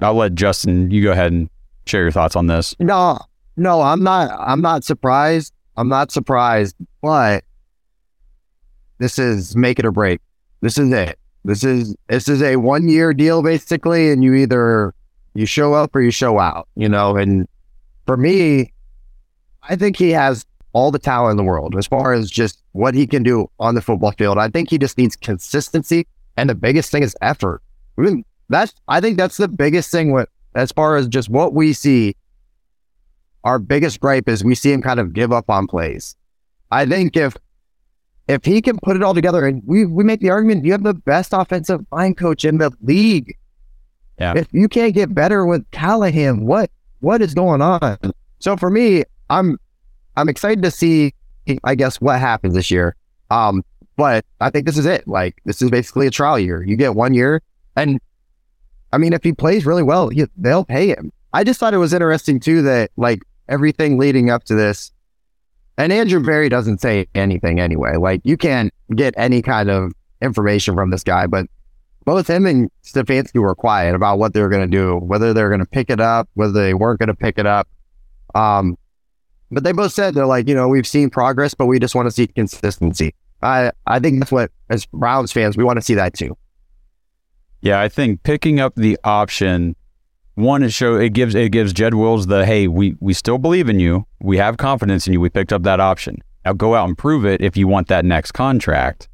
I'll 0.00 0.14
let 0.14 0.34
Justin, 0.34 0.90
you 0.90 1.02
go 1.02 1.12
ahead 1.12 1.32
and 1.32 1.48
share 1.86 2.02
your 2.02 2.10
thoughts 2.10 2.36
on 2.36 2.46
this. 2.46 2.74
No, 2.80 3.18
no, 3.56 3.82
I'm 3.82 4.02
not. 4.02 4.30
I'm 4.40 4.60
not 4.60 4.82
surprised. 4.84 5.52
I'm 5.76 5.88
not 5.88 6.12
surprised, 6.12 6.76
but 7.02 7.44
this 8.98 9.18
is 9.18 9.56
make 9.56 9.78
it 9.78 9.84
or 9.84 9.90
break. 9.90 10.20
This 10.60 10.78
is 10.78 10.92
it. 10.92 11.18
This 11.44 11.62
is 11.62 11.94
this 12.08 12.28
is 12.28 12.42
a 12.42 12.56
one 12.56 12.88
year 12.88 13.12
deal 13.12 13.42
basically, 13.42 14.10
and 14.10 14.24
you 14.24 14.34
either 14.34 14.94
you 15.34 15.46
show 15.46 15.74
up 15.74 15.94
or 15.94 16.00
you 16.00 16.10
show 16.10 16.38
out, 16.38 16.68
you 16.74 16.88
know. 16.88 17.16
And 17.16 17.46
for 18.06 18.16
me, 18.16 18.72
I 19.62 19.76
think 19.76 19.96
he 19.96 20.10
has 20.10 20.46
all 20.72 20.90
the 20.90 20.98
talent 20.98 21.32
in 21.32 21.36
the 21.36 21.44
world 21.44 21.76
as 21.76 21.86
far 21.86 22.12
as 22.12 22.30
just 22.30 22.62
what 22.72 22.94
he 22.94 23.06
can 23.06 23.22
do 23.22 23.50
on 23.60 23.74
the 23.74 23.82
football 23.82 24.12
field. 24.12 24.38
I 24.38 24.48
think 24.48 24.70
he 24.70 24.78
just 24.78 24.96
needs 24.96 25.16
consistency, 25.16 26.06
and 26.36 26.48
the 26.48 26.54
biggest 26.54 26.90
thing 26.90 27.02
is 27.02 27.16
effort. 27.20 27.62
I 27.98 28.02
mean, 28.02 28.24
that's 28.48 28.72
I 28.88 29.00
think 29.00 29.18
that's 29.18 29.36
the 29.36 29.48
biggest 29.48 29.90
thing 29.90 30.12
with 30.12 30.28
as 30.54 30.72
far 30.72 30.96
as 30.96 31.08
just 31.08 31.28
what 31.28 31.52
we 31.52 31.72
see. 31.72 32.16
Our 33.44 33.58
biggest 33.58 34.00
gripe 34.00 34.28
is 34.28 34.42
we 34.42 34.54
see 34.54 34.72
him 34.72 34.82
kind 34.82 34.98
of 34.98 35.12
give 35.12 35.32
up 35.32 35.48
on 35.50 35.66
plays. 35.66 36.16
I 36.70 36.86
think 36.86 37.16
if 37.16 37.36
if 38.26 38.44
he 38.44 38.62
can 38.62 38.78
put 38.78 38.96
it 38.96 39.02
all 39.02 39.14
together, 39.14 39.46
and 39.46 39.62
we 39.66 39.84
we 39.84 40.02
make 40.02 40.20
the 40.20 40.30
argument, 40.30 40.64
you 40.64 40.72
have 40.72 40.82
the 40.82 40.94
best 40.94 41.32
offensive 41.32 41.84
line 41.92 42.14
coach 42.14 42.44
in 42.44 42.58
the 42.58 42.72
league. 42.82 43.36
Yeah. 44.18 44.34
If 44.36 44.48
you 44.52 44.68
can't 44.68 44.94
get 44.94 45.14
better 45.14 45.44
with 45.44 45.70
Callahan, 45.70 46.46
what 46.46 46.70
what 47.00 47.20
is 47.20 47.34
going 47.34 47.60
on? 47.60 47.98
So 48.38 48.56
for 48.56 48.70
me, 48.70 49.04
I'm 49.28 49.58
I'm 50.16 50.28
excited 50.28 50.62
to 50.62 50.70
see, 50.70 51.14
I 51.64 51.74
guess, 51.74 52.00
what 52.00 52.18
happens 52.18 52.54
this 52.54 52.70
year. 52.70 52.96
Um, 53.30 53.64
but 53.96 54.24
I 54.40 54.50
think 54.50 54.66
this 54.66 54.78
is 54.78 54.86
it. 54.86 55.06
Like 55.06 55.40
this 55.44 55.60
is 55.60 55.70
basically 55.70 56.06
a 56.06 56.10
trial 56.10 56.38
year. 56.38 56.62
You 56.62 56.76
get 56.76 56.94
one 56.94 57.12
year, 57.14 57.42
and 57.76 58.00
I 58.92 58.98
mean, 58.98 59.12
if 59.12 59.22
he 59.22 59.32
plays 59.32 59.66
really 59.66 59.82
well, 59.82 60.12
you, 60.12 60.28
they'll 60.36 60.64
pay 60.64 60.88
him. 60.88 61.12
I 61.32 61.44
just 61.44 61.60
thought 61.60 61.74
it 61.74 61.78
was 61.78 61.92
interesting 61.92 62.40
too 62.40 62.62
that 62.62 62.90
like 62.96 63.22
everything 63.48 63.98
leading 63.98 64.30
up 64.30 64.44
to 64.44 64.54
this, 64.54 64.92
and 65.76 65.92
Andrew 65.92 66.22
Berry 66.22 66.48
doesn't 66.48 66.80
say 66.80 67.06
anything 67.14 67.60
anyway. 67.60 67.96
Like 67.96 68.20
you 68.24 68.36
can't 68.36 68.72
get 68.94 69.14
any 69.16 69.42
kind 69.42 69.70
of 69.70 69.92
information 70.22 70.74
from 70.74 70.90
this 70.90 71.02
guy, 71.02 71.26
but 71.26 71.46
both 72.04 72.28
him 72.28 72.46
and 72.46 72.70
Stefanski 72.84 73.40
were 73.40 73.54
quiet 73.54 73.94
about 73.94 74.18
what 74.18 74.34
they 74.34 74.42
were 74.42 74.48
going 74.48 74.68
to 74.68 74.76
do, 74.76 74.96
whether 74.98 75.32
they're 75.32 75.48
going 75.48 75.60
to 75.60 75.66
pick 75.66 75.90
it 75.90 76.00
up, 76.00 76.28
whether 76.34 76.52
they 76.52 76.74
weren't 76.74 76.98
going 76.98 77.08
to 77.08 77.14
pick 77.14 77.38
it 77.38 77.46
up. 77.46 77.66
Um, 78.34 78.76
but 79.50 79.64
they 79.64 79.72
both 79.72 79.92
said 79.92 80.14
they're 80.14 80.26
like, 80.26 80.48
you 80.48 80.54
know, 80.54 80.68
we've 80.68 80.86
seen 80.86 81.10
progress, 81.10 81.54
but 81.54 81.66
we 81.66 81.78
just 81.78 81.94
want 81.94 82.06
to 82.06 82.10
see 82.10 82.26
consistency. 82.26 83.14
I 83.42 83.72
I 83.86 84.00
think 84.00 84.18
that's 84.18 84.32
what 84.32 84.50
as 84.70 84.86
Browns 84.86 85.32
fans 85.32 85.56
we 85.56 85.64
want 85.64 85.76
to 85.76 85.82
see 85.82 85.94
that 85.94 86.14
too. 86.14 86.36
Yeah, 87.60 87.80
I 87.80 87.88
think 87.88 88.22
picking 88.22 88.60
up 88.60 88.74
the 88.74 88.98
option 89.04 89.76
one 90.34 90.62
it 90.62 90.72
show 90.72 90.96
it 90.96 91.12
gives 91.12 91.34
it 91.34 91.52
gives 91.52 91.72
Jed 91.72 91.94
Wills 91.94 92.26
the 92.26 92.44
hey 92.44 92.66
we 92.66 92.96
we 93.00 93.12
still 93.12 93.38
believe 93.38 93.68
in 93.68 93.78
you. 93.78 94.06
We 94.20 94.36
have 94.38 94.56
confidence 94.56 95.06
in 95.06 95.12
you. 95.12 95.20
We 95.20 95.30
picked 95.30 95.52
up 95.52 95.62
that 95.62 95.80
option. 95.80 96.22
Now 96.44 96.52
go 96.52 96.74
out 96.74 96.88
and 96.88 96.98
prove 96.98 97.24
it 97.24 97.40
if 97.40 97.56
you 97.56 97.68
want 97.68 97.88
that 97.88 98.04
next 98.04 98.32
contract. 98.32 99.08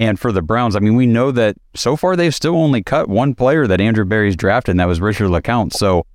And 0.00 0.18
for 0.18 0.32
the 0.32 0.42
Browns 0.42 0.74
I 0.74 0.80
mean 0.80 0.96
we 0.96 1.06
know 1.06 1.30
that 1.30 1.56
so 1.74 1.96
far 1.96 2.16
they've 2.16 2.34
still 2.34 2.56
only 2.56 2.82
cut 2.82 3.08
one 3.08 3.34
player 3.34 3.66
that 3.66 3.80
Andrew 3.80 4.04
Berry's 4.04 4.36
drafted 4.36 4.72
and 4.72 4.80
that 4.80 4.88
was 4.88 5.00
Richard 5.00 5.28
LeCounte. 5.28 5.74
So 5.74 6.06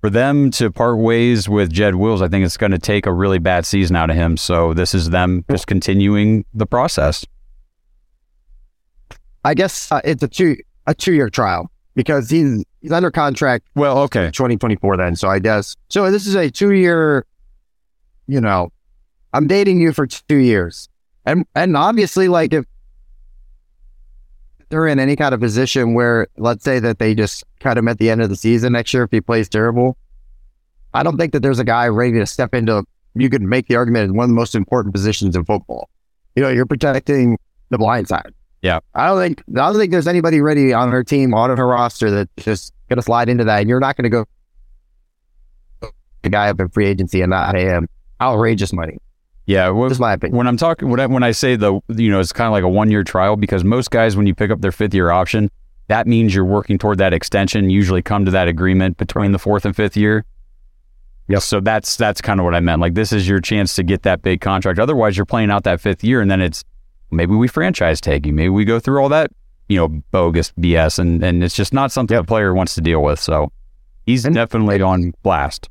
for 0.00 0.10
them 0.10 0.50
to 0.52 0.70
part 0.70 0.98
ways 0.98 1.48
with 1.48 1.72
Jed 1.72 1.94
Wills 1.94 2.20
I 2.20 2.28
think 2.28 2.44
it's 2.44 2.58
going 2.58 2.72
to 2.72 2.78
take 2.78 3.06
a 3.06 3.12
really 3.12 3.38
bad 3.38 3.64
season 3.64 3.96
out 3.96 4.10
of 4.10 4.16
him. 4.16 4.36
So 4.36 4.74
this 4.74 4.94
is 4.94 5.10
them 5.10 5.44
just 5.50 5.66
continuing 5.66 6.44
the 6.52 6.66
process. 6.66 7.24
I 9.44 9.54
guess 9.54 9.90
uh, 9.90 10.02
it's 10.04 10.22
a 10.22 10.28
two 10.28 10.56
a 10.86 10.94
two 10.94 11.14
year 11.14 11.30
trial 11.30 11.70
because 11.98 12.30
he's 12.30 12.64
he's 12.80 12.92
under 12.92 13.10
contract. 13.10 13.66
Well, 13.74 13.98
okay, 14.02 14.26
2024 14.26 14.96
then. 14.96 15.16
So 15.16 15.28
I 15.28 15.40
guess 15.40 15.74
so. 15.88 16.12
This 16.12 16.28
is 16.28 16.36
a 16.36 16.48
two 16.48 16.70
year. 16.70 17.26
You 18.28 18.40
know, 18.40 18.70
I'm 19.32 19.48
dating 19.48 19.80
you 19.80 19.92
for 19.92 20.06
two 20.06 20.36
years, 20.36 20.88
and 21.26 21.44
and 21.56 21.76
obviously, 21.76 22.28
like 22.28 22.52
if 22.52 22.64
they're 24.68 24.86
in 24.86 25.00
any 25.00 25.16
kind 25.16 25.34
of 25.34 25.40
position 25.40 25.94
where, 25.94 26.28
let's 26.36 26.62
say 26.62 26.78
that 26.78 27.00
they 27.00 27.16
just 27.16 27.42
cut 27.58 27.76
him 27.76 27.88
at 27.88 27.98
the 27.98 28.10
end 28.10 28.22
of 28.22 28.28
the 28.28 28.36
season 28.36 28.74
next 28.74 28.94
year 28.94 29.02
if 29.02 29.10
he 29.10 29.20
plays 29.20 29.48
terrible, 29.48 29.96
I 30.94 31.02
don't 31.02 31.16
think 31.16 31.32
that 31.32 31.40
there's 31.40 31.58
a 31.58 31.64
guy 31.64 31.88
ready 31.88 32.12
to 32.12 32.26
step 32.26 32.54
into. 32.54 32.84
You 33.16 33.28
could 33.28 33.42
make 33.42 33.66
the 33.66 33.74
argument 33.74 34.04
as 34.04 34.12
one 34.12 34.24
of 34.24 34.28
the 34.28 34.36
most 34.36 34.54
important 34.54 34.94
positions 34.94 35.34
in 35.34 35.44
football. 35.44 35.88
You 36.36 36.42
know, 36.44 36.50
you're 36.50 36.66
protecting 36.66 37.38
the 37.70 37.78
blind 37.78 38.06
side. 38.06 38.32
Yeah. 38.62 38.80
I 38.94 39.06
don't 39.06 39.18
think 39.20 39.42
I 39.50 39.66
don't 39.70 39.76
think 39.76 39.92
there's 39.92 40.08
anybody 40.08 40.40
ready 40.40 40.72
on 40.72 40.90
her 40.90 41.04
team, 41.04 41.34
on 41.34 41.56
her 41.56 41.66
roster 41.66 42.10
that's 42.10 42.30
just 42.44 42.72
gonna 42.88 43.02
slide 43.02 43.28
into 43.28 43.44
that. 43.44 43.60
And 43.60 43.68
you're 43.68 43.80
not 43.80 43.96
gonna 43.96 44.08
go 44.08 44.24
a 46.24 46.28
guy 46.28 46.48
up 46.48 46.60
in 46.60 46.68
free 46.68 46.86
agency 46.86 47.20
and 47.20 47.30
not 47.30 47.54
pay 47.54 47.64
him 47.66 47.88
outrageous 48.20 48.72
money. 48.72 48.98
Yeah, 49.46 49.70
well, 49.70 49.88
Just 49.88 50.00
my 50.00 50.12
opinion. 50.12 50.36
when 50.36 50.46
I'm 50.46 50.56
talking 50.58 50.90
when 50.90 51.00
I, 51.00 51.06
when 51.06 51.22
I 51.22 51.30
say 51.30 51.56
the 51.56 51.80
you 51.88 52.10
know 52.10 52.20
it's 52.20 52.32
kind 52.32 52.46
of 52.48 52.52
like 52.52 52.64
a 52.64 52.68
one 52.68 52.90
year 52.90 53.02
trial 53.04 53.36
because 53.36 53.64
most 53.64 53.90
guys 53.90 54.16
when 54.16 54.26
you 54.26 54.34
pick 54.34 54.50
up 54.50 54.60
their 54.60 54.72
fifth 54.72 54.92
year 54.92 55.10
option 55.10 55.50
that 55.86 56.06
means 56.06 56.34
you're 56.34 56.44
working 56.44 56.76
toward 56.76 56.98
that 56.98 57.14
extension. 57.14 57.70
Usually 57.70 58.02
come 58.02 58.26
to 58.26 58.30
that 58.32 58.46
agreement 58.46 58.98
between 58.98 59.32
the 59.32 59.38
fourth 59.38 59.64
and 59.64 59.74
fifth 59.74 59.96
year. 59.96 60.26
Yep. 61.28 61.40
So 61.40 61.60
that's 61.60 61.96
that's 61.96 62.20
kind 62.20 62.40
of 62.40 62.44
what 62.44 62.54
I 62.54 62.60
meant. 62.60 62.80
Like 62.82 62.92
this 62.92 63.10
is 63.10 63.26
your 63.26 63.40
chance 63.40 63.74
to 63.76 63.82
get 63.82 64.02
that 64.02 64.20
big 64.20 64.42
contract. 64.42 64.78
Otherwise, 64.78 65.16
you're 65.16 65.24
playing 65.24 65.50
out 65.50 65.64
that 65.64 65.80
fifth 65.80 66.04
year, 66.04 66.20
and 66.20 66.30
then 66.30 66.42
it's 66.42 66.62
maybe 67.10 67.34
we 67.34 67.48
franchise 67.48 68.00
tag 68.00 68.26
you. 68.26 68.32
Maybe 68.32 68.48
we 68.50 68.64
go 68.64 68.78
through 68.80 69.00
all 69.02 69.08
that 69.10 69.30
you 69.68 69.76
know 69.76 69.88
bogus 69.88 70.52
BS, 70.58 70.98
and 70.98 71.22
and 71.22 71.42
it's 71.44 71.54
just 71.54 71.72
not 71.72 71.92
something 71.92 72.16
a 72.16 72.24
player 72.24 72.54
wants 72.54 72.74
to 72.76 72.80
deal 72.80 73.02
with. 73.02 73.20
So 73.20 73.50
he's 74.06 74.24
And- 74.24 74.34
definitely 74.34 74.80
on 74.82 75.12
blast. 75.22 75.68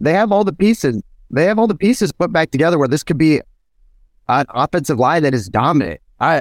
they 0.00 0.12
have 0.12 0.30
all 0.32 0.44
the 0.44 0.52
pieces. 0.52 1.02
They 1.30 1.44
have 1.46 1.58
all 1.58 1.66
the 1.66 1.74
pieces 1.74 2.12
put 2.12 2.32
back 2.32 2.50
together 2.50 2.78
where 2.78 2.86
this 2.88 3.02
could 3.02 3.18
be 3.18 3.40
an 4.28 4.46
offensive 4.50 4.98
line 4.98 5.22
that 5.24 5.34
is 5.34 5.48
dominant. 5.48 6.00
I 6.20 6.40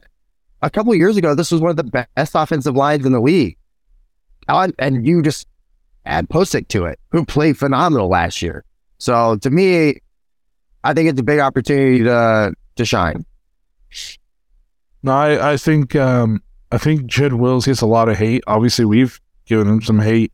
a 0.61 0.69
couple 0.69 0.91
of 0.91 0.97
years 0.97 1.17
ago, 1.17 1.35
this 1.35 1.51
was 1.51 1.61
one 1.61 1.69
of 1.71 1.77
the 1.77 1.83
best 2.15 2.33
offensive 2.35 2.75
lines 2.75 3.05
in 3.05 3.11
the 3.11 3.19
league, 3.21 3.57
and, 4.47 4.73
and 4.79 5.05
you 5.07 5.21
just 5.21 5.47
add 6.05 6.27
Pocic 6.29 6.67
to 6.69 6.85
it, 6.85 6.99
who 7.11 7.25
played 7.25 7.57
phenomenal 7.57 8.07
last 8.09 8.41
year. 8.41 8.63
So 8.99 9.37
to 9.37 9.49
me, 9.49 9.97
I 10.83 10.93
think 10.93 11.09
it's 11.09 11.19
a 11.19 11.23
big 11.23 11.39
opportunity 11.39 12.03
to 12.03 12.53
to 12.75 12.85
shine. 12.85 13.25
No, 15.03 15.11
I, 15.11 15.53
I 15.53 15.57
think 15.57 15.95
um, 15.95 16.41
I 16.71 16.77
think 16.77 17.05
Jed 17.05 17.33
Wills 17.33 17.65
gets 17.65 17.81
a 17.81 17.85
lot 17.85 18.09
of 18.09 18.17
hate. 18.17 18.43
Obviously, 18.47 18.85
we've 18.85 19.21
given 19.45 19.67
him 19.67 19.81
some 19.81 19.99
hate, 19.99 20.31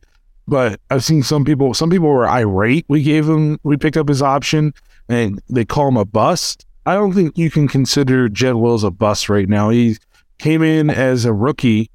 but 0.48 0.80
I've 0.90 1.04
seen 1.04 1.22
some 1.22 1.44
people. 1.44 1.74
Some 1.74 1.90
people 1.90 2.08
were 2.08 2.26
irate. 2.26 2.86
We 2.88 3.02
gave 3.02 3.28
him. 3.28 3.58
We 3.62 3.76
picked 3.76 3.96
up 3.96 4.08
his 4.08 4.22
option, 4.22 4.72
and 5.08 5.40
they 5.48 5.64
call 5.64 5.88
him 5.88 5.96
a 5.96 6.04
bust. 6.04 6.64
I 6.86 6.94
don't 6.94 7.12
think 7.12 7.38
you 7.38 7.50
can 7.50 7.68
consider 7.68 8.28
Jed 8.28 8.54
Wills 8.54 8.82
a 8.82 8.90
bust 8.90 9.28
right 9.28 9.48
now. 9.48 9.70
He 9.70 9.98
came 10.38 10.62
in 10.62 10.90
as 10.90 11.24
a 11.24 11.32
rookie, 11.32 11.90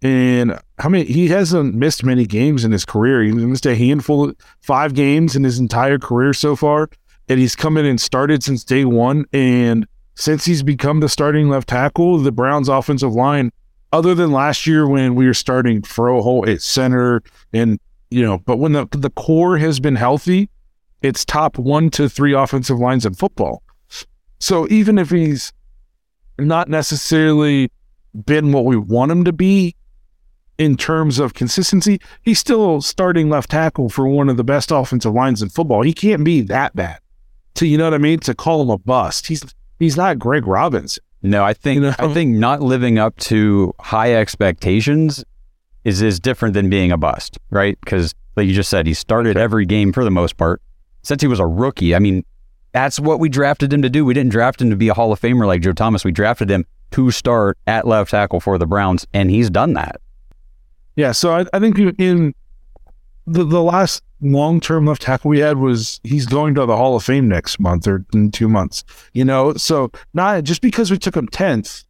and 0.00 0.58
how 0.78 0.88
many? 0.88 1.04
He 1.04 1.28
hasn't 1.28 1.74
missed 1.74 2.02
many 2.04 2.26
games 2.26 2.64
in 2.64 2.72
his 2.72 2.84
career. 2.84 3.22
He 3.22 3.30
missed 3.30 3.66
a 3.66 3.76
handful, 3.76 4.30
of 4.30 4.36
five 4.62 4.94
games 4.94 5.36
in 5.36 5.44
his 5.44 5.58
entire 5.58 5.98
career 5.98 6.32
so 6.32 6.56
far, 6.56 6.88
and 7.28 7.38
he's 7.38 7.54
come 7.54 7.76
in 7.76 7.86
and 7.86 8.00
started 8.00 8.42
since 8.42 8.64
day 8.64 8.84
one. 8.84 9.26
And 9.32 9.86
since 10.14 10.44
he's 10.44 10.62
become 10.62 11.00
the 11.00 11.08
starting 11.08 11.48
left 11.48 11.68
tackle, 11.68 12.18
the 12.18 12.32
Browns' 12.32 12.68
offensive 12.68 13.12
line, 13.12 13.50
other 13.92 14.14
than 14.14 14.32
last 14.32 14.66
year 14.66 14.88
when 14.88 15.14
we 15.14 15.26
were 15.26 15.34
starting 15.34 15.82
Froho 15.82 16.46
at 16.48 16.62
center, 16.62 17.22
and 17.52 17.78
you 18.10 18.22
know, 18.22 18.38
but 18.38 18.56
when 18.56 18.72
the 18.72 18.86
the 18.90 19.10
core 19.10 19.58
has 19.58 19.80
been 19.80 19.96
healthy, 19.96 20.48
it's 21.02 21.24
top 21.24 21.58
one 21.58 21.90
to 21.90 22.08
three 22.08 22.32
offensive 22.32 22.78
lines 22.78 23.06
in 23.06 23.14
football. 23.14 23.62
So 24.40 24.66
even 24.70 24.98
if 24.98 25.10
he's 25.10 25.52
not 26.38 26.68
necessarily 26.68 27.70
been 28.26 28.52
what 28.52 28.64
we 28.64 28.76
want 28.76 29.12
him 29.12 29.24
to 29.24 29.32
be 29.32 29.76
in 30.58 30.76
terms 30.76 31.18
of 31.18 31.34
consistency, 31.34 32.00
he's 32.22 32.38
still 32.38 32.80
starting 32.80 33.30
left 33.30 33.50
tackle 33.50 33.88
for 33.88 34.06
one 34.08 34.28
of 34.28 34.36
the 34.36 34.44
best 34.44 34.70
offensive 34.70 35.12
lines 35.12 35.42
in 35.42 35.48
football. 35.48 35.82
He 35.82 35.92
can't 35.92 36.24
be 36.24 36.40
that 36.42 36.74
bad. 36.74 36.98
To 37.54 37.66
you 37.66 37.78
know 37.78 37.84
what 37.84 37.94
I 37.94 37.98
mean? 37.98 38.18
To 38.20 38.34
call 38.34 38.62
him 38.62 38.70
a 38.70 38.78
bust. 38.78 39.26
He's 39.26 39.44
he's 39.82 39.96
not 39.96 40.18
Greg 40.18 40.46
Robbins. 40.46 40.98
No, 41.22 41.44
I 41.44 41.54
think 41.54 41.76
You 41.76 41.80
know? 41.82 41.94
I 41.98 42.12
think 42.12 42.36
not 42.36 42.60
living 42.60 42.98
up 42.98 43.16
to 43.18 43.74
high 43.80 44.14
expectations 44.14 45.24
is 45.84 46.02
is 46.02 46.20
different 46.20 46.54
than 46.54 46.70
being 46.70 46.92
a 46.92 46.96
bust, 46.96 47.38
right? 47.50 47.78
Because 47.80 48.14
like 48.36 48.46
you 48.46 48.54
just 48.54 48.70
said, 48.70 48.86
he 48.86 48.94
started 48.94 49.36
every 49.36 49.66
game 49.66 49.92
for 49.92 50.04
the 50.04 50.10
most 50.10 50.36
part 50.36 50.62
since 51.02 51.20
he 51.20 51.28
was 51.28 51.40
a 51.40 51.46
rookie. 51.46 51.94
I 51.94 51.98
mean, 51.98 52.24
that's 52.72 52.98
what 52.98 53.20
we 53.20 53.28
drafted 53.28 53.72
him 53.72 53.82
to 53.82 53.90
do. 53.90 54.04
We 54.04 54.14
didn't 54.14 54.32
draft 54.32 54.60
him 54.60 54.70
to 54.70 54.76
be 54.76 54.88
a 54.88 54.94
Hall 54.94 55.12
of 55.12 55.20
Famer 55.20 55.46
like 55.46 55.62
Joe 55.62 55.72
Thomas. 55.72 56.04
We 56.04 56.12
drafted 56.12 56.50
him 56.50 56.64
to 56.92 57.10
start 57.10 57.58
at 57.66 57.86
left 57.86 58.10
tackle 58.10 58.40
for 58.40 58.58
the 58.58 58.66
Browns, 58.66 59.06
and 59.12 59.30
he's 59.30 59.50
done 59.50 59.74
that. 59.74 60.00
Yeah, 60.96 61.12
so 61.12 61.34
I, 61.34 61.46
I 61.52 61.58
think 61.58 61.78
in 61.98 62.34
the 63.26 63.44
the 63.44 63.62
last 63.62 64.02
long 64.20 64.60
term 64.60 64.86
left 64.86 65.02
tackle 65.02 65.28
we 65.28 65.40
had 65.40 65.58
was 65.58 66.00
he's 66.04 66.26
going 66.26 66.54
to 66.54 66.66
the 66.66 66.76
Hall 66.76 66.96
of 66.96 67.04
Fame 67.04 67.28
next 67.28 67.58
month 67.58 67.86
or 67.86 68.04
in 68.14 68.30
two 68.30 68.48
months. 68.48 68.84
You 69.12 69.24
know, 69.24 69.54
so 69.54 69.90
not 70.14 70.44
just 70.44 70.62
because 70.62 70.90
we 70.90 70.98
took 70.98 71.16
him 71.16 71.28
tenth, 71.28 71.84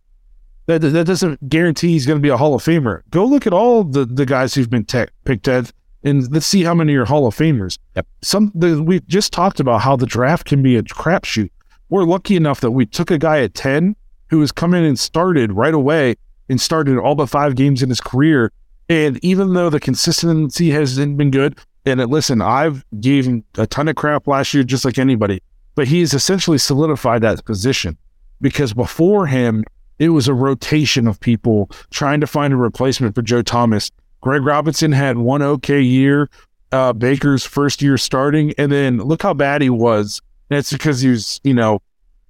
that 0.67 0.81
that 0.81 1.07
doesn't 1.07 1.49
guarantee 1.49 1.89
he's 1.89 2.07
going 2.07 2.19
to 2.19 2.23
be 2.23 2.29
a 2.29 2.37
Hall 2.37 2.55
of 2.55 2.63
Famer. 2.63 3.03
Go 3.11 3.25
look 3.25 3.47
at 3.47 3.53
all 3.53 3.85
the 3.85 4.05
the 4.05 4.27
guys 4.27 4.55
who've 4.55 4.71
been 4.71 4.85
te- 4.85 5.07
picked 5.25 5.45
tenth, 5.45 5.73
and 6.03 6.31
let's 6.33 6.47
see 6.47 6.63
how 6.63 6.75
many 6.75 6.95
are 6.95 7.05
Hall 7.05 7.27
of 7.27 7.37
Famers. 7.37 7.79
Yep. 7.97 8.07
Some 8.23 8.53
the, 8.55 8.83
we 8.83 9.01
just 9.01 9.33
talked 9.33 9.61
about 9.61 9.81
how 9.83 9.97
the 9.97 10.07
draft 10.07 10.47
can 10.47 10.63
be 10.63 10.77
a 10.77 10.83
crapshoot. 10.83 11.51
We're 11.89 12.05
lucky 12.05 12.37
enough 12.37 12.61
that 12.61 12.71
we 12.71 12.87
took 12.87 13.11
a 13.11 13.19
guy 13.19 13.41
at 13.41 13.55
ten 13.55 13.97
who 14.31 14.41
has 14.41 14.53
come 14.53 14.73
in 14.73 14.85
and 14.85 14.99
started 14.99 15.53
right 15.53 15.75
away 15.75 16.15
and 16.49 16.61
started 16.61 16.99
all 16.99 17.15
but 17.15 17.27
five 17.27 17.55
games 17.55 17.83
in 17.83 17.89
his 17.89 18.01
career. 18.01 18.51
And 18.93 19.19
even 19.25 19.55
though 19.55 19.71
the 19.71 19.81
consistency 19.81 20.69
hasn't 20.69 21.17
been 21.17 21.31
good, 21.31 21.59
and 21.87 21.99
listen, 22.11 22.43
I've 22.43 22.85
gave 23.01 23.27
a 23.57 23.67
ton 23.67 23.89
of 23.89 23.97
crap 23.97 24.27
last 24.27 24.53
year, 24.53 24.65
just 24.65 24.85
like 24.85 24.99
anybody, 24.99 25.41
but 25.75 25.89
he's 25.89 26.13
essentially 26.13 26.59
solidified 26.59 27.23
that 27.23 27.43
position 27.47 27.97
because 28.43 28.75
before 28.75 29.27
him, 29.27 29.65
it 29.99 30.11
was 30.11 30.29
a 30.29 30.35
rotation 30.35 31.09
of 31.09 31.19
people 31.21 31.71
trying 31.91 32.21
to 32.21 32.27
find 32.27 32.53
a 32.53 32.57
replacement 32.57 33.15
for 33.15 33.23
Joe 33.23 33.41
Thomas. 33.41 33.91
Greg 34.21 34.45
Robinson 34.45 34.93
had 34.93 35.17
one 35.17 35.41
okay 35.41 35.81
year, 35.81 36.29
uh, 36.73 36.93
Baker's 36.93 37.47
first 37.47 37.81
year 37.81 37.97
starting, 37.97 38.53
and 38.59 38.71
then 38.71 38.99
look 38.99 39.23
how 39.23 39.33
bad 39.33 39.63
he 39.63 39.71
was. 39.71 40.21
And 40.51 40.59
it's 40.59 40.71
because 40.71 41.01
he 41.01 41.09
was, 41.09 41.41
you 41.45 41.55
know, 41.55 41.81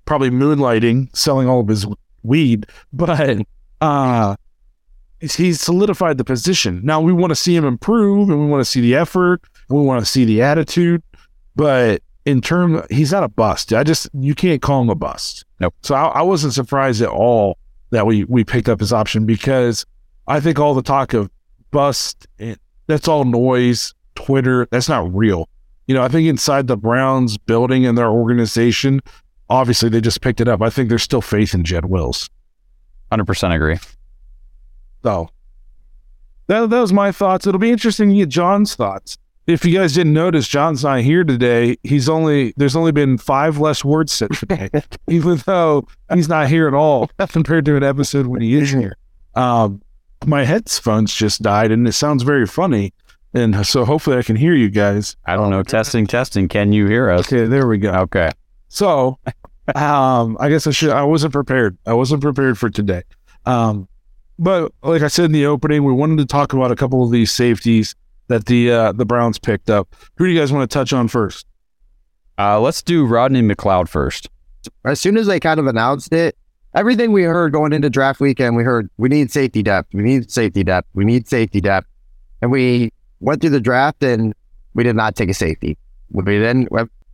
probably 0.05 0.31
moonlighting, 0.31 1.15
selling 1.17 1.49
all 1.49 1.59
of 1.59 1.67
his 1.67 1.89
weed, 2.23 2.67
but 2.93 3.45
uh 3.81 4.37
he's 5.23 5.61
solidified 5.61 6.19
the 6.19 6.25
position. 6.25 6.81
Now 6.85 7.01
we 7.01 7.13
want 7.13 7.31
to 7.31 7.37
see 7.37 7.55
him 7.55 7.65
improve 7.65 8.29
and 8.29 8.41
we 8.41 8.47
want 8.47 8.61
to 8.61 8.71
see 8.71 8.81
the 8.81 8.95
effort 8.97 9.41
and 9.69 9.79
we 9.79 9.85
want 9.85 10.05
to 10.05 10.11
see 10.11 10.25
the 10.25 10.43
attitude, 10.43 11.03
but 11.55 12.03
in 12.25 12.41
term 12.41 12.85
he's 12.91 13.13
not 13.13 13.23
a 13.23 13.29
bust. 13.29 13.73
I 13.73 13.85
just 13.85 14.09
you 14.15 14.35
can't 14.35 14.63
call 14.63 14.83
him 14.83 14.91
a 14.91 14.95
bust. 14.95 15.45
Nope. 15.61 15.75
So 15.83 15.95
I, 15.95 16.07
I 16.07 16.23
wasn't 16.23 16.55
surprised 16.55 17.03
at 17.03 17.09
all 17.09 17.59
that 17.91 18.07
we 18.07 18.25
we 18.25 18.45
picked 18.45 18.69
up 18.69 18.81
his 18.81 18.93
option 18.93 19.27
because 19.27 19.87
I 20.27 20.41
think 20.41 20.59
all 20.59 20.75
the 20.75 20.83
talk 20.83 21.15
of 21.15 21.31
bust 21.71 22.27
eh, 22.39 22.57
that's 22.87 23.09
all 23.09 23.25
noise, 23.25 23.95
Twitter, 24.15 24.67
that's 24.71 24.89
not 24.89 25.15
real. 25.15 25.49
You 25.87 25.95
know, 25.95 26.03
I 26.03 26.09
think 26.09 26.29
inside 26.29 26.67
the 26.67 26.77
Browns 26.77 27.39
building 27.39 27.87
and 27.87 27.97
their 27.97 28.09
organization, 28.09 29.01
obviously 29.49 29.89
they 29.89 30.01
just 30.01 30.21
picked 30.21 30.41
it 30.41 30.49
up. 30.49 30.63
I 30.63 30.71
think 30.71 30.89
there's 30.89 31.03
still 31.03 31.23
faith 31.23 31.55
in 31.55 31.65
Jed 31.65 31.87
Wills. 31.87 32.31
100% 33.11 33.55
agree. 33.55 33.79
So 35.03 35.29
that, 36.47 36.71
that 36.71 36.81
was 36.81 36.93
my 36.93 37.13
thoughts. 37.13 37.47
It'll 37.47 37.59
be 37.59 37.71
interesting 37.71 38.11
to 38.11 38.15
get 38.17 38.29
John's 38.29 38.75
thoughts. 38.75 39.19
If 39.47 39.65
you 39.65 39.77
guys 39.77 39.95
didn't 39.95 40.13
notice, 40.13 40.47
John's 40.47 40.85
not 40.85 41.01
here 41.01 41.25
today. 41.25 41.77
He's 41.83 42.09
only 42.09 42.55
there's 42.57 42.77
only 42.77 42.93
been 42.93 43.19
five 43.19 43.59
less 43.59 43.85
words 43.85 44.13
said 44.13 44.33
today, 44.33 44.71
even 45.09 45.43
though 45.47 45.89
he's 46.15 46.29
not 46.29 46.49
here 46.49 46.69
at 46.69 46.75
all 46.75 47.11
compared 47.29 47.65
to 47.65 47.77
an 47.77 47.83
episode 47.83 48.27
when 48.27 48.41
he 48.41 48.55
is 48.55 48.71
here. 48.71 48.97
Um, 49.35 49.83
my 50.27 50.45
headphones 50.45 51.13
just 51.13 51.43
died, 51.43 51.73
and 51.73 51.89
it 51.89 51.93
sounds 51.93 52.23
very 52.23 52.47
funny, 52.47 52.93
and 53.35 53.67
so 53.67 53.85
hopefully 53.85 54.17
I 54.17 54.23
can 54.23 54.37
hear 54.37 54.55
you 54.55 54.71
guys. 54.71 55.17
I 55.25 55.35
don't 55.35 55.51
know. 55.51 55.65
Testing, 55.65 56.07
testing. 56.07 56.47
Can 56.47 56.73
you 56.73 56.87
hear 56.87 57.11
us? 57.11 57.27
Okay, 57.27 57.47
there 57.47 57.67
we 57.67 57.79
go. 57.79 57.91
Okay. 57.93 58.31
So, 58.69 59.19
um, 59.75 60.37
I 60.39 60.49
guess 60.49 60.69
I 60.69 60.71
should. 60.71 60.91
I 60.91 61.03
wasn't 61.03 61.33
prepared. 61.33 61.77
I 61.85 61.95
wasn't 61.95 62.23
prepared 62.23 62.59
for 62.59 62.71
today. 62.71 63.03
Um, 63.45 63.89
but 64.39 64.73
like 64.83 65.03
I 65.03 65.09
said 65.09 65.27
in 65.27 65.33
the 65.33 65.47
opening, 65.47 65.85
we 65.85 65.93
wanted 65.93 66.19
to 66.19 66.27
talk 66.27 66.53
about 66.53 66.73
a 66.73 66.77
couple 66.77 67.05
of 67.05 67.11
these 67.11 67.33
safeties 67.33 67.95
that 68.29 68.47
the 68.47 68.71
uh, 68.71 68.93
the 68.93 69.05
Browns 69.05 69.39
picked 69.39 69.71
up. 69.71 69.95
Who 70.17 70.27
do 70.27 70.31
you 70.31 70.39
guys 70.39 70.53
want 70.53 70.69
to 70.69 70.73
touch 70.73 70.93
on 70.93 71.09
first? 71.09 71.47
Uh, 72.39 72.61
let's 72.61 72.83
do 72.83 73.07
Rodney 73.07 73.43
McLeod 73.43 73.89
first. 73.89 74.29
As 74.85 75.01
soon 75.01 75.17
as 75.17 75.27
they 75.27 75.39
kind 75.39 75.61
of 75.61 75.67
announced 75.67 76.13
it, 76.13 76.37
everything 76.75 77.13
we 77.13 77.25
heard 77.25 77.53
going 77.53 77.73
into 77.73 77.91
draft 77.91 78.21
weekend, 78.21 78.57
we 78.57 78.65
heard 78.65 78.89
we 78.97 79.09
need 79.09 79.31
safety 79.31 79.63
depth, 79.63 79.93
we 79.93 80.03
need 80.03 80.31
safety 80.31 80.65
depth, 80.65 80.89
we 80.95 81.05
need 81.05 81.29
safety 81.29 81.61
depth, 81.61 81.89
and 82.41 82.51
we 82.51 82.93
went 83.21 83.41
through 83.41 83.51
the 83.51 83.61
draft 83.61 84.03
and 84.03 84.35
we 84.75 84.83
did 84.83 84.97
not 84.97 85.15
take 85.15 85.29
a 85.29 85.35
safety. 85.35 85.77
We 86.11 86.39
then 86.39 86.69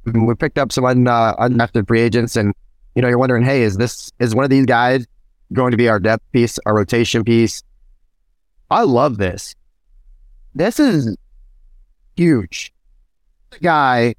we 0.06 0.34
picked 0.34 0.58
up 0.58 0.72
some 0.72 0.84
un, 0.84 1.06
uh, 1.06 1.34
undrafted 1.36 1.88
free 1.88 2.00
agents, 2.00 2.36
and 2.36 2.54
you 2.94 3.02
know 3.02 3.08
you're 3.08 3.18
wondering, 3.18 3.44
hey, 3.44 3.62
is 3.62 3.76
this 3.76 4.12
is 4.18 4.34
one 4.34 4.44
of 4.44 4.50
these 4.50 4.66
guys 4.66 5.06
going 5.52 5.70
to 5.70 5.76
be 5.76 5.88
our 5.88 6.00
depth 6.00 6.24
piece, 6.32 6.58
our 6.66 6.74
rotation 6.74 7.24
piece? 7.24 7.62
I 8.70 8.82
love 8.82 9.18
this. 9.18 9.54
This 10.54 10.78
is 10.78 11.16
huge. 12.16 12.72
The 13.50 13.58
guy 13.60 14.14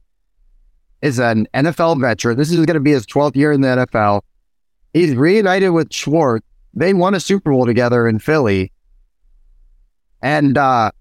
is 1.02 1.20
an 1.20 1.48
NFL 1.54 2.00
veteran. 2.02 2.38
This 2.38 2.52
is 2.52 2.58
going 2.66 2.76
to 2.76 2.80
be 2.80 2.92
his 2.92 3.06
12th 3.06 3.36
year 3.36 3.52
in 3.52 3.62
the 3.62 3.68
NFL. 3.68 4.22
He's 4.94 5.16
reunited 5.16 5.72
with 5.72 5.94
Schwartz. 5.94 6.46
They 6.74 6.94
won 6.94 7.14
a 7.14 7.20
Super 7.20 7.52
Bowl 7.52 7.66
together 7.66 8.08
in 8.08 8.20
Philly. 8.20 8.72
And 10.22 10.58
uh 10.58 10.92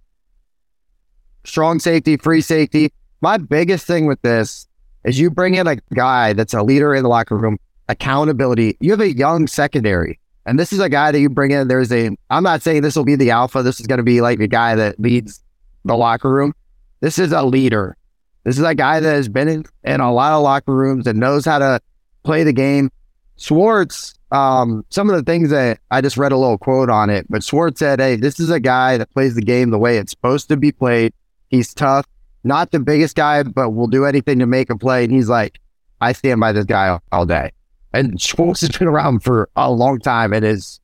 strong 1.45 1.79
safety, 1.79 2.17
free 2.17 2.41
safety. 2.41 2.93
My 3.21 3.39
biggest 3.39 3.87
thing 3.87 4.07
with 4.07 4.21
this 4.23 4.69
is 5.05 5.19
you 5.19 5.31
bring 5.31 5.55
in 5.55 5.67
a 5.67 5.77
guy 5.95 6.33
that's 6.35 6.55
a 6.55 6.63
leader 6.63 6.95
in 6.95 7.03
the 7.03 7.09
locker 7.09 7.37
room, 7.37 7.59
accountability. 7.89 8.77
You 8.81 8.91
have 8.93 9.01
a 9.01 9.15
young 9.15 9.47
secondary. 9.47 10.19
And 10.47 10.59
this 10.59 10.73
is 10.73 10.81
a 10.81 10.89
guy 10.89 11.13
that 11.13 11.21
you 11.21 11.29
bring 11.29 11.51
in. 11.51 11.69
There's 11.69 11.93
a, 11.93 12.11
I'm 12.31 12.43
not 12.43 12.63
saying 12.63 12.83
this 12.83 12.97
will 12.97 13.05
be 13.05 13.17
the 13.17 13.31
alpha. 13.31 13.63
This 13.63 13.81
is 13.81 13.87
going 13.87 13.99
to 13.99 14.05
be 14.05 14.21
like 14.21 14.41
a 14.41 14.47
guy 14.47 14.75
that 14.75 14.99
leads 14.99 15.43
the 15.85 15.97
locker 15.97 16.31
room. 16.33 16.55
This 17.01 17.19
is 17.19 17.33
a 17.33 17.43
leader. 17.43 17.97
This 18.45 18.59
is 18.59 18.65
a 18.65 18.75
guy 18.75 19.01
that 19.01 19.15
has 19.15 19.29
been 19.29 19.49
in, 19.49 19.65
in 19.85 20.01
a 20.01 20.13
lot 20.13 20.33
of 20.33 20.43
locker 20.43 20.75
rooms 20.75 21.07
and 21.07 21.21
knows 21.21 21.45
how 21.45 21.59
to 21.59 21.81
play 22.23 22.45
the 22.45 22.53
game. 22.53 22.91
Schwartz, 23.37 24.15
um, 24.33 24.85
some 24.89 25.11
of 25.11 25.17
the 25.17 25.23
things 25.23 25.51
that 25.51 25.81
I 25.91 26.01
just 26.01 26.17
read 26.17 26.33
a 26.33 26.37
little 26.37 26.59
quote 26.59 26.89
on 26.89 27.11
it, 27.11 27.27
but 27.29 27.45
Schwartz 27.45 27.79
said, 27.79 28.01
Hey, 28.01 28.17
this 28.17 28.41
is 28.41 28.51
a 28.51 28.59
guy 28.59 28.97
that 28.97 29.11
plays 29.11 29.35
the 29.35 29.43
game 29.43 29.71
the 29.71 29.79
way 29.79 29.99
it's 29.99 30.11
supposed 30.11 30.49
to 30.49 30.57
be 30.57 30.73
played. 30.73 31.13
He's 31.49 31.75
tough, 31.75 32.07
not 32.43 32.71
the 32.71 32.81
biggest 32.81 33.17
guy, 33.17 33.43
but 33.43 33.71
will 33.71 33.87
do 33.87 34.07
anything 34.07 34.39
to 34.39 34.47
make 34.47 34.71
a 34.71 34.79
play. 34.79 35.05
And 35.05 35.13
he's 35.13 35.29
like, 35.29 35.61
I 36.01 36.13
stand 36.13 36.41
by 36.41 36.53
this 36.53 36.65
guy 36.65 36.89
all, 36.89 37.03
all 37.13 37.27
day. 37.27 37.53
And 37.93 38.21
Schwartz 38.21 38.61
has 38.61 38.71
been 38.71 38.89
around 38.89 39.21
for 39.21 39.49
a 39.57 39.71
long 39.71 39.99
time 39.99 40.33
and 40.33 40.45
is, 40.45 40.81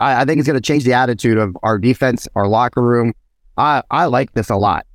I, 0.00 0.22
I 0.22 0.24
think 0.24 0.38
it's 0.38 0.46
going 0.46 0.60
to 0.60 0.66
change 0.66 0.84
the 0.84 0.92
attitude 0.92 1.38
of 1.38 1.56
our 1.62 1.78
defense, 1.78 2.28
our 2.34 2.46
locker 2.46 2.82
room. 2.82 3.12
I, 3.56 3.82
I 3.90 4.06
like 4.06 4.32
this 4.32 4.50
a 4.50 4.56
lot. 4.56 4.86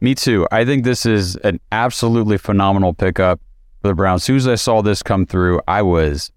Me 0.00 0.14
too. 0.14 0.46
I 0.52 0.64
think 0.64 0.84
this 0.84 1.06
is 1.06 1.36
an 1.36 1.60
absolutely 1.72 2.36
phenomenal 2.36 2.92
pickup 2.92 3.40
for 3.80 3.88
the 3.88 3.94
Browns. 3.94 4.22
As 4.22 4.24
soon 4.24 4.36
as 4.36 4.46
I 4.46 4.54
saw 4.56 4.82
this 4.82 5.02
come 5.02 5.24
through, 5.24 5.60
I 5.66 5.82
was 5.82 6.30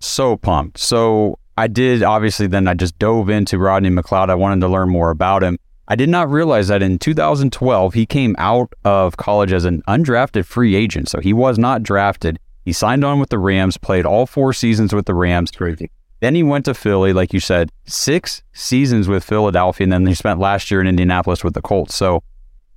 so 0.00 0.36
pumped. 0.36 0.78
So 0.78 1.38
I 1.56 1.66
did 1.66 2.02
obviously 2.02 2.46
then 2.46 2.68
I 2.68 2.74
just 2.74 2.98
dove 2.98 3.30
into 3.30 3.58
Rodney 3.58 3.90
McLeod. 3.90 4.30
I 4.30 4.34
wanted 4.34 4.60
to 4.60 4.68
learn 4.68 4.90
more 4.90 5.10
about 5.10 5.42
him. 5.42 5.58
I 5.88 5.96
did 5.96 6.08
not 6.08 6.30
realize 6.30 6.68
that 6.68 6.82
in 6.82 6.98
2012 6.98 7.94
he 7.94 8.04
came 8.04 8.36
out 8.38 8.72
of 8.84 9.16
college 9.16 9.52
as 9.52 9.64
an 9.64 9.82
undrafted 9.88 10.44
free 10.44 10.74
agent. 10.74 11.08
So 11.08 11.20
he 11.20 11.32
was 11.32 11.58
not 11.58 11.82
drafted. 11.82 12.38
He 12.68 12.74
signed 12.74 13.02
on 13.02 13.18
with 13.18 13.30
the 13.30 13.38
Rams, 13.38 13.78
played 13.78 14.04
all 14.04 14.26
four 14.26 14.52
seasons 14.52 14.92
with 14.92 15.06
the 15.06 15.14
Rams. 15.14 15.50
Crazy. 15.50 15.90
Then 16.20 16.34
he 16.34 16.42
went 16.42 16.66
to 16.66 16.74
Philly, 16.74 17.14
like 17.14 17.32
you 17.32 17.40
said, 17.40 17.72
six 17.86 18.42
seasons 18.52 19.08
with 19.08 19.24
Philadelphia, 19.24 19.86
and 19.86 19.92
then 19.94 20.06
he 20.06 20.12
spent 20.12 20.38
last 20.38 20.70
year 20.70 20.82
in 20.82 20.86
Indianapolis 20.86 21.42
with 21.42 21.54
the 21.54 21.62
Colts. 21.62 21.94
So 21.94 22.22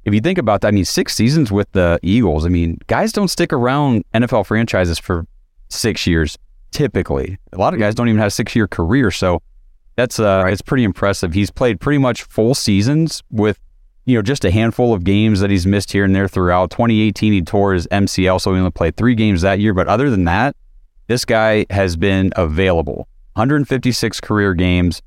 if 0.06 0.14
you 0.14 0.22
think 0.22 0.38
about 0.38 0.62
that, 0.62 0.70
I 0.70 0.72
mean, 0.72 0.86
six 0.86 1.14
seasons 1.14 1.52
with 1.52 1.70
the 1.74 2.00
Eagles. 2.04 2.46
I 2.46 2.48
mean, 2.48 2.78
guys 2.88 3.12
don't 3.12 3.28
stick 3.28 3.52
around 3.52 4.06
NFL 4.14 4.46
franchises 4.46 4.98
for 4.98 5.26
six 5.68 6.08
years 6.08 6.38
typically. 6.72 7.38
A 7.52 7.58
lot 7.58 7.74
of 7.74 7.80
guys 7.82 7.94
don't 7.94 8.08
even 8.08 8.20
have 8.20 8.28
a 8.28 8.32
six 8.32 8.56
year 8.56 8.70
career. 8.70 9.12
So 9.12 9.42
that's 9.98 10.22
uh, 10.22 10.44
right. 10.46 10.54
it's 10.54 10.62
pretty 10.62 10.86
impressive. 10.86 11.34
He's 11.34 11.52
played 11.52 11.82
pretty 11.82 11.98
much 11.98 12.24
full 12.24 12.56
seasons 12.56 13.24
with 13.30 13.60
you 14.12 14.18
know 14.18 14.22
just 14.22 14.46
a 14.46 14.52
handful 14.52 14.94
of 14.94 15.04
games 15.04 15.40
that 15.40 15.50
he's 15.50 15.66
missed 15.66 15.92
here 15.92 16.04
and 16.04 16.16
there 16.16 16.28
throughout. 16.28 16.70
2018 16.72 17.34
he 17.34 17.42
tore 17.42 17.74
his 17.74 17.88
MCL, 17.88 18.42
so 18.42 18.54
he 18.54 18.60
only 18.60 18.72
played 18.72 18.98
three 18.98 19.16
games 19.16 19.42
that 19.42 19.60
year. 19.60 19.74
But 19.74 19.88
other 19.88 20.10
than 20.10 20.26
that, 20.26 20.56
this 21.08 21.26
guy 21.26 21.66
has 21.70 21.96
been 21.96 22.32
available. 22.36 23.08
156 23.34 24.20
career 24.22 24.54
games. 24.54 25.02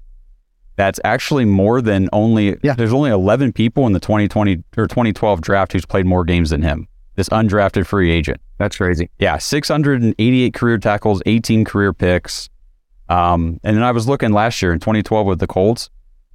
That's 0.77 0.99
actually 1.05 1.45
more 1.45 1.81
than 1.81 2.09
only. 2.13 2.57
Yeah. 2.63 2.75
There's 2.75 2.93
only 2.93 3.11
11 3.11 3.53
people 3.53 3.87
in 3.87 3.93
the 3.93 4.01
2020 4.01 4.65
or 4.77 4.87
2012 4.87 5.41
draft 5.41 5.73
who's 5.73 5.87
played 5.87 6.07
more 6.07 6.25
games 6.25 6.51
than 6.51 6.63
him. 6.63 6.89
This 7.15 7.29
undrafted 7.29 7.87
free 7.87 8.11
agent. 8.11 8.41
That's 8.59 8.77
crazy. 8.77 9.09
Yeah, 9.19 9.39
688 9.39 10.55
career 10.55 10.79
tackles, 10.79 11.23
18 11.27 11.65
career 11.65 11.93
picks. 11.93 12.49
Um, 13.09 13.61
and 13.63 13.77
then 13.77 13.85
I 13.85 13.93
was 13.93 14.09
looking 14.09 14.33
last 14.33 14.61
year 14.63 14.73
in 14.73 14.81
2012 14.81 15.27
with 15.27 15.39
the 15.39 15.47
Colts, 15.47 15.91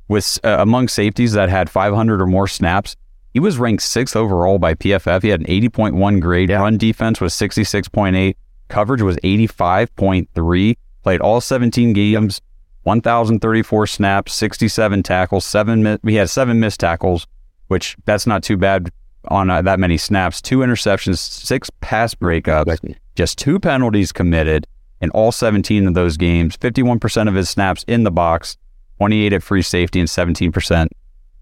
with 0.09 0.39
uh, 0.43 0.57
among 0.59 0.89
safeties 0.89 1.31
that 1.33 1.47
had 1.47 1.69
500 1.69 2.21
or 2.21 2.27
more 2.27 2.47
snaps. 2.47 2.97
He 3.31 3.39
was 3.39 3.57
ranked 3.57 3.83
sixth 3.83 4.15
overall 4.15 4.59
by 4.59 4.73
PFF. 4.73 5.21
He 5.21 5.29
had 5.29 5.39
an 5.41 5.45
80.1 5.45 6.19
grade. 6.19 6.49
Yeah. 6.49 6.59
Run 6.59 6.77
defense 6.77 7.21
was 7.21 7.33
66.8. 7.33 8.35
Coverage 8.67 9.01
was 9.01 9.15
85.3. 9.17 10.75
Played 11.03 11.21
all 11.21 11.39
17 11.39 11.93
games, 11.93 12.41
1,034 12.83 13.87
snaps, 13.87 14.33
67 14.33 15.03
tackles, 15.03 15.45
seven. 15.45 15.83
Mi- 15.83 15.97
we 16.03 16.15
had 16.15 16.29
seven 16.29 16.59
missed 16.59 16.79
tackles, 16.79 17.25
which 17.67 17.95
that's 18.05 18.27
not 18.27 18.43
too 18.43 18.57
bad 18.57 18.89
on 19.27 19.49
uh, 19.49 19.61
that 19.61 19.79
many 19.79 19.97
snaps. 19.97 20.41
Two 20.41 20.59
interceptions, 20.59 21.19
six 21.19 21.69
pass 21.81 22.13
breakups, 22.13 22.95
just 23.15 23.37
two 23.37 23.59
penalties 23.59 24.11
committed 24.11 24.67
in 25.01 25.09
all 25.11 25.31
17 25.31 25.87
of 25.87 25.93
those 25.93 26.17
games. 26.17 26.57
51% 26.57 27.27
of 27.27 27.35
his 27.35 27.49
snaps 27.49 27.85
in 27.87 28.03
the 28.03 28.11
box, 28.11 28.57
28 28.99 29.31
at 29.31 29.41
free 29.41 29.61
safety, 29.61 29.99
and 29.99 30.09
17% 30.09 30.87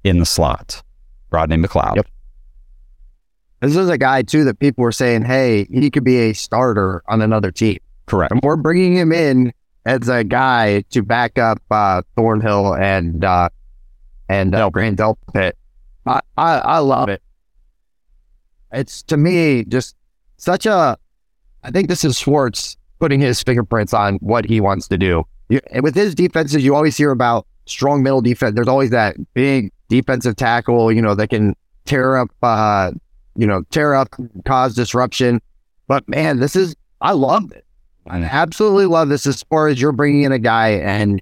in 0.03 0.20
the 0.20 0.26
slot. 0.26 0.84
Rodney 1.32 1.58
McLeod. 1.58 1.95
Yep. 1.95 2.08
This 3.62 3.76
is 3.76 3.89
a 3.89 3.97
guy 3.97 4.22
too 4.22 4.43
that 4.43 4.60
people 4.60 4.84
were 4.84 4.91
saying, 4.91 5.24
"Hey, 5.24 5.66
he 5.72 5.89
could 5.89 6.03
be 6.03 6.18
a 6.18 6.34
starter 6.34 7.01
on 7.08 7.22
another 7.22 7.51
team." 7.51 7.80
Correct. 8.05 8.32
And 8.32 8.41
we're 8.43 8.58
bringing 8.58 8.95
him 8.95 9.12
in 9.12 9.51
as 9.86 10.08
a 10.08 10.24
guy 10.24 10.82
to 10.91 11.01
back 11.01 11.39
up 11.39 11.60
uh, 11.72 12.03
Thornhill 12.16 12.76
and 12.76 13.26
uh, 13.26 13.49
and 14.30 14.53
uh, 14.53 14.70
Grant 14.70 14.99
Delpit. 14.99 15.53
I, 16.05 16.20
I 16.38 16.58
I 16.60 16.78
love 16.78 17.10
it. 17.10 17.24
It's 18.72 19.01
to 19.03 19.18
me 19.18 19.66
just 19.66 19.95
such 20.38 20.68
a. 20.68 20.95
I 21.64 21.72
think 21.72 21.89
this 21.89 22.05
is 22.05 22.20
Schwartz 22.20 22.78
putting 22.99 23.20
his 23.20 23.41
fingerprints 23.41 23.93
on 23.93 24.18
what 24.18 24.45
he 24.45 24.62
wants 24.62 24.88
to 24.89 24.97
do. 24.97 25.26
You, 25.50 25.62
with 25.82 25.95
his 25.95 26.14
defenses, 26.14 26.64
you 26.64 26.76
always 26.76 26.98
hear 26.98 27.12
about 27.12 27.48
strong 27.66 28.04
middle 28.04 28.22
defense. 28.22 28.56
There's 28.56 28.68
always 28.68 28.89
that 28.91 29.16
big 29.34 29.72
defensive 29.89 30.36
tackle, 30.36 30.91
you 30.91 31.02
know, 31.02 31.16
that 31.16 31.30
can 31.30 31.56
tear 31.86 32.18
up, 32.18 32.30
uh, 32.43 32.91
you 33.36 33.48
know, 33.48 33.64
tear 33.70 33.93
up, 33.93 34.10
cause 34.45 34.76
disruption. 34.76 35.41
But 35.88 36.08
man, 36.08 36.39
this 36.39 36.56
is 36.56 36.76
I 37.02 37.14
love 37.14 37.52
it. 37.52 37.66
I 38.08 38.22
absolutely 38.22 38.86
love 38.86 39.10
this 39.10 39.26
as 39.26 39.43
far 39.43 39.68
as 39.68 39.82
you're 39.82 39.91
bringing 39.91 40.24
in 40.24 40.32
a 40.32 40.39
guy, 40.39 40.70
and 40.70 41.22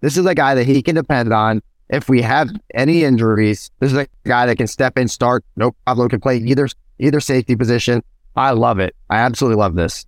this 0.00 0.16
is 0.16 0.26
a 0.26 0.34
guy 0.34 0.54
that 0.54 0.64
he 0.64 0.82
can 0.82 0.94
depend 0.94 1.32
on. 1.32 1.62
If 1.88 2.08
we 2.08 2.20
have 2.20 2.50
any 2.74 3.02
injuries, 3.04 3.70
this 3.80 3.92
is 3.92 3.98
a 3.98 4.06
guy 4.24 4.44
that 4.44 4.56
can 4.56 4.66
step 4.66 4.98
in, 4.98 5.08
start, 5.08 5.42
no 5.56 5.72
problem, 5.86 6.08
can 6.10 6.20
play 6.20 6.36
either 6.36 6.68
either 6.98 7.20
safety 7.20 7.56
position. 7.56 8.02
I 8.36 8.50
love 8.50 8.78
it. 8.78 8.94
I 9.10 9.18
absolutely 9.18 9.56
love 9.56 9.74
this. 9.74 10.06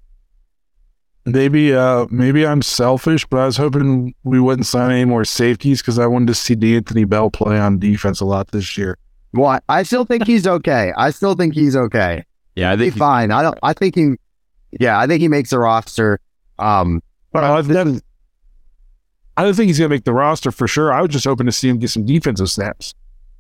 Maybe, 1.27 1.75
uh, 1.75 2.07
maybe 2.11 2.47
I'm 2.47 2.63
selfish, 2.63 3.27
but 3.27 3.39
I 3.39 3.47
was 3.47 3.57
hoping 3.57 4.15
we 4.25 4.41
wouldn't 4.41 4.67
sign 4.67 4.91
any 4.91 5.05
more 5.05 5.25
safeties 5.25 5.83
because 5.83 5.99
I 5.99 6.07
wanted 6.07 6.29
to 6.29 6.35
see 6.35 6.55
D'Anthony 6.55 7.05
Bell 7.05 7.31
play 7.31 7.59
on 7.59 7.79
defense 7.79 8.21
a 8.21 8.25
lot 8.25 8.49
this 8.53 8.79
year. 8.79 8.97
Well, 9.33 9.61
I 9.69 9.83
still 9.83 10.05
think 10.05 10.27
he's 10.27 10.47
okay. 10.47 10.93
I 10.97 11.11
still 11.11 11.35
think 11.35 11.55
he's 11.55 11.77
okay. 11.77 12.25
Yeah, 12.57 12.73
I 12.73 12.77
think 12.77 12.95
he's 12.95 12.99
fine. 12.99 13.31
I 13.31 13.43
don't. 13.43 13.59
I 13.63 13.75
think 13.75 13.95
he. 13.95 14.15
Yeah, 14.81 14.99
I 14.99 15.07
think 15.07 15.21
he 15.21 15.29
makes 15.29 15.53
a 15.53 15.59
roster. 15.59 16.19
Um, 16.59 17.03
but 17.33 17.45
I've 17.45 17.69
never, 17.69 18.01
I 19.37 19.45
don't 19.45 19.55
think 19.55 19.69
he's 19.69 19.79
going 19.79 19.89
to 19.89 19.95
make 19.95 20.05
the 20.05 20.13
roster 20.13 20.51
for 20.51 20.67
sure. 20.67 20.93
I 20.93 21.01
was 21.01 21.11
just 21.11 21.25
hoping 21.25 21.47
to 21.47 21.53
see 21.53 21.69
him 21.69 21.79
get 21.79 21.91
some 21.91 22.05
defensive 22.05 22.51
snaps. 22.51 22.95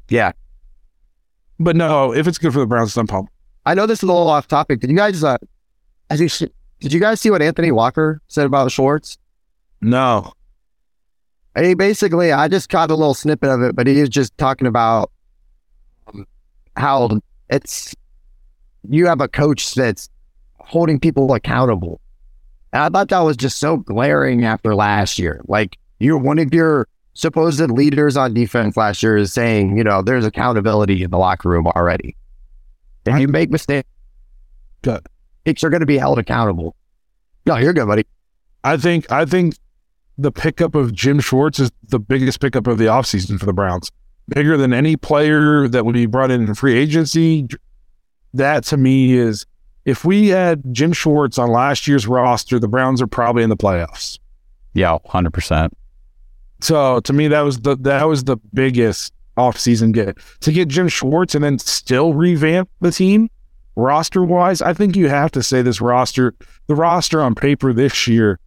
Yeah. 0.08 0.32
But 1.58 1.76
no, 1.76 2.14
if 2.14 2.26
it's 2.26 2.38
good 2.38 2.52
for 2.52 2.60
the 2.60 2.66
Browns, 2.66 2.96
I'm 2.96 3.06
pumped. 3.06 3.32
I 3.66 3.74
know 3.74 3.86
this 3.86 3.98
is 3.98 4.02
a 4.04 4.06
little 4.06 4.28
off 4.28 4.48
topic. 4.48 4.80
Did 4.80 4.90
you 4.90 4.96
guys, 4.96 5.22
uh, 5.22 5.36
as 6.08 6.20
you, 6.20 6.48
did 6.80 6.92
you 6.92 7.00
guys 7.00 7.20
see 7.20 7.30
what 7.30 7.42
Anthony 7.42 7.70
Walker 7.70 8.20
said 8.28 8.46
about 8.46 8.72
Schwartz? 8.72 9.18
No. 9.80 10.32
And 11.54 11.66
he 11.66 11.74
basically, 11.74 12.32
I 12.32 12.48
just 12.48 12.68
caught 12.68 12.90
a 12.90 12.94
little 12.94 13.14
snippet 13.14 13.50
of 13.50 13.62
it, 13.62 13.76
but 13.76 13.86
he 13.86 14.00
was 14.00 14.08
just 14.08 14.36
talking 14.38 14.66
about 14.66 15.10
um, 16.06 16.26
how 16.76 17.20
it's, 17.48 17.94
you 18.88 19.06
have 19.06 19.20
a 19.20 19.28
coach 19.28 19.74
that's 19.74 20.08
holding 20.58 20.98
people 20.98 21.32
accountable. 21.34 22.00
And 22.72 22.82
I 22.82 22.88
thought 22.88 23.08
that 23.08 23.20
was 23.20 23.36
just 23.36 23.58
so 23.58 23.78
glaring 23.78 24.44
after 24.44 24.74
last 24.74 25.18
year. 25.18 25.42
Like, 25.48 25.76
you're 25.98 26.18
one 26.18 26.38
of 26.38 26.54
your 26.54 26.86
supposed 27.14 27.60
leaders 27.70 28.16
on 28.16 28.32
defense 28.32 28.76
last 28.76 29.02
year 29.02 29.16
is 29.16 29.32
saying, 29.32 29.76
you 29.76 29.84
know, 29.84 30.02
there's 30.02 30.24
accountability 30.24 31.02
in 31.02 31.10
the 31.10 31.18
locker 31.18 31.48
room 31.48 31.66
already. 31.66 32.16
If 33.06 33.18
you 33.18 33.28
make 33.28 33.50
mistakes, 33.50 33.88
Good. 34.82 35.06
Are 35.46 35.70
going 35.70 35.80
to 35.80 35.86
be 35.86 35.98
held 35.98 36.18
accountable. 36.18 36.74
No, 37.46 37.54
here 37.54 37.64
you're 37.64 37.72
good, 37.72 37.86
buddy. 37.86 38.04
I 38.62 38.76
think 38.76 39.10
I 39.10 39.24
think 39.24 39.56
the 40.18 40.30
pickup 40.30 40.74
of 40.74 40.92
Jim 40.92 41.20
Schwartz 41.20 41.58
is 41.58 41.70
the 41.88 41.98
biggest 41.98 42.40
pickup 42.40 42.66
of 42.66 42.78
the 42.78 42.86
offseason 42.86 43.38
for 43.38 43.46
the 43.46 43.52
Browns. 43.52 43.90
Bigger 44.28 44.56
than 44.56 44.72
any 44.72 44.96
player 44.96 45.66
that 45.68 45.84
would 45.84 45.94
be 45.94 46.06
brought 46.06 46.30
in 46.30 46.46
in 46.46 46.54
free 46.54 46.78
agency. 46.78 47.48
That 48.34 48.64
to 48.64 48.76
me 48.76 49.14
is 49.14 49.46
if 49.84 50.04
we 50.04 50.28
had 50.28 50.62
Jim 50.72 50.92
Schwartz 50.92 51.38
on 51.38 51.50
last 51.50 51.88
year's 51.88 52.06
roster, 52.06 52.58
the 52.58 52.68
Browns 52.68 53.02
are 53.02 53.06
probably 53.06 53.42
in 53.42 53.50
the 53.50 53.56
playoffs. 53.56 54.18
Yeah, 54.74 54.98
hundred 55.06 55.32
percent. 55.32 55.76
So 56.60 57.00
to 57.00 57.12
me, 57.12 57.28
that 57.28 57.40
was 57.40 57.60
the 57.60 57.76
that 57.78 58.04
was 58.04 58.24
the 58.24 58.36
biggest 58.52 59.12
offseason 59.36 59.92
get 59.92 60.18
to 60.40 60.52
get 60.52 60.68
Jim 60.68 60.88
Schwartz 60.88 61.34
and 61.34 61.42
then 61.42 61.58
still 61.58 62.12
revamp 62.12 62.68
the 62.80 62.90
team 62.90 63.30
roster 63.76 64.24
wise. 64.24 64.62
I 64.62 64.74
think 64.74 64.96
you 64.96 65.08
have 65.08 65.30
to 65.32 65.42
say 65.42 65.62
this 65.62 65.80
roster, 65.80 66.34
the 66.66 66.74
roster 66.74 67.20
on 67.20 67.34
paper 67.34 67.72
this 67.72 68.06
year, 68.06 68.38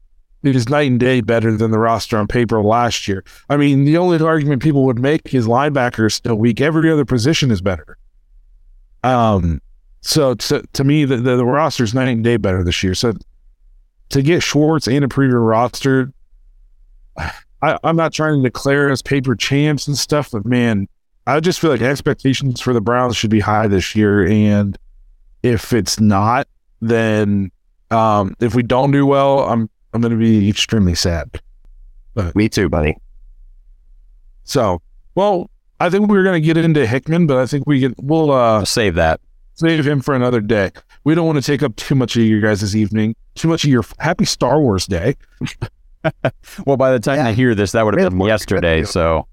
is 0.44 0.70
night 0.70 0.92
and 0.92 1.00
day 1.00 1.22
better 1.22 1.56
than 1.56 1.72
the 1.72 1.80
roster 1.80 2.18
on 2.18 2.28
paper 2.28 2.62
last 2.62 3.08
year. 3.08 3.24
I 3.50 3.58
mean, 3.58 3.86
the 3.86 3.98
only 3.98 4.20
argument 4.24 4.62
people 4.62 4.84
would 4.86 5.00
make 5.00 5.34
is 5.34 5.48
linebacker 5.48 6.08
is 6.08 6.16
still 6.16 6.36
weak. 6.36 6.60
Every 6.60 6.92
other 6.92 7.06
position 7.06 7.50
is 7.50 7.62
better. 7.62 7.98
Um, 9.04 9.62
so 10.02 10.36
to, 10.36 10.64
to 10.74 10.84
me, 10.84 11.06
the, 11.06 11.18
the, 11.18 11.38
the 11.38 11.46
roster 11.46 11.84
is 11.84 11.94
night 11.94 12.10
and 12.10 12.24
day 12.24 12.38
better 12.38 12.64
this 12.64 12.84
year. 12.84 12.94
So 12.94 13.14
to 14.10 14.22
get 14.22 14.44
Schwartz 14.44 14.88
and 14.88 15.06
a 15.06 15.08
premier 15.08 15.40
roster, 15.40 16.12
I, 17.18 17.78
I'm 17.84 17.96
not 17.96 18.12
trying 18.12 18.42
to 18.42 18.44
declare 18.44 18.92
us 18.92 19.02
paper 19.02 19.36
champs 19.36 19.88
and 19.88 19.98
stuff, 19.98 20.32
but 20.32 20.46
man, 20.46 20.88
I 21.26 21.40
just 21.40 21.62
feel 21.62 21.70
like 21.70 21.82
expectations 21.82 22.60
for 22.60 22.74
the 22.74 22.82
Browns 22.82 23.16
should 23.16 23.30
be 23.30 23.40
high 23.40 23.68
this 23.68 23.96
year. 23.96 24.28
And 24.28 24.78
if 25.44 25.74
it's 25.74 26.00
not, 26.00 26.48
then 26.82 27.52
um, 27.92 28.36
if 28.40 28.56
we 28.56 28.64
don't 28.64 28.92
do 28.92 29.06
well, 29.06 29.42
I'm 29.42 29.70
I'm 29.94 30.02
going 30.02 30.12
to 30.12 30.18
be 30.18 30.50
extremely 30.50 30.96
sad. 30.96 31.40
But, 32.16 32.36
Me 32.36 32.50
too, 32.50 32.70
buddy. 32.70 32.98
So, 34.44 34.82
well, 35.16 35.50
I 35.80 35.90
think 35.90 36.10
we 36.10 36.18
are 36.18 36.24
going 36.24 36.42
to 36.42 36.46
get 36.46 36.58
into 36.58 36.86
Hickman, 36.86 37.28
but 37.28 37.38
I 37.38 37.46
think 37.46 37.68
we 37.68 37.82
can 37.82 37.96
we'll 38.02 38.32
uh, 38.32 38.66
save 38.66 38.96
that. 38.96 39.20
Save 39.56 39.88
him 39.88 40.02
for 40.02 40.16
another 40.16 40.42
day. 40.42 40.72
We 41.04 41.14
don't 41.14 41.28
want 41.28 41.38
to 41.38 41.44
take 41.44 41.62
up 41.62 41.76
too 41.76 41.94
much 41.94 42.16
of 42.16 42.24
your 42.24 42.42
guys' 42.42 42.76
evening, 42.76 43.16
too 43.36 43.48
much 43.48 43.64
of 43.64 43.70
your 43.70 43.84
happy 44.00 44.26
Star 44.26 44.60
Wars 44.60 44.88
day. 44.88 45.16
well, 46.66 46.78
by 46.78 46.92
the 46.92 47.00
time 47.00 47.18
yeah. 47.18 47.28
I 47.28 47.34
hear 47.34 47.54
this, 47.54 47.74
that 47.74 47.86
would 47.86 48.00
have 48.00 48.12
been 48.12 48.28
yesterday. 48.28 48.84
So, 48.84 49.28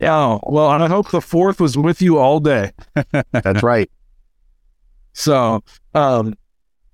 yeah. 0.00 0.38
Well, 0.42 0.66
I 0.66 0.88
hope 0.88 1.10
the 1.10 1.20
fourth 1.20 1.60
was 1.60 1.78
with 1.78 2.02
you 2.02 2.18
all 2.18 2.40
day. 2.40 2.72
That's 3.30 3.62
right. 3.62 3.90
So, 5.14 5.62
um, 5.94 6.34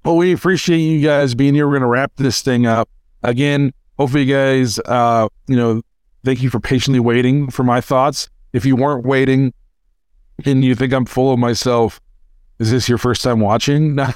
well, 0.05 0.17
we 0.17 0.33
appreciate 0.33 0.79
you 0.79 1.05
guys 1.05 1.35
being 1.35 1.55
here. 1.55 1.67
We're 1.67 1.73
going 1.73 1.83
to 1.83 1.89
wrap 1.89 2.13
this 2.17 2.43
thing 2.43 2.67
up 2.67 2.89
again. 3.23 3.73
Hopefully, 3.99 4.23
you 4.23 4.35
guys, 4.35 4.79
uh, 4.81 5.29
you 5.47 5.57
know, 5.57 5.83
thank 6.25 6.43
you 6.43 6.51
for 6.51 6.61
patiently 6.61 7.01
waiting 7.01 7.51
for 7.51 7.65
my 7.65 7.81
thoughts. 7.81 8.29
If 8.53 8.65
you 8.65 8.77
weren't 8.77 9.05
waiting 9.05 9.53
and 10.45 10.65
you 10.65 10.75
think 10.75 10.93
I'm 10.93 11.07
full 11.07 11.33
of 11.33 11.39
myself, 11.39 12.01
is 12.59 12.71
this 12.71 12.89
your 12.89 12.99
first 12.99 13.23
time 13.23 13.41
watching? 13.41 13.99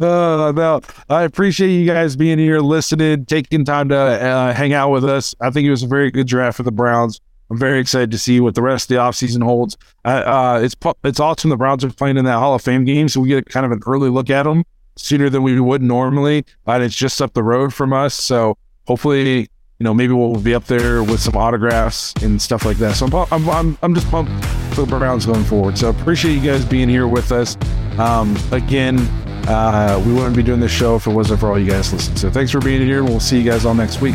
No. 0.00 0.06
No. 0.52 0.80
I 1.08 1.24
appreciate 1.24 1.70
you 1.70 1.84
guys 1.84 2.14
being 2.14 2.38
here, 2.38 2.60
listening, 2.60 3.26
taking 3.26 3.64
time 3.64 3.88
to 3.88 3.96
uh, 3.96 4.54
hang 4.54 4.72
out 4.72 4.90
with 4.90 5.04
us. 5.04 5.34
I 5.40 5.50
think 5.50 5.66
it 5.66 5.70
was 5.70 5.82
a 5.82 5.88
very 5.88 6.12
good 6.12 6.28
draft 6.28 6.58
for 6.58 6.62
the 6.62 6.70
Browns. 6.70 7.20
I'm 7.50 7.58
very 7.58 7.80
excited 7.80 8.10
to 8.10 8.18
see 8.18 8.40
what 8.40 8.54
the 8.54 8.62
rest 8.62 8.90
of 8.90 8.96
the 8.96 9.00
offseason 9.00 9.42
holds. 9.42 9.76
Uh, 10.04 10.08
uh, 10.08 10.60
it's 10.62 10.76
it's 11.04 11.20
awesome 11.20 11.50
the 11.50 11.56
Browns 11.56 11.84
are 11.84 11.90
playing 11.90 12.16
in 12.16 12.24
that 12.26 12.38
Hall 12.38 12.54
of 12.54 12.62
Fame 12.62 12.84
game, 12.84 13.08
so 13.08 13.20
we 13.20 13.28
get 13.28 13.46
kind 13.46 13.64
of 13.64 13.72
an 13.72 13.80
early 13.86 14.10
look 14.10 14.30
at 14.30 14.42
them 14.42 14.64
sooner 14.96 15.30
than 15.30 15.42
we 15.42 15.58
would 15.58 15.82
normally. 15.82 16.44
And 16.66 16.82
it's 16.82 16.94
just 16.94 17.22
up 17.22 17.32
the 17.32 17.42
road 17.42 17.72
from 17.72 17.92
us, 17.92 18.14
so 18.14 18.58
hopefully, 18.86 19.40
you 19.78 19.84
know, 19.84 19.94
maybe 19.94 20.12
we'll 20.12 20.40
be 20.40 20.54
up 20.54 20.64
there 20.64 21.02
with 21.02 21.20
some 21.20 21.36
autographs 21.36 22.12
and 22.22 22.40
stuff 22.40 22.64
like 22.64 22.76
that. 22.78 22.96
So 22.96 23.06
I'm 23.06 23.14
I'm 23.32 23.48
I'm, 23.48 23.78
I'm 23.82 23.94
just 23.94 24.10
pumped 24.10 24.44
for 24.74 24.82
the 24.82 24.98
Browns 24.98 25.24
going 25.24 25.44
forward. 25.44 25.78
So 25.78 25.88
appreciate 25.88 26.34
you 26.34 26.42
guys 26.42 26.64
being 26.64 26.88
here 26.88 27.08
with 27.08 27.32
us. 27.32 27.56
Um, 27.98 28.36
again, 28.52 28.98
uh, 29.48 30.02
we 30.04 30.12
wouldn't 30.12 30.36
be 30.36 30.42
doing 30.42 30.60
this 30.60 30.72
show 30.72 30.96
if 30.96 31.06
it 31.06 31.12
wasn't 31.12 31.40
for 31.40 31.50
all 31.50 31.58
you 31.58 31.70
guys 31.70 31.92
listening. 31.92 32.18
So 32.18 32.30
thanks 32.30 32.52
for 32.52 32.60
being 32.60 32.82
here. 32.82 33.02
We'll 33.02 33.20
see 33.20 33.38
you 33.38 33.50
guys 33.50 33.64
all 33.64 33.74
next 33.74 34.00
week. 34.02 34.14